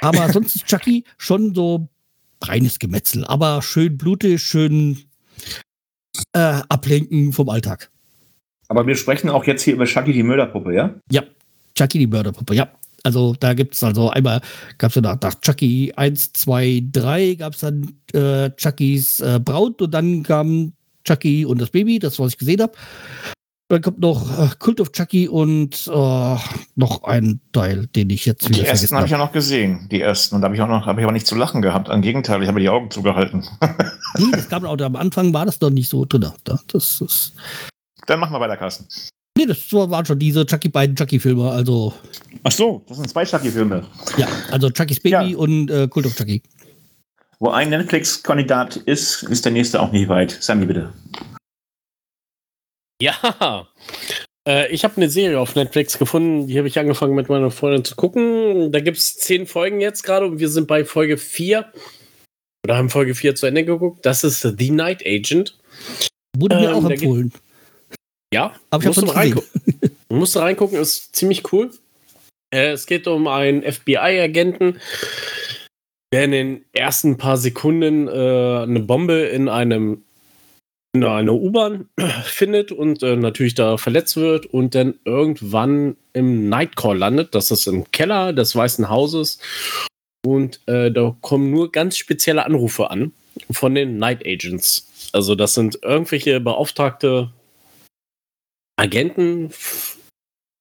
[0.00, 1.88] Aber sonst ist Chucky schon so
[2.42, 4.98] reines Gemetzel, aber schön blutig, schön
[6.32, 7.90] äh, ablenken vom Alltag.
[8.68, 10.94] Aber wir sprechen auch jetzt hier über Chucky die Mörderpuppe, ja?
[11.76, 12.68] Chucky die Mörderpuppe, ja.
[13.04, 14.40] Also da gibt es also einmal,
[14.78, 19.38] gab es ja nach, nach Chucky 1, 2, 3, gab es dann äh, Chuckys äh,
[19.38, 20.72] Braut und dann kam
[21.04, 22.72] Chucky und das Baby, das was ich gesehen habe.
[23.68, 26.36] Dann kommt noch äh, Cult of Chucky und äh,
[26.76, 29.20] noch ein Teil, den ich jetzt Die wieder ersten vergessen habe ich habe.
[29.22, 30.36] ja noch gesehen, die ersten.
[30.36, 31.88] Und da habe ich auch noch, habe ich aber nicht zu lachen gehabt.
[31.88, 33.44] Im Gegenteil, ich habe die Augen zugehalten.
[34.18, 36.30] Nee, das kam auch, am Anfang war das noch nicht so drin.
[36.44, 37.32] Da, das, das,
[38.06, 38.86] Dann machen wir weiter, Carsten.
[39.36, 41.50] nee, das waren schon diese Chucky beiden Chucky-Filme.
[41.50, 41.92] Also,
[42.42, 43.84] Ach so, das sind zwei Chucky-Filme.
[44.16, 45.36] ja, also Chuckys Baby Ja.
[45.36, 46.40] und äh, Cult of Chucky.
[47.40, 50.38] Wo ein Netflix-Kandidat ist, ist der nächste auch nicht weit.
[50.40, 50.94] Sammy, bitte.
[53.02, 53.68] Ja.
[54.48, 57.84] Äh, ich habe eine Serie auf Netflix gefunden, die habe ich angefangen mit meiner Freundin
[57.84, 58.70] zu gucken.
[58.72, 61.70] Da gibt es zehn Folgen jetzt gerade und wir sind bei Folge 4.
[62.64, 64.06] Oder haben Folge 4 zu Ende geguckt.
[64.06, 65.58] Das ist The Night Agent.
[66.36, 67.32] Wurde mir Ähm, auch empfohlen.
[68.32, 69.50] Ja, Aber ich musst habe du noch nicht gesehen.
[69.74, 69.96] reingucken.
[70.18, 71.70] musst du reingucken, ist ziemlich cool.
[72.54, 74.80] Äh, es geht um einen FBI-Agenten,
[76.12, 80.04] der in den ersten paar Sekunden äh, eine Bombe in einem
[80.96, 81.88] in einer U-Bahn
[82.24, 87.34] findet und äh, natürlich da verletzt wird und dann irgendwann im Nightcall landet.
[87.34, 89.38] Das ist im Keller des Weißen Hauses.
[90.26, 93.12] Und äh, da kommen nur ganz spezielle Anrufe an
[93.50, 95.10] von den Night Agents.
[95.12, 97.30] Also das sind irgendwelche beauftragte
[98.76, 99.50] Agenten,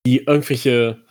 [0.05, 1.01] die irgendwelche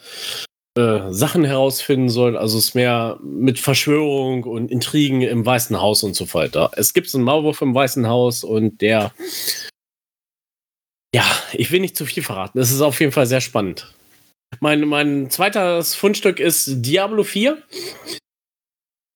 [0.77, 2.37] äh, Sachen herausfinden sollen.
[2.37, 6.71] Also es ist mehr mit Verschwörung und Intrigen im Weißen Haus und so weiter.
[6.77, 9.13] Es gibt einen Maulwurf im Weißen Haus und der
[11.15, 12.59] ja, ich will nicht zu viel verraten.
[12.59, 13.95] Es ist auf jeden Fall sehr spannend.
[14.59, 17.63] Mein, mein zweites Fundstück ist Diablo 4.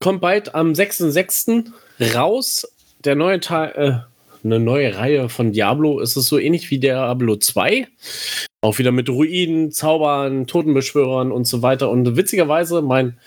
[0.00, 1.72] Kommt bald am 6.6.
[2.14, 2.72] raus.
[3.04, 4.07] Der neue Teil, äh,
[4.44, 6.00] eine neue Reihe von Diablo.
[6.00, 7.88] Es ist so ähnlich wie Diablo 2.
[8.60, 11.90] Auch wieder mit Ruinen, Zaubern, Totenbeschwörern und so weiter.
[11.90, 13.18] Und witzigerweise, mein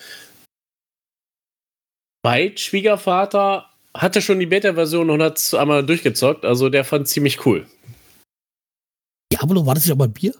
[2.55, 6.45] Schwiegervater hatte schon die Beta-Version und hat es einmal durchgezockt.
[6.45, 7.65] Also der fand ziemlich cool.
[9.31, 10.33] Diablo, war das nicht auch mal ein Bier?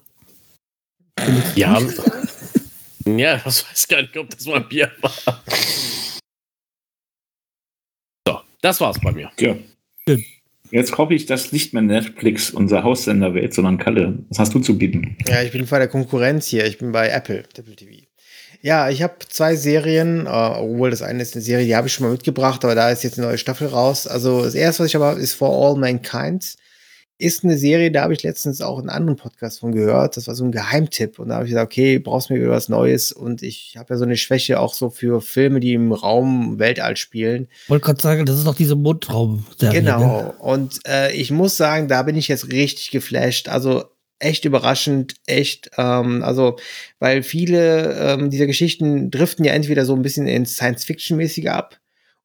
[1.56, 1.80] Ja.
[3.06, 5.44] ja, das weiß gar nicht, ob das mal ein Bier war.
[8.28, 9.32] So, das war's bei mir.
[9.40, 9.56] Ja.
[10.08, 10.26] Schön.
[10.72, 14.20] Jetzt hoffe ich, dass nicht mehr Netflix unser Haussender wird, sondern Kalle.
[14.30, 15.18] Was hast du zu bieten?
[15.28, 16.66] Ja, ich bin bei der Konkurrenz hier.
[16.66, 18.06] Ich bin bei Apple, Apple TV.
[18.62, 21.94] Ja, ich habe zwei Serien, äh, obwohl das eine ist eine Serie, die habe ich
[21.94, 24.08] schon mal mitgebracht, aber da ist jetzt eine neue Staffel raus.
[24.08, 26.56] Also das erste, was ich habe, ist For All Mankind.
[27.22, 30.18] Ist eine Serie, da habe ich letztens auch einen anderen Podcast von gehört.
[30.18, 31.20] Das war so ein Geheimtipp.
[31.20, 33.12] Und da habe ich gesagt, okay, brauchst mir wieder was Neues.
[33.12, 36.98] Und ich habe ja so eine Schwäche auch so für Filme, die im Raum Weltall
[36.98, 37.48] spielen.
[37.68, 39.82] Wollte gerade sagen, das ist doch diese Mundraum-Serie.
[39.82, 40.00] Genau.
[40.00, 40.34] Ne?
[40.40, 43.50] Und äh, ich muss sagen, da bin ich jetzt richtig geflasht.
[43.50, 43.84] Also
[44.18, 46.58] echt überraschend, echt, ähm, also,
[47.00, 51.81] weil viele ähm, dieser Geschichten driften ja entweder so ein bisschen ins Science-Fiction-mäßige ab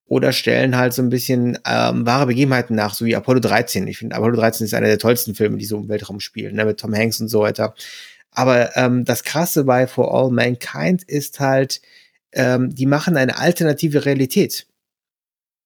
[0.06, 3.86] oder stellen halt so ein bisschen ähm, wahre Begebenheiten nach, so wie Apollo 13.
[3.88, 6.64] Ich finde, Apollo 13 ist einer der tollsten Filme, die so im Weltraum spielen, ne,
[6.64, 7.74] mit Tom Hanks und so weiter.
[8.30, 11.80] Aber ähm, das Krasse bei For All Mankind ist halt,
[12.32, 14.66] ähm, die machen eine alternative Realität.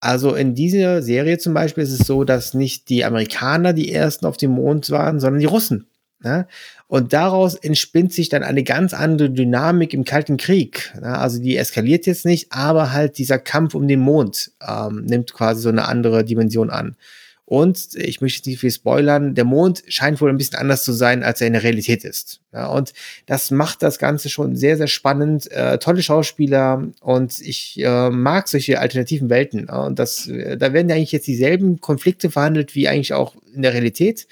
[0.00, 4.24] Also in dieser Serie zum Beispiel ist es so, dass nicht die Amerikaner die ersten
[4.24, 5.88] auf dem Mond waren, sondern die Russen.
[6.20, 6.46] Ne?
[6.90, 10.92] Und daraus entspinnt sich dann eine ganz andere Dynamik im Kalten Krieg.
[11.00, 15.62] Also die eskaliert jetzt nicht, aber halt dieser Kampf um den Mond ähm, nimmt quasi
[15.62, 16.96] so eine andere Dimension an.
[17.44, 21.22] Und ich möchte nicht viel spoilern, der Mond scheint wohl ein bisschen anders zu sein,
[21.22, 22.40] als er in der Realität ist.
[22.52, 22.92] Ja, und
[23.26, 25.48] das macht das Ganze schon sehr, sehr spannend.
[25.52, 29.68] Äh, tolle Schauspieler und ich äh, mag solche alternativen Welten.
[29.68, 33.62] Und das, äh, da werden ja eigentlich jetzt dieselben Konflikte verhandelt wie eigentlich auch in
[33.62, 34.26] der Realität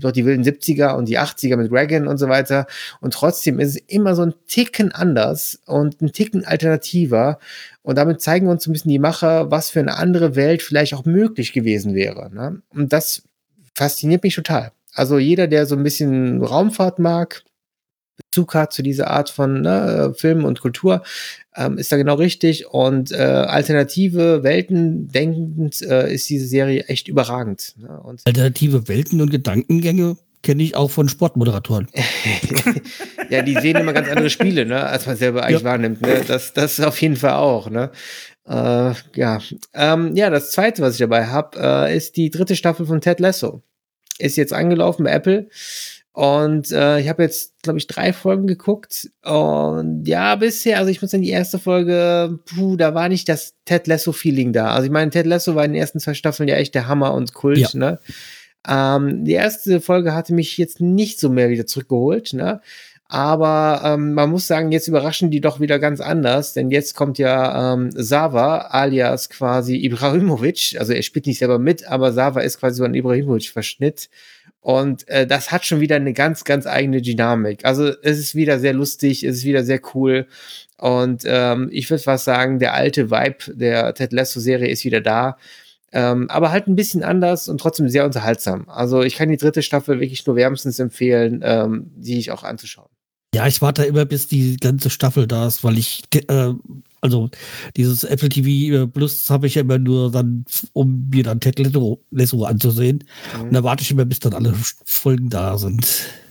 [0.00, 2.66] doch die wilden 70er und die 80er mit Reagan und so weiter.
[3.00, 7.38] Und trotzdem ist es immer so ein Ticken anders und ein Ticken alternativer.
[7.82, 10.94] Und damit zeigen wir uns ein bisschen die Macher, was für eine andere Welt vielleicht
[10.94, 12.32] auch möglich gewesen wäre.
[12.34, 12.62] Ne?
[12.70, 13.22] Und das
[13.74, 14.72] fasziniert mich total.
[14.94, 17.42] Also jeder, der so ein bisschen Raumfahrt mag,
[18.30, 21.02] Bezug hat zu dieser Art von ne, Film und Kultur,
[21.54, 22.66] ähm, ist da genau richtig.
[22.68, 27.74] Und äh, alternative Welten denkend äh, ist diese Serie echt überragend.
[27.78, 28.00] Ne?
[28.00, 31.88] Und Alternative Welten und Gedankengänge kenne ich auch von Sportmoderatoren.
[33.30, 35.64] ja, die sehen immer ganz andere Spiele, ne, als man selber eigentlich Ja.
[35.68, 36.00] wahrnimmt.
[36.02, 36.22] Ne?
[36.26, 37.70] Das, das auf jeden Fall auch.
[37.70, 37.90] Ne?
[38.48, 39.38] Äh, ja.
[39.74, 43.20] Ähm, ja, das zweite, was ich dabei habe, äh, ist die dritte Staffel von Ted
[43.20, 43.62] Lasso.
[44.18, 45.48] Ist jetzt angelaufen bei Apple.
[46.14, 49.10] Und äh, ich habe jetzt, glaube ich, drei Folgen geguckt.
[49.24, 53.54] Und ja, bisher, also ich muss sagen, die erste Folge, puh, da war nicht das
[53.64, 54.72] Ted Lasso-Feeling da.
[54.72, 57.14] Also ich meine, Ted Lasso war in den ersten zwei Staffeln ja echt der Hammer
[57.14, 57.68] und Kult, Ja.
[57.74, 57.98] ne?
[58.68, 62.60] Ähm, die erste Folge hatte mich jetzt nicht so mehr wieder zurückgeholt, ne?
[63.08, 67.18] Aber ähm, man muss sagen, jetzt überraschen die doch wieder ganz anders, denn jetzt kommt
[67.18, 72.58] ja ähm, Sava alias quasi Ibrahimovic, also er spielt nicht selber mit, aber Sava ist
[72.58, 74.08] quasi so ein Ibrahimovic-Verschnitt.
[74.62, 77.64] Und äh, das hat schon wieder eine ganz, ganz eigene Dynamik.
[77.64, 80.28] Also es ist wieder sehr lustig, es ist wieder sehr cool.
[80.78, 85.36] Und ähm, ich würde fast sagen, der alte Vibe der Ted Lasso-Serie ist wieder da.
[85.92, 88.68] Ähm, aber halt ein bisschen anders und trotzdem sehr unterhaltsam.
[88.68, 92.88] Also ich kann die dritte Staffel wirklich nur wärmstens empfehlen, ähm, die ich auch anzuschauen.
[93.34, 96.52] Ja, ich warte immer, bis die ganze Staffel da ist, weil ich, äh,
[97.02, 97.28] also
[97.76, 102.00] dieses Apple TV Plus habe ich ja immer nur dann, um mir dann Ted Lasso,
[102.10, 103.04] Lasso anzusehen.
[103.40, 104.54] Und da warte ich immer, bis dann alle
[104.84, 105.86] Folgen da sind.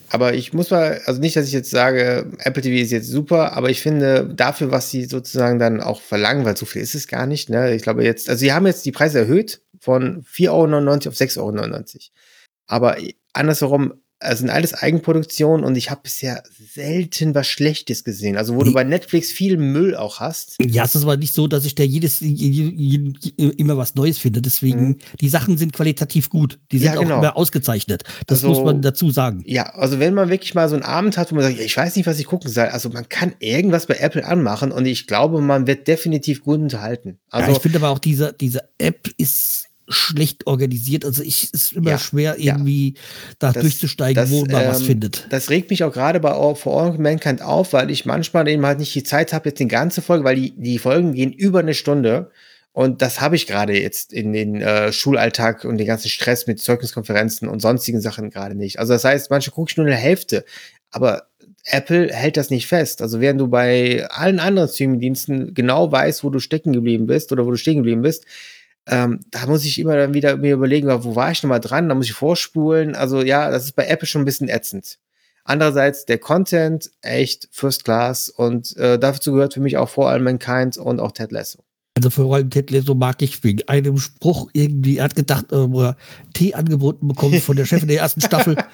[0.09, 3.53] Aber ich muss mal, also nicht, dass ich jetzt sage, Apple TV ist jetzt super,
[3.53, 7.07] aber ich finde dafür, was sie sozusagen dann auch verlangen, weil so viel ist es
[7.07, 7.73] gar nicht, ne?
[7.73, 11.37] Ich glaube jetzt, also sie haben jetzt die Preise erhöht von 4,99 Euro auf 6,99
[11.37, 11.83] Euro.
[12.67, 12.97] Aber
[13.31, 13.93] andersherum,
[14.23, 16.43] es sind alles Eigenproduktionen und ich habe bisher
[16.73, 18.37] selten was Schlechtes gesehen.
[18.37, 20.55] Also wo du bei Netflix viel Müll auch hast.
[20.61, 23.95] Ja, es ist aber nicht so, dass ich da jedes je- je- je- immer was
[23.95, 24.41] Neues finde.
[24.41, 26.59] Deswegen, die Sachen sind qualitativ gut.
[26.71, 26.93] Die sind Mhm.
[26.95, 27.15] Ja, genau.
[27.15, 28.03] auch immer ausgezeichnet.
[28.27, 29.43] Das Also- muss man dazu sagen.
[29.45, 31.95] Ja, also wenn man wirklich mal so einen Abend hat, wo man sagt, ich weiß
[31.95, 35.41] nicht, was ich gucken soll, also man kann irgendwas bei Apple anmachen und ich glaube,
[35.41, 37.17] man wird definitiv gut unterhalten.
[37.29, 41.05] Also ja, ich finde aber auch, diese, diese App ist schlecht organisiert.
[41.05, 42.53] Also ich es ist immer Ja, schwer, ja.
[42.55, 42.95] irgendwie
[43.39, 45.27] da Das- durchzusteigen, das, wo man was ähm, findet.
[45.29, 48.65] Das regt mich auch gerade bei All For All Mankind auf, weil ich manchmal eben
[48.65, 51.59] halt nicht die Zeit habe, jetzt die ganze Folge, weil die, die Folgen gehen über
[51.59, 52.31] eine Stunde.
[52.73, 56.59] Und das habe ich gerade jetzt in den äh, Schulalltag und den ganzen Stress mit
[56.61, 58.79] Zeugniskonferenzen und sonstigen Sachen gerade nicht.
[58.79, 60.45] Also das heißt, manche gucke ich nur eine Hälfte.
[60.89, 61.23] Aber
[61.65, 63.01] Apple hält das nicht fest.
[63.01, 67.45] Also während du bei allen anderen Streamingdiensten genau weißt, wo du stecken geblieben bist oder
[67.45, 68.25] wo du stehen geblieben bist,
[68.87, 71.95] ähm, da muss ich immer dann wieder mir überlegen, wo war ich nochmal dran, da
[71.95, 72.95] muss ich vorspulen.
[72.95, 74.97] Also ja, das ist bei Apple schon ein bisschen ätzend.
[75.43, 80.23] Andererseits der Content echt First Class und äh, dazu gehört für mich auch vor allem
[80.23, 81.63] Mankind und auch Ted Lasso.
[81.97, 85.55] Also vor allem Ted Lasso mag ich wegen einem Spruch irgendwie, er hat gedacht, äh,
[85.55, 85.97] er
[86.33, 88.55] Tee angeboten bekommen von der Chefin der ersten Staffel.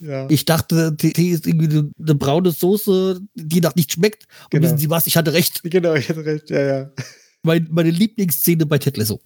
[0.00, 0.26] Ja.
[0.28, 4.24] Ich dachte, Tee ist irgendwie eine, eine braune Soße, die nach nichts schmeckt.
[4.44, 4.64] Und Genau.
[4.64, 5.62] wissen Sie was, ich hatte recht.
[5.64, 6.90] Genau, ich hatte recht, ja, ja.
[7.42, 9.20] Mein, meine Lieblingsszene bei Ted Lasso.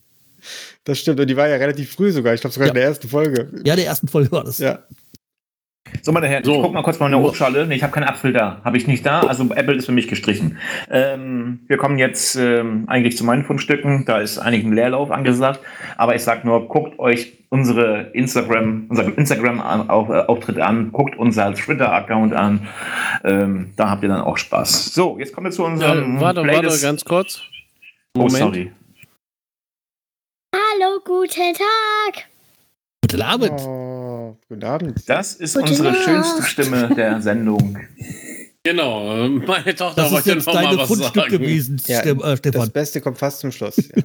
[0.84, 1.20] Das stimmt.
[1.20, 2.34] Und die war ja relativ früh sogar.
[2.34, 2.72] Ich glaube sogar Ja.
[2.72, 3.50] in der ersten Folge.
[3.64, 4.58] Ja, der ersten Folge war das.
[4.58, 4.80] Ja.
[6.02, 6.54] So, meine Herren, So.
[6.54, 7.66] ich guck mal kurz mal in der Obstschale.
[7.66, 8.60] Nee, ich habe keinen Apfel da.
[8.64, 9.20] Habe ich nicht da.
[9.20, 10.58] Also Apple ist für mich gestrichen.
[10.88, 14.04] Ähm, wir kommen jetzt ähm, eigentlich zu meinen Fundstücken.
[14.04, 15.60] Da ist eigentlich ein Leerlauf angesagt.
[15.96, 20.92] Aber ich sag nur, guckt euch unsere Instagram, unser Instagram-Auftritt an.
[20.92, 22.68] Guckt unser Twitter-Account an.
[23.24, 24.94] Ähm, da habt ihr dann auch Spaß.
[24.94, 26.82] So, jetzt kommen wir zu Äh, unserem warte, warte, Playlist.
[26.82, 27.40] ganz kurz.
[28.16, 28.36] oh, Moment.
[28.36, 28.72] sorry.
[30.54, 32.24] Hallo, guten Tag.
[33.02, 33.60] Guten Abend.
[33.60, 35.08] Oh, guten Abend.
[35.08, 36.02] Das ist Gute unsere Nacht.
[36.04, 37.78] schönste Stimme der Sendung.
[38.62, 41.30] Genau, äh, meine Tochter Das ist wollte jetzt noch mal deine was Fundstück sagen.
[41.30, 42.70] gewesen, Ja, äh, Das Stefan.
[42.70, 43.76] Beste kommt fast zum Schluss.
[43.94, 44.02] Ja.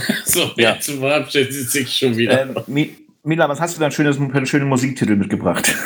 [0.24, 0.74] So, Ja.
[0.74, 2.42] jetzt verabschiedet sie sich schon wieder.
[2.42, 5.72] ähm, Mi- Mila, was hast du denn schönes, für einen schönen Musiktitel mitgebracht?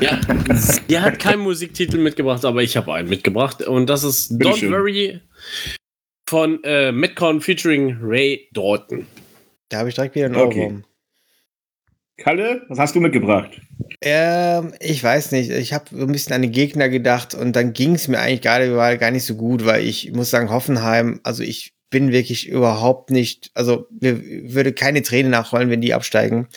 [0.00, 0.20] Ja,
[0.54, 3.62] sie hat keinen Musiktitel mitgebracht, aber ich habe einen mitgebracht.
[3.62, 4.70] Und das ist Don't Bitteschön.
[4.72, 5.20] Worry
[6.28, 9.06] von äh, Metcon featuring Ray Dalton.
[9.68, 10.66] Da habe ich direkt wieder einen Okay.
[10.66, 10.84] Ohrwurm.
[12.18, 13.60] Kalle, was hast du mitgebracht?
[14.00, 15.50] Ähm, ich weiß nicht.
[15.50, 18.40] Ich habe so ein bisschen an den Gegner gedacht und dann ging es mir eigentlich
[18.40, 22.48] gerade überall gar nicht so gut, weil ich muss sagen, Hoffenheim, also ich bin wirklich
[22.48, 24.20] überhaupt nicht, also mir
[24.52, 26.48] würde keine Träne nachrollen, wenn die absteigen.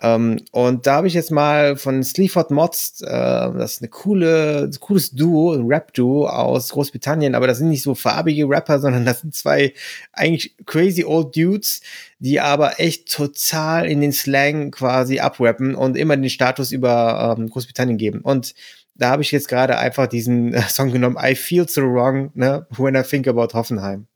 [0.00, 4.70] Ähm, und da habe ich jetzt mal von Sleaford Mods, äh, das ist eine coole,
[4.72, 9.04] ein cooles Duo, ein Rap-Duo aus Großbritannien, aber das sind nicht so farbige Rapper, sondern
[9.04, 9.74] das sind zwei
[10.12, 11.80] eigentlich crazy old Dudes,
[12.20, 17.48] die aber echt total in den Slang quasi abrappen und immer den Status über ähm,
[17.48, 18.20] Großbritannien geben.
[18.20, 18.54] Und
[18.94, 22.66] da habe ich jetzt gerade einfach diesen äh, Song genommen, I Feel So Wrong, ne,
[22.76, 24.06] when I think about Hoffenheim.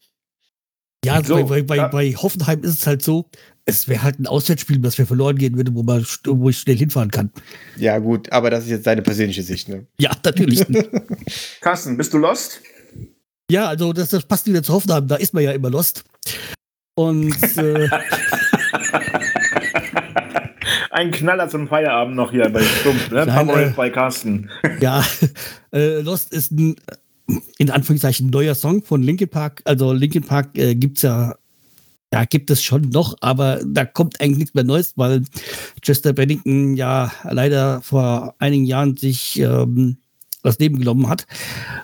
[1.05, 1.89] Ja, also So, bei, bei, ja.
[1.89, 3.29] bei, bei Hoffenheim ist es halt so,
[3.65, 6.77] es wäre halt ein Auswärtsspiel, das wir verloren gehen würde, wo, man, wo ich schnell
[6.77, 7.31] hinfahren kann.
[7.77, 9.87] Ja, gut, aber das ist jetzt deine persönliche Sicht, ne?
[9.99, 10.65] Ja, natürlich.
[11.61, 12.61] Carsten, bist du lost?
[13.51, 16.05] ja, also das, das passt wieder zu Hoffenheim, da ist man ja immer lost.
[16.95, 17.89] Und äh,
[20.91, 23.27] Ein Knaller zum Feierabend noch hier bei Stumpf, ne?
[23.27, 24.51] Nein, äh, bei Carsten.
[24.81, 25.05] ja,
[25.73, 26.77] äh, Lost ist ein
[27.57, 29.63] in Anführungszeichen neuer Song von Linkin Park.
[29.65, 31.35] Also Linkin Park äh, gibt's ja,
[32.13, 35.23] ja, gibt es schon noch, aber da kommt eigentlich nichts mehr Neues, weil
[35.81, 39.97] Chester Bennington ja leider vor einigen Jahren sich ähm,
[40.43, 41.27] das Leben genommen hat.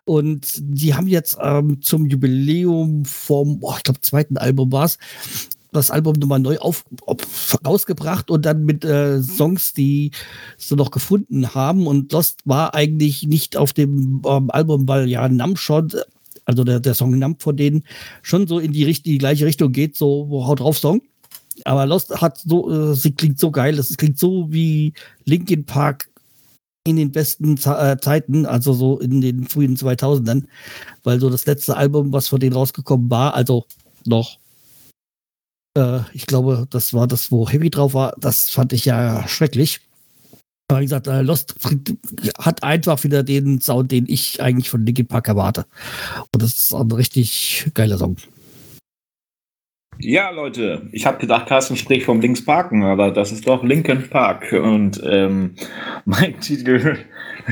[0.04, 4.98] Und die haben jetzt ähm, zum Jubiläum vom, boah, ich glaube, zweiten Album war's,
[5.72, 7.18] das Album nochmal neu auf, auf,
[7.64, 10.12] rausgebracht und dann mit äh, Songs, die
[10.56, 11.86] sie noch gefunden haben.
[11.86, 16.06] Und Lost war eigentlich nicht auf dem ähm, Album, weil ja Numshot,
[16.48, 17.84] also der, der Song Numb von denen,
[18.22, 21.02] schon so in die, richt- die gleiche Richtung geht, so Haut drauf Song.
[21.64, 24.94] Aber Lost hat so, äh, sie klingt so geil, das klingt so wie
[25.24, 26.08] Linkin Park
[26.86, 30.44] in den besten äh, Zeiten, also so in den frühen 2000ern,
[31.02, 33.66] weil so das letzte Album, was von denen rausgekommen war, also
[34.06, 34.38] noch
[35.76, 38.14] äh, ich glaube, das war das, wo Heavy drauf war.
[38.18, 39.80] Das fand ich ja schrecklich.
[40.68, 41.54] Aber wie gesagt, äh, Lost
[42.38, 45.64] hat einfach wieder den Sound, den ich eigentlich von Linkin Park erwarte.
[46.30, 48.16] Und das ist ein richtig geiler Song.
[50.00, 54.08] Ja, Leute, ich habe gedacht, Carsten spricht vom Links Parken, aber das ist doch Lincoln
[54.08, 54.52] Park.
[54.52, 55.54] Und ähm,
[56.04, 56.98] mein Titel,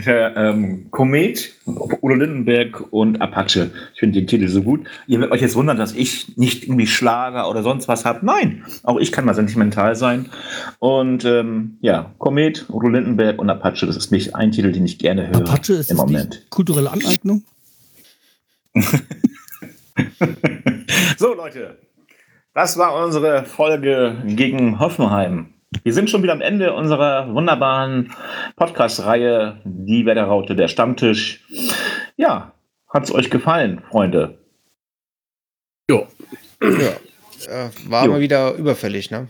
[0.04, 3.70] der ähm, Komet, Udo Lindenberg und Apache.
[3.94, 4.86] Ich finde den Titel so gut.
[5.08, 8.24] Ihr werdet euch jetzt wundern, dass ich nicht irgendwie Schlager oder sonst was habe.
[8.24, 10.26] Nein, auch ich kann mal sentimental sein.
[10.78, 14.98] Und ähm, ja, Komet, Udo Lindenberg und Apache, das ist mich ein Titel, den ich
[14.98, 16.46] gerne höre Apache ist im Moment.
[16.50, 17.42] kulturelle Aneignung.
[21.18, 21.78] So, Leute,
[22.56, 25.52] das war unsere Folge gegen Hoffenheim.
[25.84, 28.14] Wir sind schon wieder am Ende unserer wunderbaren
[28.56, 31.44] Podcast-Reihe Die Wetterraute, der Stammtisch.
[32.16, 32.54] Ja,
[32.88, 34.38] hat es euch gefallen, Freunde?
[35.90, 36.06] Jo.
[36.62, 36.96] Ja.
[37.46, 38.12] Äh, war Jo.
[38.12, 39.28] mal wieder überfällig, ne?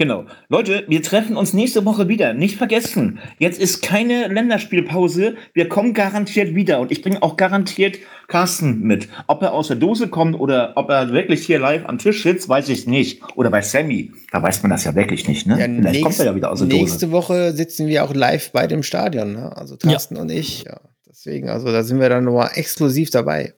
[0.00, 0.24] Genau.
[0.48, 2.32] Leute, wir treffen uns nächste Woche wieder.
[2.32, 5.34] Nicht vergessen, jetzt ist keine Länderspielpause.
[5.52, 6.80] Wir kommen garantiert wieder.
[6.80, 9.08] Und ich bringe auch garantiert Carsten mit.
[9.26, 12.48] Ob er aus der Dose kommt oder ob er wirklich hier live am Tisch sitzt,
[12.48, 13.20] weiß ich nicht.
[13.36, 14.10] Oder bei Sammy.
[14.32, 15.58] Da weiß man das ja wirklich nicht, ne?
[15.60, 16.80] Ja, Vielleicht nächst- kommt er ja wieder aus der Dose.
[16.82, 19.54] nächste Woche sitzen wir auch live bei dem Stadion, ne?
[19.54, 20.62] Also Carsten und ich.
[20.64, 20.80] Ja.
[21.10, 23.52] Deswegen, also da sind wir dann nochmal exklusiv dabei.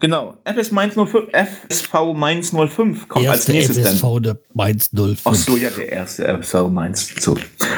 [0.00, 0.36] Genau.
[0.44, 3.94] FS Mainz 05, FSV Mainz 05 kommt als nächstes dann.
[3.94, 5.20] FSV der Mainz 05.
[5.24, 7.14] Ach so, ja, der erste FSV Mainz.
[7.18, 7.36] So.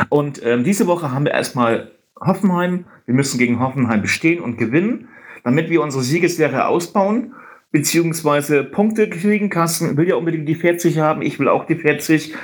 [0.09, 2.87] Und ähm, diese Woche haben wir erstmal Hoffenheim.
[3.07, 5.09] Wir müssen gegen Hoffenheim bestehen und gewinnen,
[5.45, 7.35] damit wir unsere Siegesserie ausbauen,
[7.71, 9.51] beziehungsweise Punkte kriegen.
[9.51, 11.23] Carsten will ja unbedingt die 40 haben.
[11.23, 12.35] Ich will auch die 40.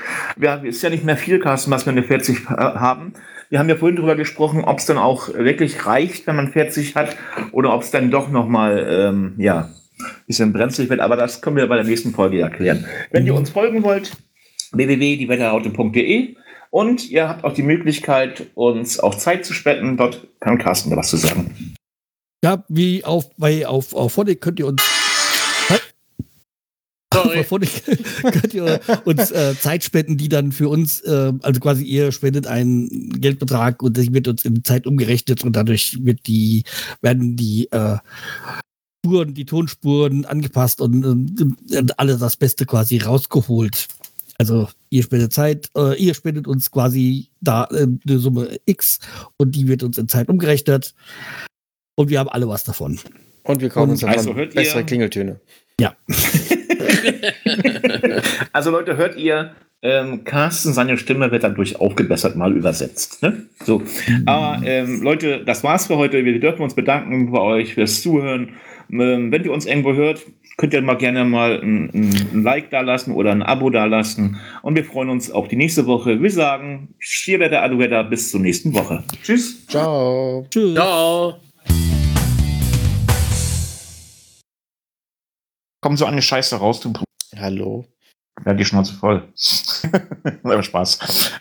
[0.40, 3.14] Ja, ist ja nicht mehr viel, Carsten, was wir eine 40 äh, haben.
[3.50, 6.96] Wir haben ja vorhin darüber gesprochen, ob es dann auch wirklich reicht, wenn man 40
[6.96, 7.16] hat,
[7.52, 11.00] oder ob es dann doch nochmal, ähm, ja, ein bisschen brenzlig wird.
[11.00, 12.84] Aber das können wir bei der nächsten Folge erklären.
[13.10, 14.12] Wenn ihr uns folgen wollt,
[14.72, 16.36] www.diewetterraute.de
[16.70, 19.96] und ihr habt auch die Möglichkeit, uns auch Zeit zu spenden.
[19.96, 21.74] Dort kann Carsten da was zu sagen.
[22.42, 24.93] Ja, wie auf, bei, auf, auf Phonic könnt ihr uns.
[27.24, 27.40] Sorry.
[27.40, 27.82] Auf Phonic
[28.22, 32.46] könnt ihr uns äh, Zeit spenden, die dann für uns, äh, also quasi ihr spendet
[32.46, 36.64] einen Geldbetrag und das wird uns in Zeit umgerechnet und dadurch wird die,
[37.00, 37.96] werden die äh,
[39.04, 43.88] Spuren, die Tonspuren angepasst und, und, und alles das Beste quasi rausgeholt.
[44.38, 48.98] Also ihr spendet Zeit, äh, ihr spendet uns quasi da äh, eine Summe X
[49.36, 50.94] und die wird uns in Zeit umgerechnet.
[51.96, 52.98] Und wir haben alle was davon.
[53.44, 55.38] Und wir kaufen uns Also davon ihr- bessere Klingeltöne.
[55.78, 55.94] Ja.
[58.52, 59.52] Also Leute, hört ihr,
[59.84, 63.22] ähm, Carsten, seine Stimme wird dadurch aufgebessert, mal übersetzt.
[63.22, 63.44] Ne?
[63.64, 63.82] So.
[64.24, 66.24] Aber ähm, Leute, das war's für heute.
[66.24, 68.54] Wir dürfen uns bedanken bei euch fürs Zuhören.
[68.90, 70.22] Ähm, wenn ihr uns irgendwo hört,
[70.56, 74.38] könnt ihr mal gerne mal ein, ein, Like da lassen oder ein Abo da lassen.
[74.62, 76.22] Und wir freuen uns auf die nächste Woche.
[76.22, 79.02] Wir sagen, Stierwetter, Aduwetter, bis zur nächsten Woche.
[79.22, 79.66] Tschüss.
[79.66, 80.46] Ciao.
[80.50, 80.74] Tschüss.
[80.74, 81.34] Ciao.
[85.84, 86.94] Komm so eine Scheiße raus, du.
[87.36, 87.84] Hallo.
[88.46, 89.28] Ja, die Schnauze voll.
[90.42, 91.30] Aber Spaß.